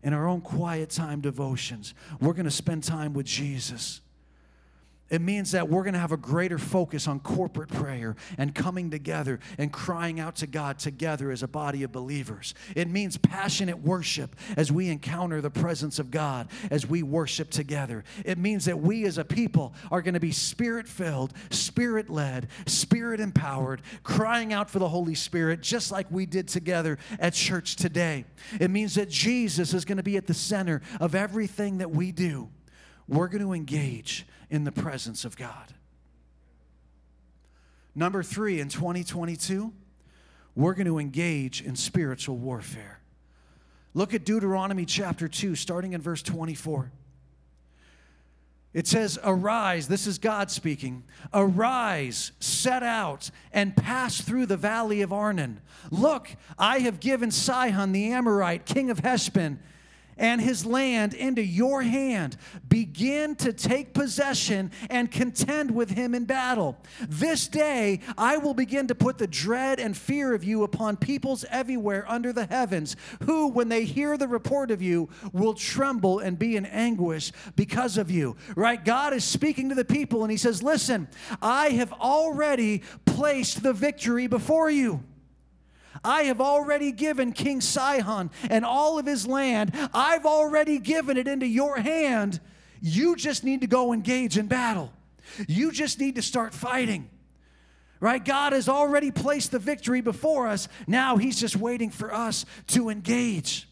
In 0.01 0.13
our 0.13 0.27
own 0.27 0.41
quiet 0.41 0.89
time 0.89 1.21
devotions, 1.21 1.93
we're 2.19 2.33
going 2.33 2.45
to 2.45 2.51
spend 2.51 2.83
time 2.83 3.13
with 3.13 3.25
Jesus. 3.25 4.01
It 5.13 5.21
means 5.21 5.51
that 5.51 5.69
we're 5.69 5.83
going 5.83 5.93
to 5.93 5.99
have 5.99 6.11
a 6.11 6.17
greater 6.17 6.57
focus 6.57 7.07
on 7.07 7.19
corporate 7.19 7.69
prayer 7.69 8.15
and 8.39 8.55
coming 8.55 8.89
together 8.89 9.39
and 9.59 9.71
crying 9.71 10.19
out 10.19 10.37
to 10.37 10.47
God 10.47 10.79
together 10.79 11.29
as 11.29 11.43
a 11.43 11.47
body 11.47 11.83
of 11.83 11.91
believers. 11.91 12.55
It 12.75 12.89
means 12.89 13.15
passionate 13.17 13.77
worship 13.77 14.35
as 14.57 14.71
we 14.71 14.89
encounter 14.89 15.39
the 15.39 15.51
presence 15.51 15.99
of 15.99 16.09
God 16.09 16.47
as 16.71 16.87
we 16.87 17.03
worship 17.03 17.51
together. 17.51 18.03
It 18.25 18.39
means 18.39 18.65
that 18.65 18.79
we 18.79 19.05
as 19.05 19.19
a 19.19 19.23
people 19.23 19.75
are 19.91 20.01
going 20.01 20.15
to 20.15 20.19
be 20.19 20.31
spirit 20.31 20.87
filled, 20.87 21.33
spirit 21.51 22.09
led, 22.09 22.47
spirit 22.65 23.19
empowered, 23.19 23.83
crying 24.01 24.51
out 24.51 24.67
for 24.67 24.79
the 24.79 24.89
Holy 24.89 25.13
Spirit 25.13 25.61
just 25.61 25.91
like 25.91 26.09
we 26.09 26.25
did 26.25 26.47
together 26.47 26.97
at 27.19 27.35
church 27.35 27.75
today. 27.75 28.25
It 28.59 28.71
means 28.71 28.95
that 28.95 29.11
Jesus 29.11 29.75
is 29.75 29.85
going 29.85 29.97
to 29.97 30.03
be 30.03 30.17
at 30.17 30.25
the 30.25 30.33
center 30.33 30.81
of 30.99 31.13
everything 31.13 31.77
that 31.77 31.91
we 31.91 32.11
do. 32.11 32.49
We're 33.07 33.27
going 33.27 33.43
to 33.43 33.53
engage 33.53 34.25
in 34.53 34.65
the 34.65 34.71
presence 34.71 35.25
of 35.25 35.35
God. 35.35 35.73
Number 37.95 38.21
three, 38.21 38.59
in 38.59 38.69
2022, 38.69 39.73
we're 40.55 40.75
going 40.75 40.85
to 40.85 40.99
engage 40.99 41.63
in 41.63 41.75
spiritual 41.75 42.37
warfare. 42.37 42.99
Look 43.95 44.13
at 44.13 44.25
Deuteronomy 44.25 44.85
chapter 44.85 45.27
2, 45.27 45.55
starting 45.55 45.93
in 45.93 46.01
verse 46.01 46.21
24. 46.21 46.91
It 48.75 48.85
says, 48.85 49.17
Arise, 49.23 49.87
this 49.87 50.05
is 50.05 50.19
God 50.19 50.51
speaking. 50.51 51.03
Arise, 51.33 52.31
set 52.39 52.83
out, 52.83 53.31
and 53.51 53.75
pass 53.75 54.21
through 54.21 54.45
the 54.45 54.57
valley 54.57 55.01
of 55.01 55.11
Arnon. 55.11 55.61
Look, 55.89 56.29
I 56.59 56.79
have 56.79 56.99
given 56.99 57.31
Sihon 57.31 57.91
the 57.91 58.11
Amorite, 58.11 58.67
king 58.67 58.91
of 58.91 58.99
Heshbon, 58.99 59.59
and 60.17 60.41
his 60.41 60.65
land 60.65 61.13
into 61.13 61.43
your 61.43 61.81
hand. 61.81 62.37
Begin 62.67 63.35
to 63.37 63.53
take 63.53 63.93
possession 63.93 64.71
and 64.89 65.11
contend 65.11 65.71
with 65.71 65.91
him 65.91 66.15
in 66.15 66.25
battle. 66.25 66.77
This 67.07 67.47
day 67.47 67.99
I 68.17 68.37
will 68.37 68.53
begin 68.53 68.87
to 68.87 68.95
put 68.95 69.17
the 69.17 69.27
dread 69.27 69.79
and 69.79 69.95
fear 69.95 70.33
of 70.33 70.43
you 70.43 70.63
upon 70.63 70.97
peoples 70.97 71.45
everywhere 71.49 72.05
under 72.07 72.33
the 72.33 72.45
heavens, 72.45 72.95
who, 73.23 73.47
when 73.47 73.69
they 73.69 73.85
hear 73.85 74.17
the 74.17 74.27
report 74.27 74.71
of 74.71 74.81
you, 74.81 75.09
will 75.31 75.53
tremble 75.53 76.19
and 76.19 76.37
be 76.37 76.55
in 76.55 76.65
anguish 76.65 77.31
because 77.55 77.97
of 77.97 78.11
you. 78.11 78.35
Right? 78.55 78.83
God 78.83 79.13
is 79.13 79.23
speaking 79.23 79.69
to 79.69 79.75
the 79.75 79.85
people 79.85 80.23
and 80.23 80.31
he 80.31 80.37
says, 80.37 80.63
Listen, 80.63 81.07
I 81.41 81.69
have 81.69 81.93
already 81.93 82.83
placed 83.05 83.63
the 83.63 83.73
victory 83.73 84.27
before 84.27 84.69
you. 84.69 85.03
I 86.03 86.23
have 86.23 86.41
already 86.41 86.91
given 86.91 87.31
King 87.31 87.61
Sihon 87.61 88.31
and 88.49 88.65
all 88.65 88.99
of 88.99 89.05
his 89.05 89.27
land. 89.27 89.71
I've 89.93 90.25
already 90.25 90.79
given 90.79 91.17
it 91.17 91.27
into 91.27 91.45
your 91.45 91.77
hand. 91.77 92.39
You 92.81 93.15
just 93.15 93.43
need 93.43 93.61
to 93.61 93.67
go 93.67 93.93
engage 93.93 94.37
in 94.37 94.47
battle. 94.47 94.91
You 95.47 95.71
just 95.71 95.99
need 95.99 96.15
to 96.15 96.21
start 96.21 96.53
fighting. 96.53 97.09
Right? 97.99 98.23
God 98.23 98.51
has 98.51 98.67
already 98.67 99.11
placed 99.11 99.51
the 99.51 99.59
victory 99.59 100.01
before 100.01 100.47
us. 100.47 100.67
Now 100.87 101.15
he's 101.15 101.39
just 101.39 101.55
waiting 101.55 101.89
for 101.89 102.13
us 102.13 102.45
to 102.67 102.89
engage. 102.89 103.69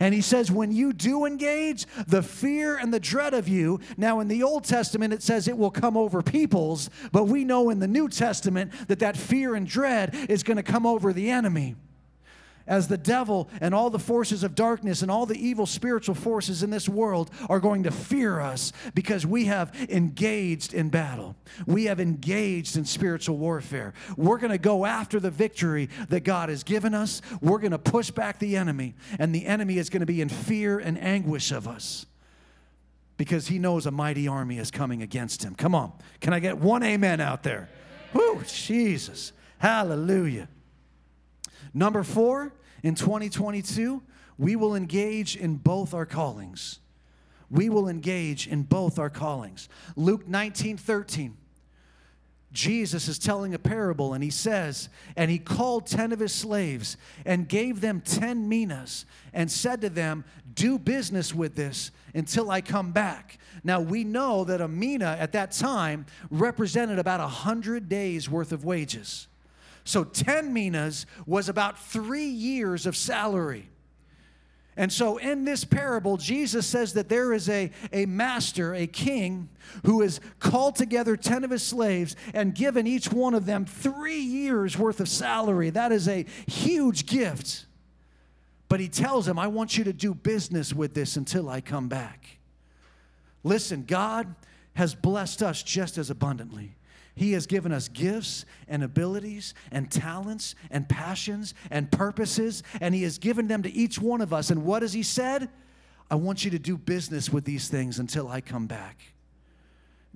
And 0.00 0.14
he 0.14 0.20
says, 0.20 0.50
when 0.50 0.72
you 0.72 0.92
do 0.92 1.24
engage, 1.24 1.86
the 2.06 2.22
fear 2.22 2.76
and 2.76 2.92
the 2.92 3.00
dread 3.00 3.34
of 3.34 3.48
you. 3.48 3.80
Now, 3.96 4.20
in 4.20 4.28
the 4.28 4.42
Old 4.42 4.64
Testament, 4.64 5.12
it 5.12 5.22
says 5.22 5.48
it 5.48 5.56
will 5.56 5.70
come 5.70 5.96
over 5.96 6.22
peoples, 6.22 6.90
but 7.12 7.24
we 7.24 7.44
know 7.44 7.70
in 7.70 7.78
the 7.78 7.88
New 7.88 8.08
Testament 8.08 8.72
that 8.88 8.98
that 9.00 9.16
fear 9.16 9.54
and 9.54 9.66
dread 9.66 10.14
is 10.28 10.42
going 10.42 10.56
to 10.56 10.62
come 10.62 10.86
over 10.86 11.12
the 11.12 11.30
enemy 11.30 11.76
as 12.66 12.88
the 12.88 12.96
devil 12.96 13.48
and 13.60 13.74
all 13.74 13.90
the 13.90 13.98
forces 13.98 14.42
of 14.42 14.54
darkness 14.54 15.02
and 15.02 15.10
all 15.10 15.26
the 15.26 15.36
evil 15.36 15.66
spiritual 15.66 16.14
forces 16.14 16.62
in 16.62 16.70
this 16.70 16.88
world 16.88 17.30
are 17.48 17.60
going 17.60 17.82
to 17.84 17.90
fear 17.90 18.40
us 18.40 18.72
because 18.94 19.26
we 19.26 19.46
have 19.46 19.74
engaged 19.90 20.74
in 20.74 20.88
battle. 20.88 21.36
We 21.66 21.84
have 21.84 22.00
engaged 22.00 22.76
in 22.76 22.84
spiritual 22.84 23.36
warfare. 23.38 23.94
We're 24.16 24.38
going 24.38 24.52
to 24.52 24.58
go 24.58 24.84
after 24.84 25.20
the 25.20 25.30
victory 25.30 25.88
that 26.08 26.20
God 26.20 26.48
has 26.48 26.62
given 26.62 26.94
us. 26.94 27.22
We're 27.40 27.58
going 27.58 27.72
to 27.72 27.78
push 27.78 28.10
back 28.10 28.38
the 28.38 28.56
enemy, 28.56 28.94
and 29.18 29.34
the 29.34 29.46
enemy 29.46 29.78
is 29.78 29.90
going 29.90 30.00
to 30.00 30.06
be 30.06 30.20
in 30.20 30.28
fear 30.28 30.78
and 30.78 30.98
anguish 31.02 31.52
of 31.52 31.68
us 31.68 32.06
because 33.16 33.46
he 33.46 33.58
knows 33.58 33.86
a 33.86 33.90
mighty 33.90 34.26
army 34.26 34.58
is 34.58 34.70
coming 34.70 35.02
against 35.02 35.44
him. 35.44 35.54
Come 35.54 35.74
on. 35.74 35.92
Can 36.20 36.32
I 36.32 36.40
get 36.40 36.58
one 36.58 36.82
amen 36.82 37.20
out 37.20 37.42
there? 37.42 37.68
Whoo, 38.12 38.42
Jesus. 38.46 39.32
Hallelujah. 39.58 40.48
Number 41.74 42.02
four, 42.02 42.52
in 42.82 42.94
2022, 42.94 44.02
we 44.38 44.56
will 44.56 44.74
engage 44.74 45.36
in 45.36 45.56
both 45.56 45.94
our 45.94 46.06
callings. 46.06 46.80
We 47.50 47.68
will 47.68 47.88
engage 47.88 48.46
in 48.46 48.62
both 48.62 48.98
our 48.98 49.10
callings. 49.10 49.68
Luke 49.96 50.26
19 50.26 50.76
13. 50.76 51.36
Jesus 52.52 53.08
is 53.08 53.18
telling 53.18 53.54
a 53.54 53.58
parable 53.58 54.12
and 54.12 54.22
he 54.22 54.30
says, 54.30 54.90
And 55.16 55.30
he 55.30 55.38
called 55.38 55.86
10 55.86 56.12
of 56.12 56.18
his 56.18 56.34
slaves 56.34 56.98
and 57.24 57.48
gave 57.48 57.80
them 57.80 58.02
10 58.02 58.48
minas 58.48 59.06
and 59.32 59.50
said 59.50 59.80
to 59.80 59.88
them, 59.88 60.24
Do 60.52 60.78
business 60.78 61.34
with 61.34 61.54
this 61.54 61.90
until 62.14 62.50
I 62.50 62.60
come 62.60 62.92
back. 62.92 63.38
Now 63.64 63.80
we 63.80 64.04
know 64.04 64.44
that 64.44 64.60
a 64.60 64.68
mina 64.68 65.16
at 65.18 65.32
that 65.32 65.52
time 65.52 66.04
represented 66.30 66.98
about 66.98 67.20
a 67.20 67.24
100 67.24 67.88
days 67.88 68.28
worth 68.28 68.52
of 68.52 68.64
wages. 68.64 69.28
So 69.84 70.04
10 70.04 70.52
minas 70.52 71.06
was 71.26 71.48
about 71.48 71.78
three 71.78 72.28
years 72.28 72.86
of 72.86 72.96
salary. 72.96 73.68
And 74.76 74.90
so 74.90 75.18
in 75.18 75.44
this 75.44 75.64
parable, 75.64 76.16
Jesus 76.16 76.66
says 76.66 76.94
that 76.94 77.10
there 77.10 77.34
is 77.34 77.48
a, 77.48 77.70
a 77.92 78.06
master, 78.06 78.74
a 78.74 78.86
king, 78.86 79.50
who 79.84 80.00
has 80.00 80.18
called 80.38 80.76
together 80.76 81.16
10 81.16 81.44
of 81.44 81.50
his 81.50 81.62
slaves 81.62 82.16
and 82.32 82.54
given 82.54 82.86
each 82.86 83.12
one 83.12 83.34
of 83.34 83.44
them 83.44 83.66
three 83.66 84.20
years 84.20 84.78
worth 84.78 85.00
of 85.00 85.08
salary. 85.08 85.68
That 85.70 85.92
is 85.92 86.08
a 86.08 86.24
huge 86.46 87.06
gift. 87.06 87.66
But 88.68 88.80
he 88.80 88.88
tells 88.88 89.26
them, 89.26 89.38
I 89.38 89.48
want 89.48 89.76
you 89.76 89.84
to 89.84 89.92
do 89.92 90.14
business 90.14 90.72
with 90.72 90.94
this 90.94 91.16
until 91.16 91.50
I 91.50 91.60
come 91.60 91.88
back. 91.88 92.38
Listen, 93.44 93.84
God 93.86 94.34
has 94.74 94.94
blessed 94.94 95.42
us 95.42 95.62
just 95.62 95.98
as 95.98 96.08
abundantly. 96.08 96.76
He 97.14 97.32
has 97.32 97.46
given 97.46 97.72
us 97.72 97.88
gifts 97.88 98.44
and 98.68 98.82
abilities 98.82 99.54
and 99.70 99.90
talents 99.90 100.54
and 100.70 100.88
passions 100.88 101.54
and 101.70 101.90
purposes, 101.90 102.62
and 102.80 102.94
He 102.94 103.02
has 103.02 103.18
given 103.18 103.48
them 103.48 103.62
to 103.62 103.72
each 103.72 103.98
one 103.98 104.20
of 104.20 104.32
us. 104.32 104.50
And 104.50 104.64
what 104.64 104.82
has 104.82 104.92
He 104.92 105.02
said? 105.02 105.50
I 106.10 106.14
want 106.14 106.44
you 106.44 106.50
to 106.52 106.58
do 106.58 106.76
business 106.76 107.30
with 107.30 107.44
these 107.44 107.68
things 107.68 107.98
until 107.98 108.28
I 108.28 108.40
come 108.40 108.66
back. 108.66 109.02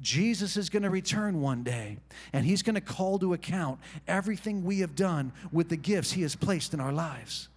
Jesus 0.00 0.56
is 0.56 0.68
going 0.68 0.82
to 0.82 0.90
return 0.90 1.40
one 1.40 1.62
day, 1.62 1.98
and 2.32 2.44
He's 2.44 2.62
going 2.62 2.74
to 2.74 2.80
call 2.80 3.18
to 3.18 3.34
account 3.34 3.80
everything 4.06 4.64
we 4.64 4.80
have 4.80 4.94
done 4.94 5.32
with 5.52 5.68
the 5.68 5.76
gifts 5.76 6.12
He 6.12 6.22
has 6.22 6.36
placed 6.36 6.74
in 6.74 6.80
our 6.80 6.92
lives. 6.92 7.48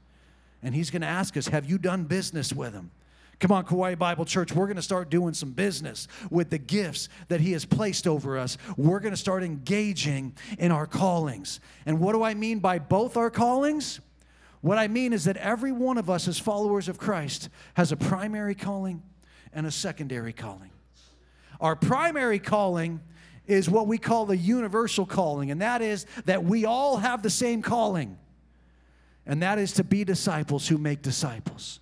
And 0.62 0.76
He's 0.76 0.90
going 0.90 1.02
to 1.02 1.08
ask 1.08 1.38
us, 1.38 1.48
Have 1.48 1.70
you 1.70 1.78
done 1.78 2.04
business 2.06 2.52
with 2.54 2.74
Him? 2.74 2.92
Come 3.40 3.54
on, 3.54 3.64
Kauai 3.64 3.96
Bible 3.96 4.26
Church, 4.26 4.52
we're 4.52 4.66
going 4.66 4.76
to 4.76 4.82
start 4.82 5.10
doing 5.10 5.34
some 5.34 5.52
business 5.52 6.10
with 6.30 6.50
the 6.50 6.58
gifts 6.58 7.08
that 7.30 7.40
He 7.40 7.54
has 7.54 7.64
placed 7.64 8.06
over 8.06 8.38
us. 8.38 8.58
We're 8.76 9.00
going 9.00 9.14
to 9.14 9.18
start 9.18 9.44
engaging 9.44 10.36
in 10.58 10.74
our 10.74 10.86
callings. 10.86 11.62
And 11.86 12.02
what 12.02 12.14
do 12.14 12.24
I 12.24 12.34
mean 12.34 12.60
by 12.60 12.80
both 12.80 13.16
our 13.16 13.30
callings? 13.30 14.02
What 14.60 14.78
I 14.78 14.90
mean 14.90 15.14
is 15.14 15.24
that 15.24 15.38
every 15.38 15.72
one 15.72 15.98
of 15.98 16.10
us, 16.10 16.28
as 16.28 16.38
followers 16.38 16.90
of 16.90 16.98
Christ, 16.98 17.48
has 17.76 17.94
a 17.94 17.98
primary 17.98 18.56
calling 18.56 19.02
and 19.54 19.66
a 19.66 19.72
secondary 19.72 20.34
calling. 20.34 20.72
Our 21.62 21.78
primary 21.78 22.40
calling 22.40 23.00
is 23.48 23.70
what 23.70 23.88
we 23.88 23.98
call 23.98 24.26
the 24.26 24.36
universal 24.36 25.06
calling, 25.06 25.50
and 25.50 25.62
that 25.62 25.82
is 25.82 26.06
that 26.26 26.44
we 26.44 26.66
all 26.66 26.98
have 26.98 27.24
the 27.24 27.30
same 27.30 27.62
calling, 27.62 28.18
and 29.26 29.42
that 29.44 29.60
is 29.60 29.72
to 29.74 29.86
be 29.86 30.04
disciples 30.04 30.68
who 30.68 30.78
make 30.78 31.02
disciples 31.02 31.80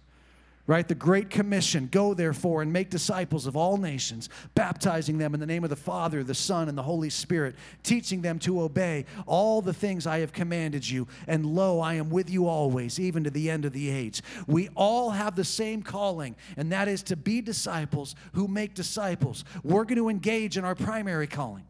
right? 0.68 0.88
The 0.88 0.96
Great 0.96 1.30
Commission 1.30 1.88
go 1.90 2.14
therefore 2.14 2.62
and 2.62 2.72
make 2.72 2.90
disciples 2.90 3.48
of 3.48 3.56
all 3.56 3.78
nations, 3.78 4.30
baptizing 4.54 5.18
them 5.18 5.34
in 5.34 5.40
the 5.40 5.46
name 5.46 5.64
of 5.64 5.70
the 5.70 5.78
Father, 5.78 6.24
the 6.24 6.36
Son, 6.36 6.68
and 6.68 6.78
the 6.78 6.84
Holy 6.84 7.10
Spirit, 7.10 7.56
teaching 7.84 8.22
them 8.22 8.38
to 8.40 8.62
obey 8.62 9.06
all 9.26 9.62
the 9.62 9.74
things 9.74 10.06
I 10.06 10.20
have 10.20 10.34
commanded 10.34 10.88
you. 10.88 11.08
And 11.26 11.46
lo, 11.46 11.80
I 11.80 11.94
am 11.94 12.10
with 12.10 12.30
you 12.30 12.48
always, 12.48 13.00
even 13.00 13.24
to 13.24 13.30
the 13.30 13.50
end 13.50 13.64
of 13.64 13.72
the 13.72 13.90
age. 13.90 14.22
We 14.46 14.68
all 14.76 15.10
have 15.12 15.36
the 15.36 15.46
same 15.46 15.82
calling, 15.82 16.36
and 16.58 16.72
that 16.74 16.90
is 16.90 17.02
to 17.04 17.16
be 17.16 17.42
disciples 17.42 18.14
who 18.34 18.50
make 18.50 18.74
disciples. 18.74 19.46
We're 19.64 19.86
going 19.86 19.98
to 19.98 20.10
engage 20.10 20.58
in 20.58 20.66
our 20.66 20.76
primary 20.76 21.28
calling, 21.28 21.66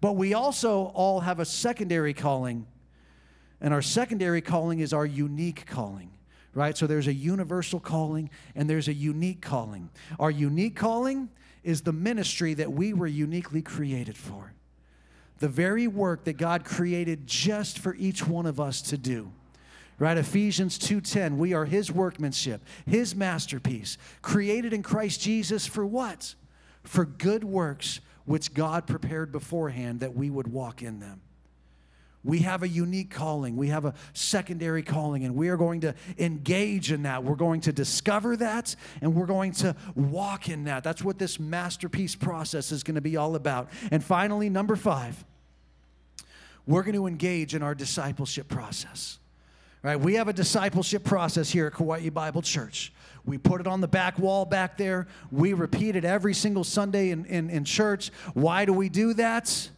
but 0.00 0.14
we 0.14 0.34
also 0.34 0.86
all 0.94 1.20
have 1.20 1.38
a 1.38 1.44
secondary 1.44 2.12
calling. 2.12 2.66
And 3.60 3.72
our 3.72 3.82
secondary 3.82 4.42
calling 4.42 4.80
is 4.80 4.92
our 4.92 5.06
unique 5.06 5.64
calling 5.66 6.10
right? 6.56 6.76
So 6.76 6.86
there's 6.86 7.06
a 7.06 7.12
universal 7.12 7.78
calling 7.78 8.30
and 8.54 8.68
there's 8.68 8.88
a 8.88 8.94
unique 8.94 9.42
calling. 9.42 9.90
Our 10.18 10.30
unique 10.30 10.74
calling 10.74 11.28
is 11.62 11.82
the 11.82 11.92
ministry 11.92 12.54
that 12.54 12.72
we 12.72 12.94
were 12.94 13.06
uniquely 13.06 13.60
created 13.60 14.16
for. 14.16 14.54
The 15.38 15.48
very 15.48 15.86
work 15.86 16.24
that 16.24 16.38
God 16.38 16.64
created 16.64 17.26
just 17.26 17.78
for 17.78 17.94
each 17.96 18.26
one 18.26 18.46
of 18.46 18.58
us 18.58 18.80
to 18.82 18.96
do. 18.96 19.30
Right? 19.98 20.16
Ephesians 20.16 20.78
2:10, 20.78 21.36
we 21.36 21.52
are 21.52 21.66
his 21.66 21.92
workmanship, 21.92 22.62
his 22.86 23.14
masterpiece, 23.14 23.98
created 24.22 24.72
in 24.72 24.82
Christ 24.82 25.20
Jesus 25.20 25.66
for 25.66 25.86
what? 25.86 26.34
For 26.82 27.04
good 27.04 27.44
works 27.44 28.00
which 28.24 28.54
God 28.54 28.86
prepared 28.86 29.30
beforehand 29.30 30.00
that 30.00 30.14
we 30.14 30.30
would 30.30 30.48
walk 30.48 30.82
in 30.82 31.00
them. 31.00 31.20
We 32.26 32.40
have 32.40 32.64
a 32.64 32.68
unique 32.68 33.10
calling. 33.10 33.56
We 33.56 33.68
have 33.68 33.84
a 33.84 33.94
secondary 34.12 34.82
calling, 34.82 35.24
and 35.24 35.36
we 35.36 35.48
are 35.48 35.56
going 35.56 35.80
to 35.82 35.94
engage 36.18 36.90
in 36.90 37.04
that. 37.04 37.22
We're 37.22 37.36
going 37.36 37.60
to 37.62 37.72
discover 37.72 38.36
that, 38.38 38.74
and 39.00 39.14
we're 39.14 39.26
going 39.26 39.52
to 39.52 39.76
walk 39.94 40.48
in 40.48 40.64
that. 40.64 40.82
That's 40.82 41.04
what 41.04 41.18
this 41.18 41.38
masterpiece 41.38 42.16
process 42.16 42.72
is 42.72 42.82
going 42.82 42.96
to 42.96 43.00
be 43.00 43.16
all 43.16 43.36
about. 43.36 43.68
And 43.92 44.02
finally, 44.02 44.50
number 44.50 44.74
five, 44.74 45.24
we're 46.66 46.82
going 46.82 46.96
to 46.96 47.06
engage 47.06 47.54
in 47.54 47.62
our 47.62 47.76
discipleship 47.76 48.48
process. 48.48 49.18
Right? 49.84 49.98
We 49.98 50.14
have 50.14 50.26
a 50.26 50.32
discipleship 50.32 51.04
process 51.04 51.48
here 51.48 51.68
at 51.68 51.74
Kauai 51.74 52.08
Bible 52.08 52.42
Church. 52.42 52.92
We 53.24 53.38
put 53.38 53.60
it 53.60 53.68
on 53.68 53.80
the 53.80 53.88
back 53.88 54.18
wall 54.18 54.44
back 54.44 54.76
there. 54.76 55.06
We 55.30 55.52
repeat 55.52 55.94
it 55.94 56.04
every 56.04 56.34
single 56.34 56.64
Sunday 56.64 57.10
in, 57.10 57.24
in, 57.26 57.50
in 57.50 57.64
church. 57.64 58.10
Why 58.34 58.64
do 58.64 58.72
we 58.72 58.88
do 58.88 59.14
that? 59.14 59.70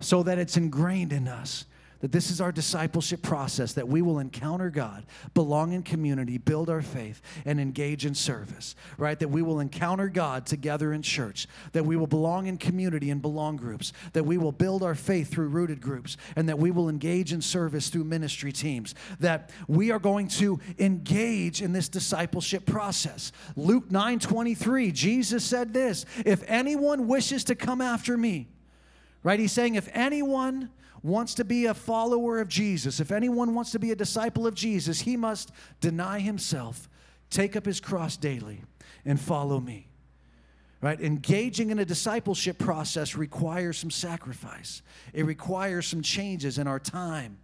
so 0.00 0.22
that 0.22 0.38
it's 0.38 0.56
ingrained 0.56 1.12
in 1.12 1.28
us 1.28 1.66
that 2.00 2.12
this 2.12 2.30
is 2.30 2.40
our 2.40 2.50
discipleship 2.50 3.22
process, 3.22 3.74
that 3.74 3.86
we 3.86 4.02
will 4.02 4.18
encounter 4.18 4.70
God, 4.70 5.04
belong 5.34 5.72
in 5.72 5.82
community, 5.82 6.38
build 6.38 6.70
our 6.70 6.82
faith, 6.82 7.20
and 7.44 7.60
engage 7.60 8.06
in 8.06 8.14
service, 8.14 8.74
right? 8.96 9.18
That 9.18 9.28
we 9.28 9.42
will 9.42 9.60
encounter 9.60 10.08
God 10.08 10.46
together 10.46 10.92
in 10.92 11.02
church, 11.02 11.46
that 11.72 11.84
we 11.84 11.96
will 11.96 12.06
belong 12.06 12.46
in 12.46 12.56
community 12.56 13.10
and 13.10 13.20
belong 13.20 13.56
groups, 13.56 13.92
that 14.14 14.24
we 14.24 14.38
will 14.38 14.52
build 14.52 14.82
our 14.82 14.94
faith 14.94 15.30
through 15.30 15.48
rooted 15.48 15.80
groups, 15.80 16.16
and 16.36 16.48
that 16.48 16.58
we 16.58 16.70
will 16.70 16.88
engage 16.88 17.32
in 17.32 17.42
service 17.42 17.90
through 17.90 18.04
ministry 18.04 18.52
teams, 18.52 18.94
that 19.20 19.50
we 19.68 19.90
are 19.90 19.98
going 19.98 20.28
to 20.28 20.58
engage 20.78 21.60
in 21.60 21.72
this 21.72 21.88
discipleship 21.88 22.64
process. 22.64 23.32
Luke 23.56 23.90
9 23.90 24.18
23, 24.18 24.90
Jesus 24.92 25.44
said 25.44 25.74
this 25.74 26.06
If 26.24 26.42
anyone 26.46 27.08
wishes 27.08 27.44
to 27.44 27.54
come 27.54 27.80
after 27.80 28.16
me, 28.16 28.48
right? 29.22 29.38
He's 29.38 29.52
saying, 29.52 29.74
if 29.74 29.88
anyone 29.92 30.70
wants 31.02 31.34
to 31.34 31.44
be 31.44 31.66
a 31.66 31.74
follower 31.74 32.40
of 32.40 32.48
Jesus, 32.48 33.00
if 33.00 33.10
anyone 33.10 33.54
wants 33.54 33.72
to 33.72 33.78
be 33.78 33.90
a 33.90 33.96
disciple 33.96 34.46
of 34.46 34.54
Jesus, 34.54 35.00
he 35.00 35.16
must 35.16 35.50
deny 35.80 36.20
himself, 36.20 36.88
take 37.30 37.56
up 37.56 37.64
his 37.64 37.80
cross 37.80 38.16
daily, 38.16 38.62
and 39.04 39.18
follow 39.18 39.60
me. 39.60 39.86
Right? 40.82 41.00
Engaging 41.00 41.70
in 41.70 41.78
a 41.78 41.84
discipleship 41.84 42.58
process 42.58 43.14
requires 43.14 43.76
some 43.76 43.90
sacrifice. 43.90 44.82
It 45.12 45.26
requires 45.26 45.86
some 45.86 46.00
changes 46.00 46.58
in 46.58 46.66
our 46.66 46.78
time 46.78 47.38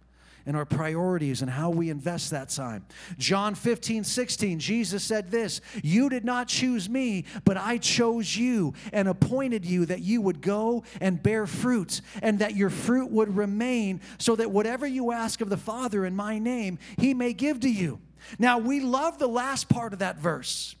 and 0.47 0.55
our 0.55 0.65
priorities 0.65 1.41
and 1.41 1.51
how 1.51 1.69
we 1.69 1.89
invest 1.89 2.31
that 2.31 2.49
time. 2.49 2.85
John 3.19 3.53
15, 3.53 4.03
16, 4.03 4.59
Jesus 4.59 5.03
said 5.03 5.29
this 5.29 5.61
You 5.83 6.09
did 6.09 6.25
not 6.25 6.47
choose 6.47 6.89
me, 6.89 7.25
but 7.43 7.57
I 7.57 7.77
chose 7.77 8.35
you 8.35 8.73
and 8.91 9.07
appointed 9.07 9.65
you 9.65 9.85
that 9.85 10.01
you 10.01 10.21
would 10.21 10.41
go 10.41 10.83
and 11.01 11.21
bear 11.21 11.45
fruit 11.45 12.01
and 12.23 12.39
that 12.39 12.55
your 12.55 12.69
fruit 12.69 13.11
would 13.11 13.35
remain, 13.35 14.01
so 14.17 14.35
that 14.37 14.49
whatever 14.49 14.87
you 14.87 15.11
ask 15.11 15.41
of 15.41 15.49
the 15.49 15.57
Father 15.57 16.05
in 16.05 16.15
my 16.15 16.39
name, 16.39 16.79
he 16.97 17.13
may 17.13 17.33
give 17.33 17.59
to 17.59 17.69
you. 17.69 17.99
Now, 18.39 18.57
we 18.57 18.79
love 18.79 19.19
the 19.19 19.27
last 19.27 19.67
part 19.67 19.91
of 19.91 19.99
that 19.99 20.17
verse 20.17 20.76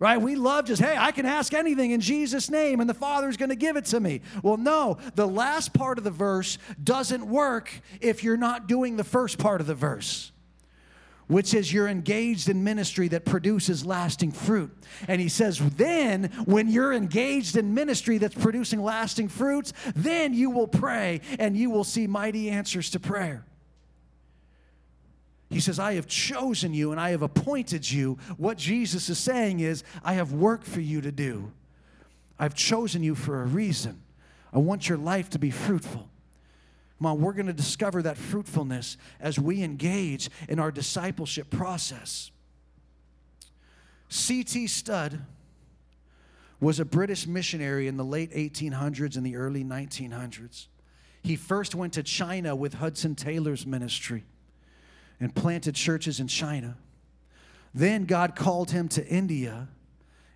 right? 0.00 0.20
We 0.20 0.36
love 0.36 0.66
just, 0.66 0.82
hey, 0.82 0.96
I 0.98 1.12
can 1.12 1.26
ask 1.26 1.52
anything 1.54 1.90
in 1.90 2.00
Jesus' 2.00 2.50
name 2.50 2.80
and 2.80 2.88
the 2.88 2.94
Father's 2.94 3.36
going 3.36 3.50
to 3.50 3.56
give 3.56 3.76
it 3.76 3.86
to 3.86 4.00
me. 4.00 4.20
Well, 4.42 4.56
no, 4.56 4.98
the 5.14 5.26
last 5.26 5.72
part 5.72 5.98
of 5.98 6.04
the 6.04 6.10
verse 6.10 6.58
doesn't 6.82 7.26
work 7.26 7.72
if 8.00 8.22
you're 8.22 8.36
not 8.36 8.66
doing 8.66 8.96
the 8.96 9.04
first 9.04 9.38
part 9.38 9.60
of 9.60 9.66
the 9.66 9.74
verse. 9.74 10.32
Which 11.26 11.52
is 11.52 11.70
you're 11.70 11.88
engaged 11.88 12.48
in 12.48 12.64
ministry 12.64 13.08
that 13.08 13.26
produces 13.26 13.84
lasting 13.84 14.32
fruit. 14.32 14.74
And 15.08 15.20
he 15.20 15.28
says, 15.28 15.58
then 15.58 16.30
when 16.46 16.68
you're 16.68 16.94
engaged 16.94 17.58
in 17.58 17.74
ministry 17.74 18.16
that's 18.16 18.34
producing 18.34 18.82
lasting 18.82 19.28
fruits, 19.28 19.74
then 19.94 20.32
you 20.32 20.48
will 20.48 20.68
pray 20.68 21.20
and 21.38 21.54
you 21.54 21.68
will 21.68 21.84
see 21.84 22.06
mighty 22.06 22.48
answers 22.48 22.88
to 22.90 23.00
prayer. 23.00 23.44
He 25.50 25.60
says, 25.60 25.78
I 25.78 25.94
have 25.94 26.06
chosen 26.06 26.74
you 26.74 26.92
and 26.92 27.00
I 27.00 27.10
have 27.10 27.22
appointed 27.22 27.90
you. 27.90 28.18
What 28.36 28.58
Jesus 28.58 29.08
is 29.08 29.18
saying 29.18 29.60
is, 29.60 29.82
I 30.04 30.14
have 30.14 30.32
work 30.32 30.62
for 30.62 30.80
you 30.80 31.00
to 31.00 31.10
do. 31.10 31.52
I've 32.38 32.54
chosen 32.54 33.02
you 33.02 33.14
for 33.14 33.42
a 33.42 33.46
reason. 33.46 34.02
I 34.52 34.58
want 34.58 34.88
your 34.88 34.98
life 34.98 35.30
to 35.30 35.38
be 35.38 35.50
fruitful. 35.50 36.08
Come 36.98 37.06
on, 37.06 37.20
we're 37.20 37.32
going 37.32 37.46
to 37.46 37.52
discover 37.52 38.02
that 38.02 38.18
fruitfulness 38.18 38.96
as 39.20 39.38
we 39.38 39.62
engage 39.62 40.28
in 40.48 40.58
our 40.58 40.70
discipleship 40.70 41.48
process. 41.48 42.30
C.T. 44.08 44.66
Studd 44.66 45.20
was 46.60 46.80
a 46.80 46.84
British 46.84 47.26
missionary 47.26 47.86
in 47.86 47.96
the 47.96 48.04
late 48.04 48.32
1800s 48.32 49.16
and 49.16 49.24
the 49.24 49.36
early 49.36 49.64
1900s. 49.64 50.66
He 51.22 51.36
first 51.36 51.74
went 51.74 51.92
to 51.94 52.02
China 52.02 52.56
with 52.56 52.74
Hudson 52.74 53.14
Taylor's 53.14 53.64
ministry 53.64 54.24
and 55.20 55.34
planted 55.34 55.74
churches 55.74 56.20
in 56.20 56.28
China. 56.28 56.76
Then 57.74 58.04
God 58.04 58.34
called 58.34 58.70
him 58.70 58.88
to 58.88 59.06
India 59.06 59.68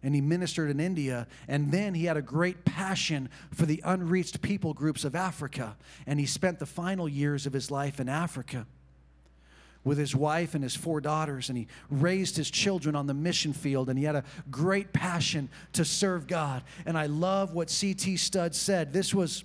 and 0.02 0.14
he 0.14 0.20
ministered 0.20 0.70
in 0.70 0.80
India. 0.80 1.26
And 1.46 1.70
then 1.70 1.94
he 1.94 2.06
had 2.06 2.16
a 2.16 2.22
great 2.22 2.64
passion 2.64 3.28
for 3.54 3.66
the 3.66 3.80
unreached 3.84 4.42
people 4.42 4.74
groups 4.74 5.04
of 5.04 5.14
Africa. 5.14 5.76
And 6.06 6.18
he 6.18 6.26
spent 6.26 6.58
the 6.58 6.66
final 6.66 7.08
years 7.08 7.46
of 7.46 7.52
his 7.52 7.70
life 7.70 8.00
in 8.00 8.08
Africa 8.08 8.66
with 9.84 9.98
his 9.98 10.14
wife 10.14 10.54
and 10.54 10.62
his 10.62 10.74
four 10.74 11.00
daughters. 11.00 11.48
And 11.48 11.56
he 11.56 11.68
raised 11.88 12.36
his 12.36 12.50
children 12.50 12.96
on 12.96 13.06
the 13.06 13.14
mission 13.14 13.52
field. 13.52 13.88
And 13.88 13.98
he 13.98 14.04
had 14.04 14.16
a 14.16 14.24
great 14.50 14.92
passion 14.92 15.48
to 15.74 15.84
serve 15.84 16.26
God. 16.26 16.64
And 16.84 16.98
I 16.98 17.06
love 17.06 17.54
what 17.54 17.70
C.T. 17.70 18.16
Studd 18.16 18.54
said. 18.56 18.92
This 18.92 19.14
was 19.14 19.44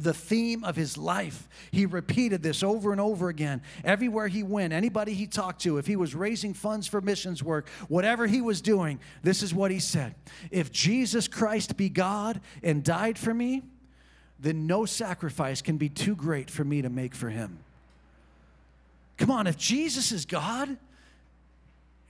the 0.00 0.14
theme 0.14 0.64
of 0.64 0.76
his 0.76 0.98
life. 0.98 1.48
He 1.70 1.86
repeated 1.86 2.42
this 2.42 2.62
over 2.62 2.92
and 2.92 3.00
over 3.00 3.28
again. 3.28 3.62
Everywhere 3.84 4.28
he 4.28 4.42
went, 4.42 4.72
anybody 4.72 5.14
he 5.14 5.26
talked 5.26 5.62
to, 5.62 5.78
if 5.78 5.86
he 5.86 5.96
was 5.96 6.14
raising 6.14 6.54
funds 6.54 6.86
for 6.86 7.00
missions 7.00 7.42
work, 7.42 7.68
whatever 7.88 8.26
he 8.26 8.40
was 8.40 8.60
doing, 8.60 9.00
this 9.22 9.42
is 9.42 9.54
what 9.54 9.70
he 9.70 9.78
said 9.78 10.14
If 10.50 10.72
Jesus 10.72 11.28
Christ 11.28 11.76
be 11.76 11.88
God 11.88 12.40
and 12.62 12.82
died 12.82 13.18
for 13.18 13.34
me, 13.34 13.62
then 14.38 14.66
no 14.66 14.84
sacrifice 14.86 15.62
can 15.62 15.76
be 15.76 15.88
too 15.88 16.16
great 16.16 16.50
for 16.50 16.64
me 16.64 16.82
to 16.82 16.88
make 16.88 17.14
for 17.14 17.28
him. 17.28 17.58
Come 19.18 19.30
on, 19.30 19.46
if 19.46 19.58
Jesus 19.58 20.12
is 20.12 20.24
God 20.24 20.78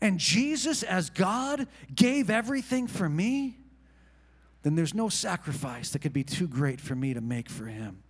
and 0.00 0.18
Jesus 0.18 0.82
as 0.82 1.10
God 1.10 1.66
gave 1.94 2.30
everything 2.30 2.86
for 2.86 3.08
me, 3.08 3.56
then 4.62 4.74
there's 4.74 4.94
no 4.94 5.08
sacrifice 5.08 5.90
that 5.90 6.00
could 6.00 6.12
be 6.12 6.24
too 6.24 6.48
great 6.48 6.80
for 6.80 6.94
me 6.94 7.14
to 7.14 7.20
make 7.20 7.48
for 7.48 7.66
him 7.66 8.02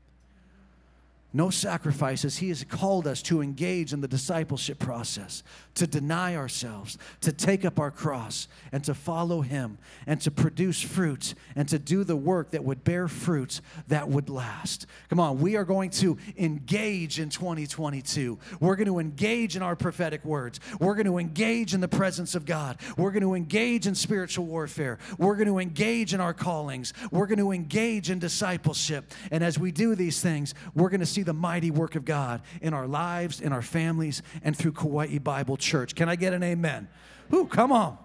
no 1.33 1.51
sacrifices. 1.51 2.38
He 2.38 2.49
has 2.49 2.64
called 2.64 3.07
us 3.07 3.23
to 3.23 3.40
engage 3.40 3.93
in 3.93 4.01
the 4.01 4.09
discipleship 4.09 4.79
process, 4.79 5.43
to 5.75 5.87
deny 5.87 6.37
ourselves, 6.37 6.99
to 7.21 7.33
take 7.33 7.64
up 7.64 7.79
our 7.79 7.90
cross, 7.90 8.49
and 8.73 8.83
to 8.85 8.95
follow 8.95 9.40
Him, 9.40 9.79
and 10.07 10.21
to 10.23 10.31
produce 10.31 10.81
fruit, 10.81 11.35
and 11.55 11.69
to 11.69 11.79
do 11.79 12.05
the 12.05 12.16
work 12.16 12.51
that 12.51 12.64
would 12.64 12.85
bear 12.85 13.09
fruit 13.09 13.61
that 13.88 14.09
would 14.09 14.29
last. 14.29 14.87
Come 15.09 15.21
on, 15.21 15.40
we 15.40 15.57
are 15.57 15.64
going 15.64 15.90
to 15.90 16.19
engage 16.37 17.21
in 17.21 17.31
2022. 17.31 18.38
We're 18.59 18.77
going 18.77 18.87
to 18.87 18.99
engage 18.99 19.57
in 19.57 19.62
our 19.62 19.77
prophetic 19.77 20.25
words. 20.25 20.61
We're 20.81 20.95
going 20.95 21.07
to 21.07 21.19
engage 21.19 21.75
in 21.75 21.81
the 21.81 21.88
presence 21.88 22.35
of 22.35 22.45
God. 22.45 22.79
We're 22.97 23.12
going 23.12 23.23
to 23.23 23.35
engage 23.35 23.87
in 23.87 23.95
spiritual 23.95 24.47
warfare. 24.47 24.99
We're 25.19 25.37
going 25.37 25.49
to 25.49 25.59
engage 25.59 26.14
in 26.14 26.21
our 26.21 26.35
callings. 26.35 26.93
We're 27.11 27.27
going 27.27 27.38
to 27.38 27.53
engage 27.53 28.11
in 28.11 28.19
discipleship. 28.19 29.12
And 29.31 29.45
as 29.45 29.59
we 29.59 29.71
do 29.73 29.95
these 29.95 30.21
things, 30.21 30.55
we're 30.75 30.90
going 30.90 31.01
to 31.01 31.07
see 31.07 31.19
see 31.20 31.24
the 31.24 31.35
mighty 31.35 31.70
work 31.70 31.96
of 31.96 32.04
God 32.04 32.40
in 32.62 32.72
our 32.72 32.87
lives, 32.87 33.40
in 33.40 33.52
our 33.52 33.62
families, 33.62 34.22
and 34.42 34.56
through 34.56 34.72
Kauai 34.72 35.18
Bible 35.18 35.56
Church. 35.59 35.94
Can 35.94 36.09
I 36.09 36.16
get 36.16 36.33
an 36.33 36.42
amen? 36.42 36.88
Whoo, 37.28 37.46
come 37.46 37.72
on. 37.72 37.98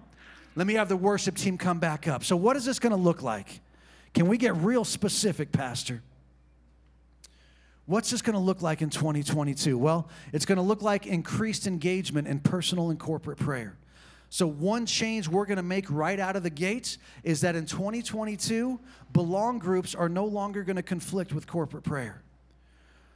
Let 0.56 0.68
me 0.68 0.74
have 0.74 0.90
the 0.90 0.98
worship 0.98 1.36
team 1.36 1.58
come 1.58 1.80
back 1.80 2.08
up. 2.08 2.24
So, 2.24 2.36
what 2.36 2.58
is 2.58 2.66
this 2.66 2.80
going 2.80 2.92
to 2.92 3.02
look 3.02 3.22
like? 3.22 3.62
Can 4.14 4.28
we 4.28 4.38
get 4.38 4.56
real 4.58 4.84
specific, 4.84 5.52
Pastor? 5.52 6.02
What's 7.86 8.10
this 8.10 8.22
going 8.22 8.34
to 8.34 8.40
look 8.40 8.62
like 8.62 8.82
in 8.82 8.90
2022? 8.90 9.78
Well, 9.78 10.10
it's 10.34 10.46
going 10.46 10.58
to 10.58 10.62
look 10.62 10.82
like 10.82 11.06
increased 11.06 11.68
engagement 11.68 12.28
in 12.28 12.40
personal 12.40 12.90
and 12.90 13.00
corporate 13.00 13.38
prayer. 13.38 13.78
So, 14.30 14.48
one 14.48 14.86
change 14.86 15.28
we're 15.28 15.46
going 15.46 15.58
to 15.58 15.64
make 15.64 15.90
right 15.90 16.20
out 16.20 16.36
of 16.36 16.44
the 16.44 16.50
gates 16.50 16.98
is 17.24 17.42
that 17.42 17.56
in 17.56 17.66
2022, 17.66 18.80
belong 19.14 19.60
groups 19.60 19.96
are 19.96 20.10
no 20.10 20.26
longer 20.26 20.64
going 20.64 20.78
to 20.78 20.84
conflict 20.84 21.32
with 21.32 21.48
corporate 21.48 21.84
prayer. 21.84 22.25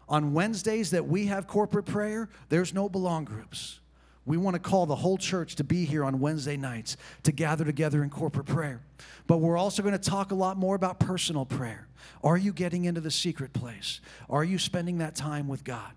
On 0.09 0.33
Wednesdays 0.33 0.89
that 0.91 1.07
we 1.07 1.27
have 1.27 1.47
corporate 1.47 1.85
prayer, 1.85 2.29
there's 2.49 2.73
no 2.73 2.89
belong 2.89 3.25
groups. 3.25 3.79
We 4.25 4.37
want 4.37 4.55
to 4.55 4.59
call 4.59 4.85
the 4.85 4.95
whole 4.95 5.17
church 5.17 5.55
to 5.55 5.63
be 5.63 5.85
here 5.85 6.03
on 6.03 6.19
Wednesday 6.19 6.57
nights 6.57 6.97
to 7.23 7.31
gather 7.31 7.63
together 7.63 8.03
in 8.03 8.09
corporate 8.09 8.47
prayer. 8.47 8.81
But 9.27 9.37
we're 9.37 9.57
also 9.57 9.81
going 9.81 9.97
to 9.97 10.09
talk 10.09 10.31
a 10.31 10.35
lot 10.35 10.57
more 10.57 10.75
about 10.75 10.99
personal 10.99 11.45
prayer. 11.45 11.87
Are 12.23 12.37
you 12.37 12.51
getting 12.51 12.85
into 12.85 13.01
the 13.01 13.11
secret 13.11 13.53
place? 13.53 14.01
Are 14.29 14.43
you 14.43 14.57
spending 14.57 14.97
that 14.97 15.15
time 15.15 15.47
with 15.47 15.63
God? 15.63 15.91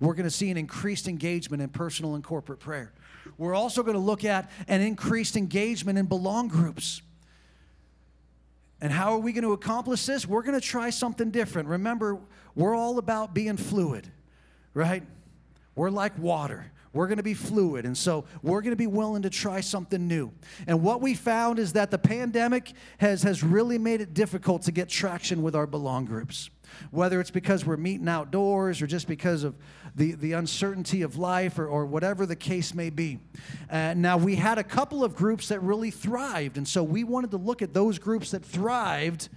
We're 0.00 0.14
going 0.14 0.24
to 0.24 0.30
see 0.30 0.50
an 0.50 0.56
increased 0.56 1.08
engagement 1.08 1.62
in 1.62 1.68
personal 1.68 2.14
and 2.14 2.24
corporate 2.24 2.60
prayer. 2.60 2.92
We're 3.38 3.54
also 3.54 3.82
going 3.82 3.94
to 3.94 4.00
look 4.00 4.24
at 4.24 4.50
an 4.68 4.80
increased 4.80 5.36
engagement 5.36 5.98
in 5.98 6.06
belong 6.06 6.48
groups. 6.48 7.02
And 8.80 8.92
how 8.92 9.12
are 9.12 9.18
we 9.18 9.32
going 9.32 9.44
to 9.44 9.52
accomplish 9.52 10.04
this? 10.04 10.26
We're 10.26 10.42
going 10.42 10.58
to 10.58 10.66
try 10.66 10.90
something 10.90 11.30
different. 11.30 11.68
Remember, 11.68 12.18
we're 12.54 12.74
all 12.74 12.98
about 12.98 13.34
being 13.34 13.56
fluid, 13.56 14.06
right? 14.74 15.02
We're 15.74 15.90
like 15.90 16.18
water. 16.18 16.72
We're 16.92 17.06
going 17.06 17.18
to 17.18 17.22
be 17.22 17.34
fluid. 17.34 17.84
And 17.84 17.96
so 17.96 18.24
we're 18.42 18.62
going 18.62 18.72
to 18.72 18.76
be 18.76 18.86
willing 18.86 19.22
to 19.22 19.30
try 19.30 19.60
something 19.60 20.08
new. 20.08 20.32
And 20.66 20.82
what 20.82 21.02
we 21.02 21.14
found 21.14 21.58
is 21.58 21.74
that 21.74 21.90
the 21.90 21.98
pandemic 21.98 22.72
has, 22.98 23.22
has 23.22 23.42
really 23.42 23.78
made 23.78 24.00
it 24.00 24.14
difficult 24.14 24.62
to 24.62 24.72
get 24.72 24.88
traction 24.88 25.42
with 25.42 25.54
our 25.54 25.66
belong 25.66 26.06
groups. 26.06 26.48
Whether 26.90 27.20
it's 27.20 27.30
because 27.30 27.64
we're 27.64 27.76
meeting 27.76 28.08
outdoors 28.08 28.82
or 28.82 28.86
just 28.86 29.06
because 29.08 29.44
of 29.44 29.54
the, 29.94 30.12
the 30.12 30.32
uncertainty 30.32 31.02
of 31.02 31.16
life 31.16 31.58
or, 31.58 31.66
or 31.66 31.86
whatever 31.86 32.26
the 32.26 32.36
case 32.36 32.74
may 32.74 32.90
be. 32.90 33.18
Uh, 33.70 33.94
now, 33.96 34.16
we 34.16 34.36
had 34.36 34.58
a 34.58 34.64
couple 34.64 35.02
of 35.02 35.14
groups 35.14 35.48
that 35.48 35.60
really 35.60 35.90
thrived. 35.90 36.58
And 36.58 36.68
so 36.68 36.82
we 36.82 37.04
wanted 37.04 37.30
to 37.30 37.38
look 37.38 37.62
at 37.62 37.72
those 37.72 37.98
groups 37.98 38.30
that 38.32 38.44
thrived 38.44 39.28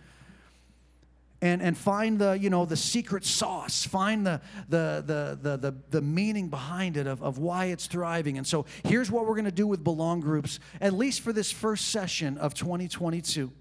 and, 1.42 1.62
and 1.62 1.78
find 1.78 2.20
the 2.20 2.34
you 2.34 2.50
know 2.50 2.65
the 2.65 2.76
secret 2.76 3.24
sauce 3.24 3.86
find 3.86 4.26
the 4.26 4.42
the 4.68 5.04
the 5.06 5.39
the, 5.42 5.58
the, 5.58 5.76
the 5.89 6.02
meaning 6.02 6.50
behind 6.50 6.98
it 6.98 7.08
of, 7.08 7.24
of 7.24 7.38
why 7.38 7.65
it's 7.65 7.88
thriving 7.88 8.38
and 8.38 8.46
so 8.46 8.65
here's 8.84 9.10
what 9.10 9.26
we're 9.26 9.36
going 9.36 9.46
to 9.46 9.52
do 9.52 9.68
with 9.68 9.84
belong 9.84 10.20
groups 10.20 10.60
at 10.82 10.94
least 10.94 11.22
for 11.22 11.32
this 11.32 11.52
first 11.52 11.89
session 11.89 12.38
of 12.38 12.54
2022 12.54 13.52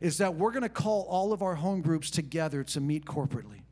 is 0.00 0.18
that 0.18 0.34
we're 0.34 0.50
going 0.50 0.62
to 0.62 0.68
call 0.68 1.06
all 1.08 1.32
of 1.32 1.42
our 1.42 1.54
home 1.54 1.80
groups 1.80 2.10
together 2.10 2.62
to 2.64 2.80
meet 2.80 3.04
corporately 3.04 3.62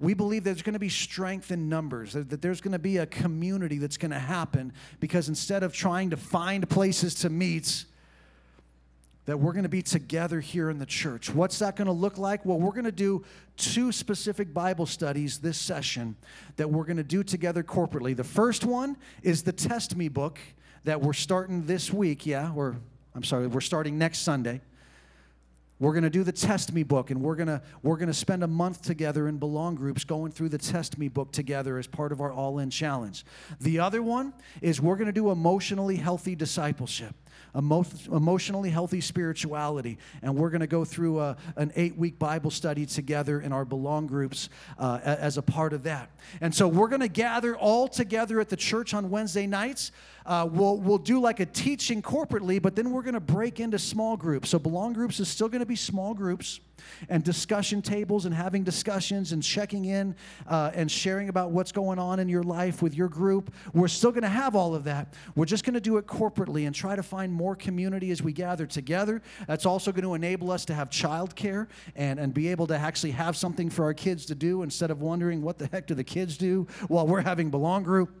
we 0.00 0.14
believe 0.14 0.44
there's 0.44 0.62
going 0.62 0.74
to 0.74 0.78
be 0.78 0.88
strength 0.88 1.50
in 1.50 1.68
numbers, 1.68 2.12
that 2.12 2.42
there's 2.42 2.60
going 2.60 2.72
to 2.72 2.78
be 2.78 2.98
a 2.98 3.06
community 3.06 3.78
that's 3.78 3.96
going 3.96 4.10
to 4.10 4.18
happen 4.18 4.72
because 5.00 5.28
instead 5.28 5.62
of 5.62 5.72
trying 5.72 6.10
to 6.10 6.16
find 6.16 6.68
places 6.68 7.14
to 7.16 7.30
meet, 7.30 7.84
that 9.26 9.38
we're 9.38 9.52
going 9.52 9.62
to 9.62 9.70
be 9.70 9.80
together 9.80 10.40
here 10.40 10.68
in 10.68 10.78
the 10.78 10.86
church. 10.86 11.30
What's 11.30 11.58
that 11.60 11.76
going 11.76 11.86
to 11.86 11.92
look 11.92 12.18
like? 12.18 12.44
Well, 12.44 12.60
we're 12.60 12.72
going 12.72 12.84
to 12.84 12.92
do 12.92 13.24
two 13.56 13.90
specific 13.90 14.52
Bible 14.52 14.84
studies 14.84 15.38
this 15.38 15.56
session 15.56 16.16
that 16.56 16.68
we're 16.68 16.84
going 16.84 16.98
to 16.98 17.02
do 17.02 17.22
together 17.22 17.62
corporately. 17.62 18.14
The 18.14 18.24
first 18.24 18.66
one 18.66 18.98
is 19.22 19.42
the 19.42 19.52
Test 19.52 19.96
Me 19.96 20.08
book 20.08 20.38
that 20.84 21.00
we're 21.00 21.14
starting 21.14 21.64
this 21.64 21.90
week. 21.90 22.26
Yeah, 22.26 22.52
or 22.54 22.76
I'm 23.14 23.24
sorry, 23.24 23.46
we're 23.46 23.62
starting 23.62 23.96
next 23.96 24.18
Sunday. 24.18 24.60
We're 25.80 25.92
going 25.92 26.04
to 26.04 26.10
do 26.10 26.22
the 26.22 26.32
Test 26.32 26.72
Me 26.72 26.82
book, 26.82 27.10
and 27.10 27.20
we're 27.20 27.34
going 27.34 27.48
to 27.48 27.60
we're 27.82 27.96
going 27.96 28.08
to 28.08 28.14
spend 28.14 28.44
a 28.44 28.46
month 28.46 28.82
together 28.82 29.26
in 29.28 29.38
belong 29.38 29.74
groups 29.74 30.04
going 30.04 30.30
through 30.30 30.50
the 30.50 30.58
Test 30.58 30.98
Me 30.98 31.08
book 31.08 31.32
together 31.32 31.78
as 31.78 31.86
part 31.86 32.12
of 32.12 32.20
our 32.20 32.32
All 32.32 32.58
In 32.58 32.70
challenge. 32.70 33.24
The 33.60 33.80
other 33.80 34.02
one 34.02 34.34
is 34.62 34.80
we're 34.80 34.96
going 34.96 35.06
to 35.06 35.12
do 35.12 35.30
emotionally 35.30 35.96
healthy 35.96 36.36
discipleship 36.36 37.14
emo- 37.56 37.84
emotionally 38.12 38.70
healthy 38.70 39.00
spirituality. 39.00 39.98
And 40.22 40.36
we're 40.36 40.50
going 40.50 40.60
to 40.60 40.66
go 40.66 40.84
through 40.84 41.20
a, 41.20 41.36
an 41.56 41.72
eight 41.76 41.96
week 41.96 42.18
Bible 42.18 42.50
study 42.50 42.86
together 42.86 43.40
in 43.40 43.52
our 43.52 43.64
belong 43.64 44.06
groups 44.06 44.48
uh, 44.78 45.00
as 45.04 45.38
a 45.38 45.42
part 45.42 45.72
of 45.72 45.82
that. 45.84 46.10
And 46.40 46.54
so 46.54 46.68
we're 46.68 46.88
going 46.88 47.00
to 47.00 47.08
gather 47.08 47.56
all 47.56 47.88
together 47.88 48.40
at 48.40 48.48
the 48.48 48.56
church 48.56 48.94
on 48.94 49.10
Wednesday 49.10 49.46
nights. 49.46 49.92
Uh, 50.26 50.48
we'll, 50.50 50.78
we'll 50.78 50.98
do 50.98 51.20
like 51.20 51.40
a 51.40 51.46
teaching 51.46 52.00
corporately, 52.00 52.60
but 52.60 52.74
then 52.74 52.90
we're 52.90 53.02
going 53.02 53.14
to 53.14 53.20
break 53.20 53.60
into 53.60 53.78
small 53.78 54.16
groups. 54.16 54.48
So 54.50 54.58
belong 54.58 54.94
groups 54.94 55.20
is 55.20 55.28
still 55.28 55.48
going 55.48 55.60
to 55.60 55.66
be 55.66 55.76
small 55.76 56.14
groups 56.14 56.60
and 57.08 57.22
discussion 57.22 57.82
tables 57.82 58.26
and 58.26 58.34
having 58.34 58.64
discussions 58.64 59.32
and 59.32 59.42
checking 59.42 59.86
in 59.86 60.14
uh, 60.46 60.70
and 60.74 60.90
sharing 60.90 61.28
about 61.28 61.50
what's 61.50 61.72
going 61.72 61.98
on 61.98 62.18
in 62.18 62.28
your 62.28 62.42
life 62.42 62.82
with 62.82 62.94
your 62.94 63.08
group. 63.08 63.52
We're 63.72 63.88
still 63.88 64.10
going 64.10 64.22
to 64.22 64.28
have 64.28 64.54
all 64.54 64.74
of 64.74 64.84
that. 64.84 65.14
We're 65.34 65.44
just 65.44 65.64
going 65.64 65.74
to 65.74 65.80
do 65.80 65.96
it 65.96 66.06
corporately 66.06 66.66
and 66.66 66.74
try 66.74 66.96
to 66.96 67.02
find 67.02 67.32
more 67.32 67.56
community 67.56 68.10
as 68.10 68.22
we 68.22 68.32
gather 68.32 68.66
together. 68.66 69.22
That's 69.46 69.66
also 69.66 69.92
going 69.92 70.04
to 70.04 70.14
enable 70.14 70.50
us 70.50 70.64
to 70.66 70.74
have 70.74 70.90
childcare 70.90 71.68
and, 71.96 72.18
and 72.18 72.32
be 72.32 72.48
able 72.48 72.66
to 72.68 72.76
actually 72.76 73.12
have 73.12 73.36
something 73.36 73.70
for 73.70 73.84
our 73.84 73.94
kids 73.94 74.26
to 74.26 74.34
do 74.34 74.62
instead 74.62 74.90
of 74.90 75.00
wondering 75.00 75.42
what 75.42 75.58
the 75.58 75.66
heck 75.66 75.86
do 75.86 75.94
the 75.94 76.04
kids 76.04 76.36
do 76.36 76.66
while 76.88 77.06
we're 77.06 77.20
having 77.20 77.50
belong 77.50 77.82
group. 77.82 78.20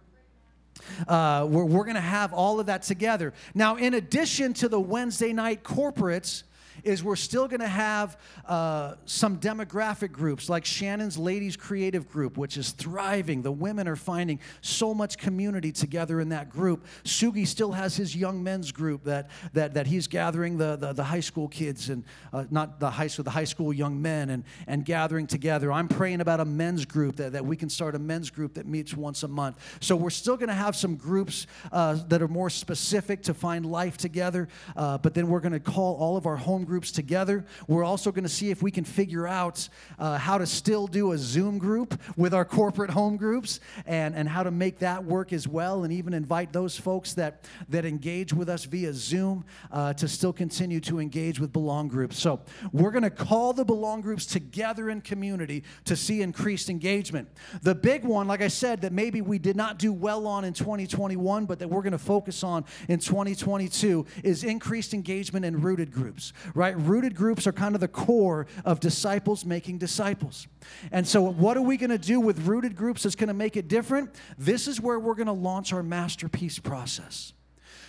Uh, 1.06 1.46
we're 1.48 1.64
we're 1.64 1.84
going 1.84 1.94
to 1.94 2.00
have 2.00 2.32
all 2.32 2.60
of 2.60 2.66
that 2.66 2.82
together. 2.82 3.32
Now, 3.54 3.76
in 3.76 3.94
addition 3.94 4.54
to 4.54 4.68
the 4.68 4.80
Wednesday 4.80 5.32
night 5.32 5.62
corporates, 5.62 6.42
is 6.84 7.02
we're 7.02 7.16
still 7.16 7.48
going 7.48 7.60
to 7.60 7.66
have 7.66 8.18
uh, 8.46 8.94
some 9.06 9.38
demographic 9.38 10.12
groups 10.12 10.48
like 10.48 10.64
Shannon's 10.64 11.16
Ladies 11.16 11.56
Creative 11.56 12.08
Group, 12.08 12.36
which 12.36 12.56
is 12.56 12.70
thriving. 12.70 13.42
The 13.42 13.52
women 13.52 13.88
are 13.88 13.96
finding 13.96 14.38
so 14.60 14.94
much 14.94 15.18
community 15.18 15.72
together 15.72 16.20
in 16.20 16.28
that 16.28 16.50
group. 16.50 16.86
Sugi 17.04 17.46
still 17.46 17.72
has 17.72 17.96
his 17.96 18.14
young 18.14 18.42
men's 18.42 18.70
group 18.70 19.04
that, 19.04 19.30
that, 19.54 19.74
that 19.74 19.86
he's 19.86 20.06
gathering 20.06 20.58
the, 20.58 20.76
the, 20.76 20.92
the 20.92 21.04
high 21.04 21.20
school 21.20 21.48
kids 21.48 21.88
and 21.88 22.04
uh, 22.32 22.44
not 22.50 22.80
the 22.80 22.90
high 22.90 23.06
school, 23.06 23.24
the 23.24 23.30
high 23.30 23.44
school 23.44 23.72
young 23.72 24.00
men 24.00 24.30
and, 24.30 24.44
and 24.66 24.84
gathering 24.84 25.26
together. 25.26 25.72
I'm 25.72 25.88
praying 25.88 26.20
about 26.20 26.40
a 26.40 26.44
men's 26.44 26.84
group 26.84 27.16
that, 27.16 27.32
that 27.32 27.44
we 27.44 27.56
can 27.56 27.70
start 27.70 27.94
a 27.94 27.98
men's 27.98 28.30
group 28.30 28.54
that 28.54 28.66
meets 28.66 28.94
once 28.94 29.22
a 29.22 29.28
month. 29.28 29.58
So 29.80 29.96
we're 29.96 30.10
still 30.10 30.36
going 30.36 30.48
to 30.48 30.54
have 30.54 30.76
some 30.76 30.96
groups 30.96 31.46
uh, 31.72 31.94
that 32.08 32.20
are 32.20 32.28
more 32.28 32.50
specific 32.50 33.22
to 33.22 33.34
find 33.34 33.64
life 33.64 33.96
together, 33.96 34.48
uh, 34.76 34.98
but 34.98 35.14
then 35.14 35.28
we're 35.28 35.40
going 35.40 35.52
to 35.52 35.60
call 35.60 35.96
all 35.96 36.16
of 36.16 36.26
our 36.26 36.36
home 36.36 36.64
groups 36.64 36.73
together. 36.82 37.44
We're 37.68 37.84
also 37.84 38.10
going 38.10 38.24
to 38.24 38.28
see 38.30 38.50
if 38.50 38.62
we 38.62 38.70
can 38.70 38.84
figure 38.84 39.26
out 39.26 39.68
uh, 39.98 40.18
how 40.18 40.38
to 40.38 40.46
still 40.46 40.86
do 40.86 41.12
a 41.12 41.18
Zoom 41.18 41.58
group 41.58 42.00
with 42.16 42.34
our 42.34 42.44
corporate 42.44 42.90
home 42.90 43.16
groups 43.16 43.60
and, 43.86 44.14
and 44.14 44.28
how 44.28 44.42
to 44.42 44.50
make 44.50 44.78
that 44.78 45.04
work 45.04 45.32
as 45.32 45.46
well, 45.46 45.84
and 45.84 45.92
even 45.92 46.14
invite 46.14 46.52
those 46.52 46.78
folks 46.78 47.14
that, 47.14 47.44
that 47.68 47.84
engage 47.84 48.32
with 48.32 48.48
us 48.48 48.64
via 48.64 48.92
Zoom 48.92 49.44
uh, 49.70 49.92
to 49.94 50.08
still 50.08 50.32
continue 50.32 50.80
to 50.80 51.00
engage 51.00 51.38
with 51.40 51.52
Belong 51.52 51.88
groups. 51.88 52.18
So 52.18 52.40
we're 52.72 52.90
going 52.90 53.02
to 53.02 53.10
call 53.10 53.52
the 53.52 53.64
Belong 53.64 54.00
groups 54.00 54.26
together 54.26 54.90
in 54.90 55.00
community 55.00 55.64
to 55.84 55.96
see 55.96 56.22
increased 56.22 56.70
engagement. 56.70 57.28
The 57.62 57.74
big 57.74 58.04
one, 58.04 58.26
like 58.26 58.40
I 58.40 58.48
said, 58.48 58.80
that 58.82 58.92
maybe 58.92 59.20
we 59.20 59.38
did 59.38 59.56
not 59.56 59.78
do 59.78 59.92
well 59.92 60.26
on 60.26 60.44
in 60.44 60.52
2021, 60.52 61.46
but 61.46 61.58
that 61.58 61.68
we're 61.68 61.82
going 61.82 61.92
to 61.92 61.98
focus 61.98 62.42
on 62.42 62.64
in 62.88 62.98
2022 62.98 64.06
is 64.22 64.44
increased 64.44 64.94
engagement 64.94 65.44
in 65.44 65.60
rooted 65.60 65.92
groups, 65.92 66.32
right? 66.54 66.63
Rooted 66.70 67.14
groups 67.14 67.46
are 67.46 67.52
kind 67.52 67.74
of 67.74 67.80
the 67.80 67.88
core 67.88 68.46
of 68.64 68.80
disciples 68.80 69.44
making 69.44 69.78
disciples. 69.78 70.46
And 70.92 71.06
so, 71.06 71.22
what 71.22 71.56
are 71.56 71.62
we 71.62 71.76
going 71.76 71.90
to 71.90 71.98
do 71.98 72.20
with 72.20 72.46
rooted 72.46 72.76
groups 72.76 73.02
that's 73.02 73.16
going 73.16 73.28
to 73.28 73.34
make 73.34 73.56
it 73.56 73.68
different? 73.68 74.14
This 74.38 74.68
is 74.68 74.80
where 74.80 74.98
we're 74.98 75.14
going 75.14 75.26
to 75.26 75.32
launch 75.32 75.72
our 75.72 75.82
masterpiece 75.82 76.58
process. 76.58 77.32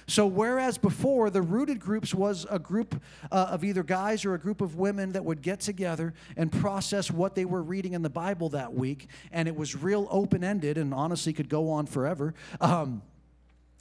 So, 0.07 0.27
whereas 0.27 0.77
before 0.77 1.29
the 1.31 1.41
rooted 1.41 1.79
groups 1.79 2.13
was 2.13 2.45
a 2.51 2.59
group 2.59 3.01
uh, 3.31 3.47
of 3.49 3.63
either 3.63 3.81
guys 3.81 4.23
or 4.23 4.35
a 4.35 4.39
group 4.39 4.61
of 4.61 4.75
women 4.75 5.13
that 5.13 5.25
would 5.25 5.41
get 5.41 5.59
together 5.59 6.13
and 6.37 6.51
process 6.51 7.09
what 7.09 7.33
they 7.33 7.45
were 7.45 7.63
reading 7.63 7.93
in 7.93 8.03
the 8.03 8.09
Bible 8.09 8.49
that 8.49 8.73
week, 8.73 9.07
and 9.31 9.47
it 9.47 9.55
was 9.55 9.75
real 9.75 10.07
open 10.11 10.43
ended 10.43 10.77
and 10.77 10.93
honestly 10.93 11.33
could 11.33 11.49
go 11.49 11.71
on 11.71 11.87
forever. 11.87 12.35
Um, 12.61 13.01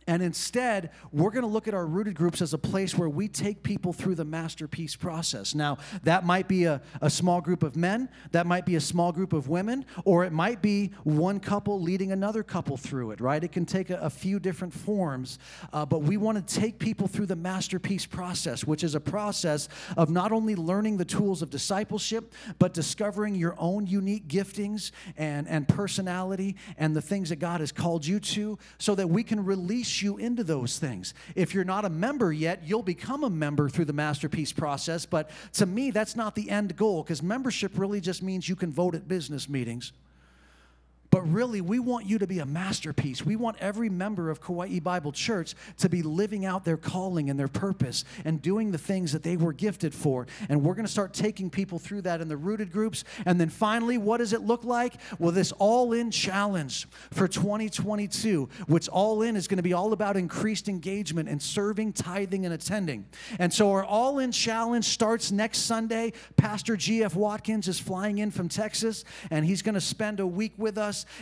and 0.06 0.22
instead, 0.22 0.90
we're 1.12 1.30
going 1.30 1.42
to 1.42 1.48
look 1.48 1.66
at 1.66 1.74
our 1.74 1.86
rooted 1.86 2.14
groups 2.14 2.42
as 2.42 2.52
a 2.52 2.58
place 2.58 2.96
where 2.96 3.08
we 3.08 3.26
take 3.26 3.62
people 3.62 3.92
through 3.92 4.16
the 4.16 4.24
masterpiece 4.24 4.96
process. 4.96 5.54
Now, 5.54 5.78
that 6.02 6.26
might 6.26 6.46
be 6.46 6.64
a, 6.64 6.82
a 7.00 7.08
small 7.08 7.40
group 7.40 7.62
of 7.62 7.74
men, 7.74 8.10
that 8.32 8.46
might 8.46 8.66
be 8.66 8.76
a 8.76 8.80
small 8.80 9.12
group 9.12 9.32
of 9.32 9.48
women, 9.48 9.86
or 10.04 10.24
it 10.24 10.32
might 10.32 10.60
be 10.60 10.92
one 11.04 11.40
couple 11.40 11.80
leading 11.80 12.12
another 12.12 12.42
couple 12.42 12.76
through 12.76 13.12
it, 13.12 13.20
right? 13.20 13.42
It 13.42 13.52
can 13.52 13.64
take 13.64 13.88
a, 13.88 13.96
a 13.96 14.10
few 14.10 14.38
different 14.38 14.74
forms, 14.74 15.38
uh, 15.72 15.86
but 15.86 16.02
we 16.02 16.18
want 16.18 16.46
to 16.46 16.54
take 16.60 16.78
people 16.78 17.08
through 17.08 17.26
the 17.26 17.36
masterpiece 17.36 18.04
process, 18.04 18.64
which 18.64 18.84
is 18.84 18.94
a 18.94 19.00
process 19.00 19.68
of 19.96 20.10
not 20.10 20.32
only 20.32 20.54
learning 20.54 20.98
the 20.98 21.04
tools 21.04 21.40
of 21.40 21.48
discipleship, 21.48 22.34
but 22.58 22.74
discovering 22.74 23.34
your 23.34 23.54
own 23.58 23.86
unique 23.86 24.28
giftings 24.28 24.90
and, 25.16 25.48
and 25.48 25.66
personality 25.66 26.56
and 26.76 26.94
the 26.94 27.02
things 27.02 27.30
that 27.30 27.36
God 27.36 27.60
has 27.60 27.72
called 27.72 28.04
you 28.04 28.20
to 28.20 28.58
so 28.78 28.94
that 28.94 29.08
we 29.08 29.22
can 29.22 29.42
release 29.42 29.93
you 30.02 30.16
into 30.16 30.44
those 30.44 30.78
things. 30.78 31.14
If 31.34 31.54
you're 31.54 31.64
not 31.64 31.84
a 31.84 31.90
member 31.90 32.32
yet, 32.32 32.62
you'll 32.64 32.82
become 32.82 33.24
a 33.24 33.30
member 33.30 33.68
through 33.68 33.86
the 33.86 33.92
masterpiece 33.92 34.52
process. 34.52 35.06
But 35.06 35.30
to 35.54 35.66
me, 35.66 35.90
that's 35.90 36.16
not 36.16 36.34
the 36.34 36.50
end 36.50 36.76
goal 36.76 37.02
because 37.02 37.22
membership 37.22 37.72
really 37.76 38.00
just 38.00 38.22
means 38.22 38.48
you 38.48 38.56
can 38.56 38.72
vote 38.72 38.94
at 38.94 39.08
business 39.08 39.48
meetings. 39.48 39.92
But 41.14 41.32
really, 41.32 41.60
we 41.60 41.78
want 41.78 42.06
you 42.06 42.18
to 42.18 42.26
be 42.26 42.40
a 42.40 42.44
masterpiece. 42.44 43.24
We 43.24 43.36
want 43.36 43.56
every 43.60 43.88
member 43.88 44.30
of 44.30 44.40
Kauai 44.40 44.80
Bible 44.80 45.12
Church 45.12 45.54
to 45.78 45.88
be 45.88 46.02
living 46.02 46.44
out 46.44 46.64
their 46.64 46.76
calling 46.76 47.30
and 47.30 47.38
their 47.38 47.46
purpose 47.46 48.04
and 48.24 48.42
doing 48.42 48.72
the 48.72 48.78
things 48.78 49.12
that 49.12 49.22
they 49.22 49.36
were 49.36 49.52
gifted 49.52 49.94
for. 49.94 50.26
And 50.48 50.64
we're 50.64 50.74
going 50.74 50.86
to 50.86 50.90
start 50.90 51.14
taking 51.14 51.50
people 51.50 51.78
through 51.78 52.00
that 52.00 52.20
in 52.20 52.26
the 52.26 52.36
rooted 52.36 52.72
groups. 52.72 53.04
And 53.26 53.40
then 53.40 53.48
finally, 53.48 53.96
what 53.96 54.16
does 54.16 54.32
it 54.32 54.40
look 54.40 54.64
like? 54.64 54.94
Well, 55.20 55.30
this 55.30 55.52
all 55.52 55.92
in 55.92 56.10
challenge 56.10 56.88
for 57.12 57.28
2022, 57.28 58.48
which 58.66 58.88
all 58.88 59.22
in 59.22 59.36
is 59.36 59.46
going 59.46 59.58
to 59.58 59.62
be 59.62 59.72
all 59.72 59.92
about 59.92 60.16
increased 60.16 60.68
engagement 60.68 61.28
and 61.28 61.40
serving, 61.40 61.92
tithing, 61.92 62.44
and 62.44 62.52
attending. 62.52 63.06
And 63.38 63.54
so 63.54 63.70
our 63.70 63.84
all 63.84 64.18
in 64.18 64.32
challenge 64.32 64.86
starts 64.86 65.30
next 65.30 65.58
Sunday. 65.58 66.12
Pastor 66.36 66.76
G.F. 66.76 67.14
Watkins 67.14 67.68
is 67.68 67.78
flying 67.78 68.18
in 68.18 68.32
from 68.32 68.48
Texas, 68.48 69.04
and 69.30 69.44
he's 69.44 69.62
going 69.62 69.76
to 69.76 69.80
spend 69.80 70.18
a 70.18 70.26
week 70.26 70.54
with 70.58 70.76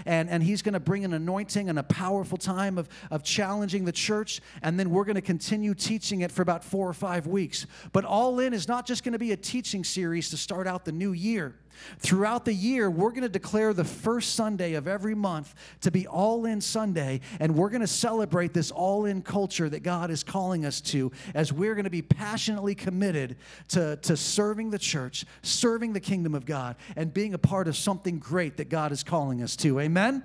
and, 0.07 0.29
and 0.29 0.43
he's 0.43 0.63
going 0.63 0.75
to 0.75 0.81
bring 0.81 1.05
an 1.05 1.13
anointing 1.13 1.69
and 1.69 1.79
a 1.79 1.83
powerful 1.83 2.39
time 2.39 2.79
of, 2.79 2.89
of 3.11 3.23
challenging 3.23 3.85
the 3.85 3.93
church. 3.93 4.41
And 4.63 4.79
then 4.79 4.91
we're 4.91 5.05
going 5.05 5.17
to 5.17 5.21
continue 5.21 5.75
teaching 5.75 6.21
it 6.21 6.31
for 6.31 6.43
about 6.43 6.65
four 6.65 6.89
or 6.89 6.95
five 6.95 7.27
weeks. 7.27 7.67
But 7.93 8.05
All 8.05 8.39
In 8.41 8.53
is 8.53 8.69
not 8.69 8.87
just 8.87 9.05
going 9.05 9.13
to 9.13 9.19
be 9.19 9.33
a 9.33 9.37
teaching 9.37 9.85
series 9.85 10.31
to 10.31 10.37
start 10.37 10.67
out 10.67 10.85
the 10.85 10.93
new 10.93 11.13
year. 11.13 11.55
Throughout 11.99 12.45
the 12.45 12.53
year, 12.53 12.91
we're 12.91 13.11
going 13.11 13.23
to 13.23 13.29
declare 13.29 13.73
the 13.73 13.85
first 13.85 14.35
Sunday 14.35 14.75
of 14.75 14.89
every 14.89 15.15
month 15.15 15.55
to 15.83 15.91
be 15.91 16.07
All 16.07 16.45
In 16.47 16.61
Sunday, 16.61 17.21
and 17.41 17.55
we're 17.55 17.71
going 17.71 17.81
to 17.81 17.87
celebrate 17.87 18.53
this 18.53 18.71
all 18.71 19.05
in 19.05 19.23
culture 19.23 19.69
that 19.69 19.83
God 19.83 20.11
is 20.11 20.23
calling 20.23 20.65
us 20.65 20.81
to 20.83 21.13
as 21.35 21.53
we're 21.53 21.75
going 21.75 21.85
to 21.85 21.91
be 21.91 22.03
passionately 22.03 22.75
committed 22.75 23.37
to, 23.69 23.97
to 23.97 24.17
serving 24.17 24.71
the 24.71 24.79
church, 24.79 25.25
serving 25.43 25.93
the 25.93 26.01
kingdom 26.01 26.35
of 26.35 26.47
God, 26.47 26.77
and 26.97 27.13
being 27.13 27.35
a 27.35 27.39
part 27.39 27.69
of 27.69 27.77
something 27.77 28.19
great 28.19 28.57
that 28.57 28.69
God 28.69 28.93
is 28.93 29.03
calling 29.03 29.43
us 29.43 29.57
to. 29.57 29.81
Amen? 29.81 30.23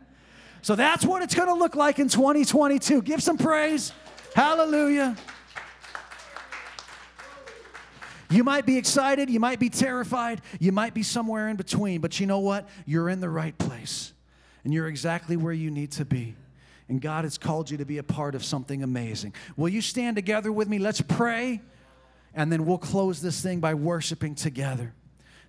So 0.61 0.75
that's 0.75 1.05
what 1.05 1.21
it's 1.21 1.35
going 1.35 1.47
to 1.47 1.53
look 1.53 1.75
like 1.75 1.99
in 1.99 2.09
2022. 2.09 3.01
Give 3.01 3.21
some 3.21 3.37
praise. 3.37 3.93
Hallelujah. 4.35 5.15
You 8.29 8.43
might 8.43 8.65
be 8.65 8.77
excited, 8.77 9.29
you 9.29 9.39
might 9.39 9.59
be 9.59 9.69
terrified, 9.69 10.41
you 10.59 10.71
might 10.71 10.93
be 10.93 11.03
somewhere 11.03 11.47
in 11.47 11.55
between, 11.55 12.01
but 12.01 12.19
you 12.19 12.27
know 12.27 12.39
what? 12.39 12.67
You're 12.85 13.09
in 13.09 13.21
the 13.21 13.29
right 13.29 13.57
place 13.57 14.13
and 14.63 14.73
you're 14.73 14.87
exactly 14.87 15.37
where 15.37 15.53
you 15.53 15.71
need 15.71 15.91
to 15.93 16.03
be. 16.03 16.35
And 16.89 17.01
God 17.01 17.23
has 17.23 17.37
called 17.37 17.71
you 17.71 17.77
to 17.77 17.85
be 17.85 17.99
a 17.99 18.03
part 18.03 18.35
of 18.35 18.43
something 18.43 18.83
amazing. 18.83 19.33
Will 19.55 19.69
you 19.69 19.81
stand 19.81 20.17
together 20.17 20.51
with 20.51 20.67
me? 20.67 20.77
Let's 20.77 20.99
pray, 20.99 21.61
and 22.33 22.51
then 22.51 22.65
we'll 22.65 22.77
close 22.77 23.21
this 23.21 23.41
thing 23.41 23.61
by 23.61 23.73
worshiping 23.73 24.35
together. 24.35 24.93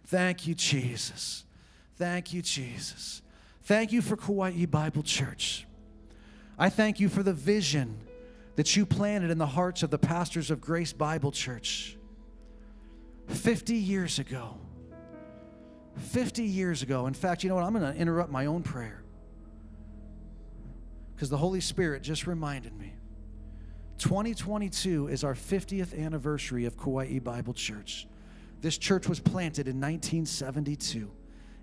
Thank 0.06 0.46
you, 0.46 0.54
Jesus. 0.54 1.44
Thank 1.96 2.32
you, 2.32 2.42
Jesus. 2.42 3.22
Thank 3.64 3.92
you 3.92 4.02
for 4.02 4.16
Kauai 4.16 4.66
Bible 4.66 5.02
Church. 5.02 5.66
I 6.56 6.70
thank 6.70 7.00
you 7.00 7.08
for 7.08 7.22
the 7.22 7.32
vision 7.32 7.98
that 8.56 8.76
you 8.76 8.86
planted 8.86 9.30
in 9.30 9.38
the 9.38 9.46
hearts 9.46 9.82
of 9.82 9.90
the 9.90 9.98
pastors 9.98 10.50
of 10.50 10.60
Grace 10.60 10.92
Bible 10.92 11.30
Church 11.30 11.97
50 13.28 13.74
years 13.74 14.18
ago. 14.18 14.56
50 15.96 16.42
years 16.44 16.82
ago. 16.82 17.06
In 17.06 17.14
fact, 17.14 17.42
you 17.42 17.48
know 17.48 17.56
what? 17.56 17.64
I'm 17.64 17.72
going 17.72 17.92
to 17.92 17.98
interrupt 17.98 18.30
my 18.30 18.46
own 18.46 18.62
prayer 18.62 19.02
because 21.14 21.30
the 21.30 21.36
Holy 21.36 21.60
Spirit 21.60 22.02
just 22.02 22.26
reminded 22.26 22.76
me. 22.78 22.92
2022 23.98 25.08
is 25.08 25.24
our 25.24 25.34
50th 25.34 25.98
anniversary 25.98 26.64
of 26.64 26.76
Kauai 26.76 27.18
Bible 27.18 27.52
Church. 27.52 28.06
This 28.60 28.78
church 28.78 29.08
was 29.08 29.18
planted 29.18 29.66
in 29.66 29.80
1972, 29.80 31.10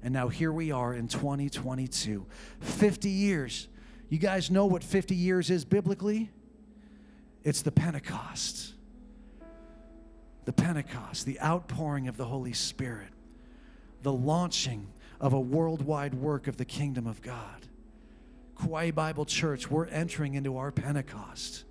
and 0.03 0.13
now 0.13 0.27
here 0.27 0.51
we 0.51 0.71
are 0.71 0.93
in 0.93 1.07
2022. 1.07 2.25
50 2.59 3.09
years. 3.09 3.69
You 4.09 4.17
guys 4.17 4.51
know 4.51 4.65
what 4.65 4.83
50 4.83 5.15
years 5.15 5.49
is 5.49 5.63
biblically? 5.63 6.29
It's 7.43 7.61
the 7.61 7.71
Pentecost. 7.71 8.74
The 10.45 10.53
Pentecost, 10.53 11.25
the 11.25 11.39
outpouring 11.41 12.07
of 12.07 12.17
the 12.17 12.25
Holy 12.25 12.53
Spirit, 12.53 13.09
the 14.03 14.13
launching 14.13 14.87
of 15.19 15.33
a 15.33 15.39
worldwide 15.39 16.13
work 16.13 16.47
of 16.47 16.57
the 16.57 16.65
kingdom 16.65 17.07
of 17.07 17.21
God. 17.21 17.65
Kauai 18.61 18.91
Bible 18.91 19.25
Church, 19.25 19.69
we're 19.69 19.87
entering 19.87 20.35
into 20.35 20.57
our 20.57 20.71
Pentecost. 20.71 21.63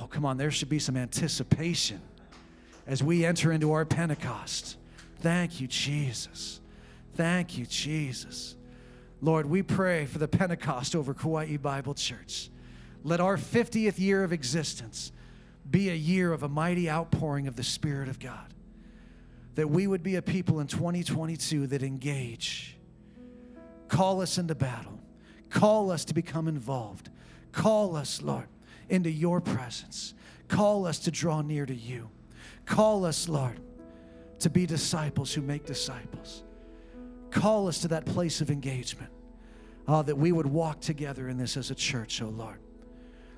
Oh, 0.00 0.06
come 0.06 0.24
on, 0.24 0.38
there 0.38 0.50
should 0.50 0.68
be 0.68 0.78
some 0.78 0.96
anticipation 0.96 2.00
as 2.86 3.02
we 3.02 3.24
enter 3.24 3.52
into 3.52 3.72
our 3.72 3.84
Pentecost. 3.84 4.76
Thank 5.18 5.60
you, 5.60 5.66
Jesus. 5.66 6.60
Thank 7.14 7.58
you, 7.58 7.66
Jesus. 7.66 8.56
Lord, 9.20 9.46
we 9.46 9.62
pray 9.62 10.06
for 10.06 10.18
the 10.18 10.28
Pentecost 10.28 10.96
over 10.96 11.12
Kauai 11.12 11.56
Bible 11.58 11.94
Church. 11.94 12.48
Let 13.04 13.20
our 13.20 13.36
50th 13.36 13.98
year 13.98 14.24
of 14.24 14.32
existence 14.32 15.12
be 15.68 15.90
a 15.90 15.94
year 15.94 16.32
of 16.32 16.42
a 16.42 16.48
mighty 16.48 16.90
outpouring 16.90 17.46
of 17.46 17.56
the 17.56 17.62
Spirit 17.62 18.08
of 18.08 18.18
God. 18.18 18.54
That 19.56 19.68
we 19.68 19.86
would 19.86 20.02
be 20.02 20.16
a 20.16 20.22
people 20.22 20.60
in 20.60 20.66
2022 20.66 21.68
that 21.68 21.82
engage, 21.82 22.76
call 23.88 24.20
us 24.20 24.38
into 24.38 24.54
battle, 24.54 25.00
call 25.50 25.90
us 25.90 26.04
to 26.06 26.14
become 26.14 26.48
involved, 26.48 27.10
call 27.52 27.96
us, 27.96 28.22
Lord, 28.22 28.46
into 28.88 29.10
your 29.10 29.40
presence, 29.40 30.14
call 30.48 30.86
us 30.86 31.00
to 31.00 31.10
draw 31.10 31.42
near 31.42 31.66
to 31.66 31.74
you, 31.74 32.08
call 32.64 33.04
us, 33.04 33.28
Lord, 33.28 33.60
to 34.40 34.50
be 34.50 34.66
disciples 34.66 35.32
who 35.32 35.42
make 35.42 35.66
disciples. 35.66 36.42
Call 37.30 37.68
us 37.68 37.78
to 37.80 37.88
that 37.88 38.04
place 38.06 38.40
of 38.40 38.50
engagement. 38.50 39.10
Oh, 39.86 40.02
that 40.02 40.16
we 40.16 40.32
would 40.32 40.46
walk 40.46 40.80
together 40.80 41.28
in 41.28 41.38
this 41.38 41.56
as 41.56 41.70
a 41.70 41.74
church, 41.74 42.20
oh 42.22 42.28
Lord. 42.28 42.58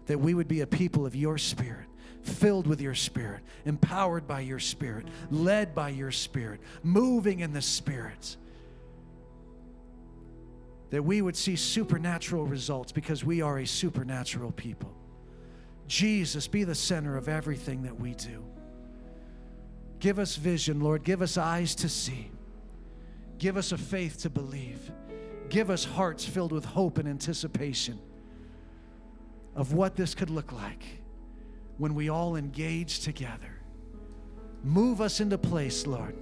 That 0.06 0.18
we 0.18 0.34
would 0.34 0.48
be 0.48 0.60
a 0.60 0.66
people 0.66 1.06
of 1.06 1.14
your 1.14 1.38
spirit, 1.38 1.86
filled 2.22 2.66
with 2.66 2.80
your 2.80 2.94
spirit, 2.94 3.42
empowered 3.64 4.26
by 4.26 4.40
your 4.40 4.58
spirit, 4.58 5.06
led 5.30 5.74
by 5.74 5.88
your 5.88 6.10
spirit, 6.10 6.60
moving 6.82 7.40
in 7.40 7.52
the 7.52 7.62
spirit. 7.62 8.36
That 10.90 11.02
we 11.02 11.22
would 11.22 11.36
see 11.36 11.56
supernatural 11.56 12.46
results 12.46 12.92
because 12.92 13.24
we 13.24 13.42
are 13.42 13.58
a 13.58 13.66
supernatural 13.66 14.52
people. 14.52 14.94
Jesus, 15.88 16.46
be 16.46 16.64
the 16.64 16.74
center 16.74 17.16
of 17.16 17.28
everything 17.28 17.82
that 17.82 17.98
we 17.98 18.14
do. 18.14 18.44
Give 19.98 20.18
us 20.18 20.36
vision, 20.36 20.80
Lord. 20.80 21.04
Give 21.04 21.22
us 21.22 21.36
eyes 21.36 21.74
to 21.76 21.88
see. 21.88 22.30
Give 23.38 23.56
us 23.56 23.72
a 23.72 23.78
faith 23.78 24.22
to 24.22 24.30
believe. 24.30 24.90
Give 25.48 25.70
us 25.70 25.84
hearts 25.84 26.24
filled 26.24 26.52
with 26.52 26.64
hope 26.64 26.98
and 26.98 27.08
anticipation 27.08 27.98
of 29.54 29.74
what 29.74 29.96
this 29.96 30.14
could 30.14 30.30
look 30.30 30.52
like 30.52 31.01
when 31.78 31.94
we 31.94 32.08
all 32.08 32.36
engage 32.36 33.00
together. 33.00 33.60
Move 34.62 35.00
us 35.00 35.20
into 35.20 35.38
place, 35.38 35.86
Lord. 35.86 36.16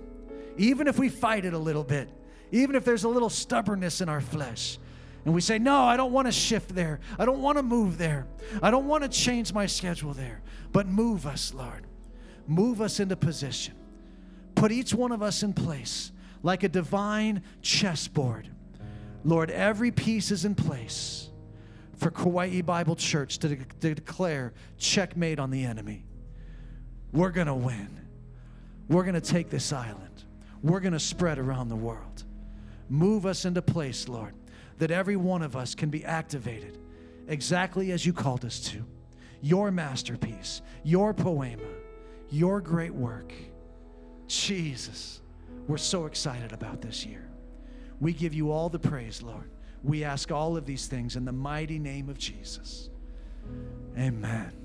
Even 0.57 0.89
if 0.89 0.99
we 0.99 1.09
fight 1.09 1.45
it 1.45 1.53
a 1.53 1.59
little 1.59 1.85
bit, 1.85 2.09
even 2.53 2.75
if 2.75 2.85
there's 2.85 3.05
a 3.05 3.09
little 3.09 3.31
stubbornness 3.31 4.01
in 4.01 4.09
our 4.09 4.21
flesh, 4.21 4.79
and 5.25 5.35
we 5.35 5.41
say, 5.41 5.59
No, 5.59 5.83
I 5.83 5.97
don't 5.97 6.13
want 6.13 6.27
to 6.29 6.33
shift 6.33 6.75
there. 6.75 7.01
I 7.19 7.25
don't 7.27 7.43
want 7.43 7.59
to 7.59 7.63
move 7.63 7.99
there. 7.99 8.27
I 8.63 8.71
don't 8.71 8.87
want 8.87 9.03
to 9.03 9.09
change 9.09 9.53
my 9.53 9.67
schedule 9.67 10.15
there. 10.15 10.41
But 10.73 10.87
move 10.87 11.27
us, 11.27 11.53
Lord. 11.53 11.87
Move 12.47 12.81
us 12.81 13.01
into 13.01 13.17
position. 13.17 13.75
Put 14.55 14.73
each 14.73 14.95
one 14.95 15.13
of 15.13 15.23
us 15.23 15.43
in 15.43 15.53
place 15.53 16.13
like 16.43 16.63
a 16.63 16.69
divine 16.69 17.43
chessboard. 17.61 18.49
Lord, 19.25 19.51
every 19.51 19.91
piece 19.91 20.31
is 20.31 20.45
in 20.45 20.55
place 20.55 21.31
for 22.01 22.11
Kauai 22.11 22.63
Bible 22.63 22.97
Church 22.97 23.39
to, 23.39 23.49
de- 23.49 23.65
to 23.81 23.95
declare 23.95 24.55
checkmate 24.79 25.39
on 25.39 25.51
the 25.51 25.65
enemy. 25.65 26.05
We're 27.13 27.31
going 27.31 27.47
to 27.47 27.55
win. 27.55 28.01
We're 28.89 29.03
going 29.03 29.15
to 29.15 29.21
take 29.21 29.51
this 29.51 29.73
island. 29.73 30.25
We're 30.63 30.81
going 30.81 30.95
to 30.95 31.01
spread 31.01 31.39
around 31.39 31.69
the 31.69 31.77
world. 31.77 32.25
Move 32.89 33.27
us 33.27 33.45
into 33.45 33.61
place, 33.61 34.09
Lord, 34.09 34.35
that 34.79 34.91
every 34.91 35.17
one 35.17 35.43
of 35.43 35.57
us 35.57 35.75
can 35.75 35.91
be 35.91 36.05
activated 36.05 36.79
exactly 37.29 37.93
as 37.93 38.05
you 38.05 38.13
called 38.13 38.45
us 38.45 38.59
to. 38.61 38.85
Your 39.43 39.71
masterpiece, 39.71 40.63
your 40.83 41.13
poema, 41.13 41.63
your 42.31 42.61
great 42.61 42.95
work. 42.95 43.33
Jesus. 44.27 45.21
We're 45.69 45.77
so 45.77 46.07
excited 46.07 46.53
about 46.53 46.81
this 46.81 47.05
year. 47.05 47.29
We 48.01 48.13
give 48.15 48.33
you 48.33 48.51
all 48.51 48.71
the 48.71 48.79
praise, 48.79 49.23
Lord. 49.23 49.51
We 49.83 50.05
ask 50.05 50.31
all 50.31 50.57
of 50.57 50.67
these 50.67 50.87
things 50.87 51.17
in 51.17 51.25
the 51.25 51.33
mighty 51.33 51.79
name 51.79 52.09
of 52.09 52.19
Jesus. 52.19 52.91
Amen. 53.99 54.60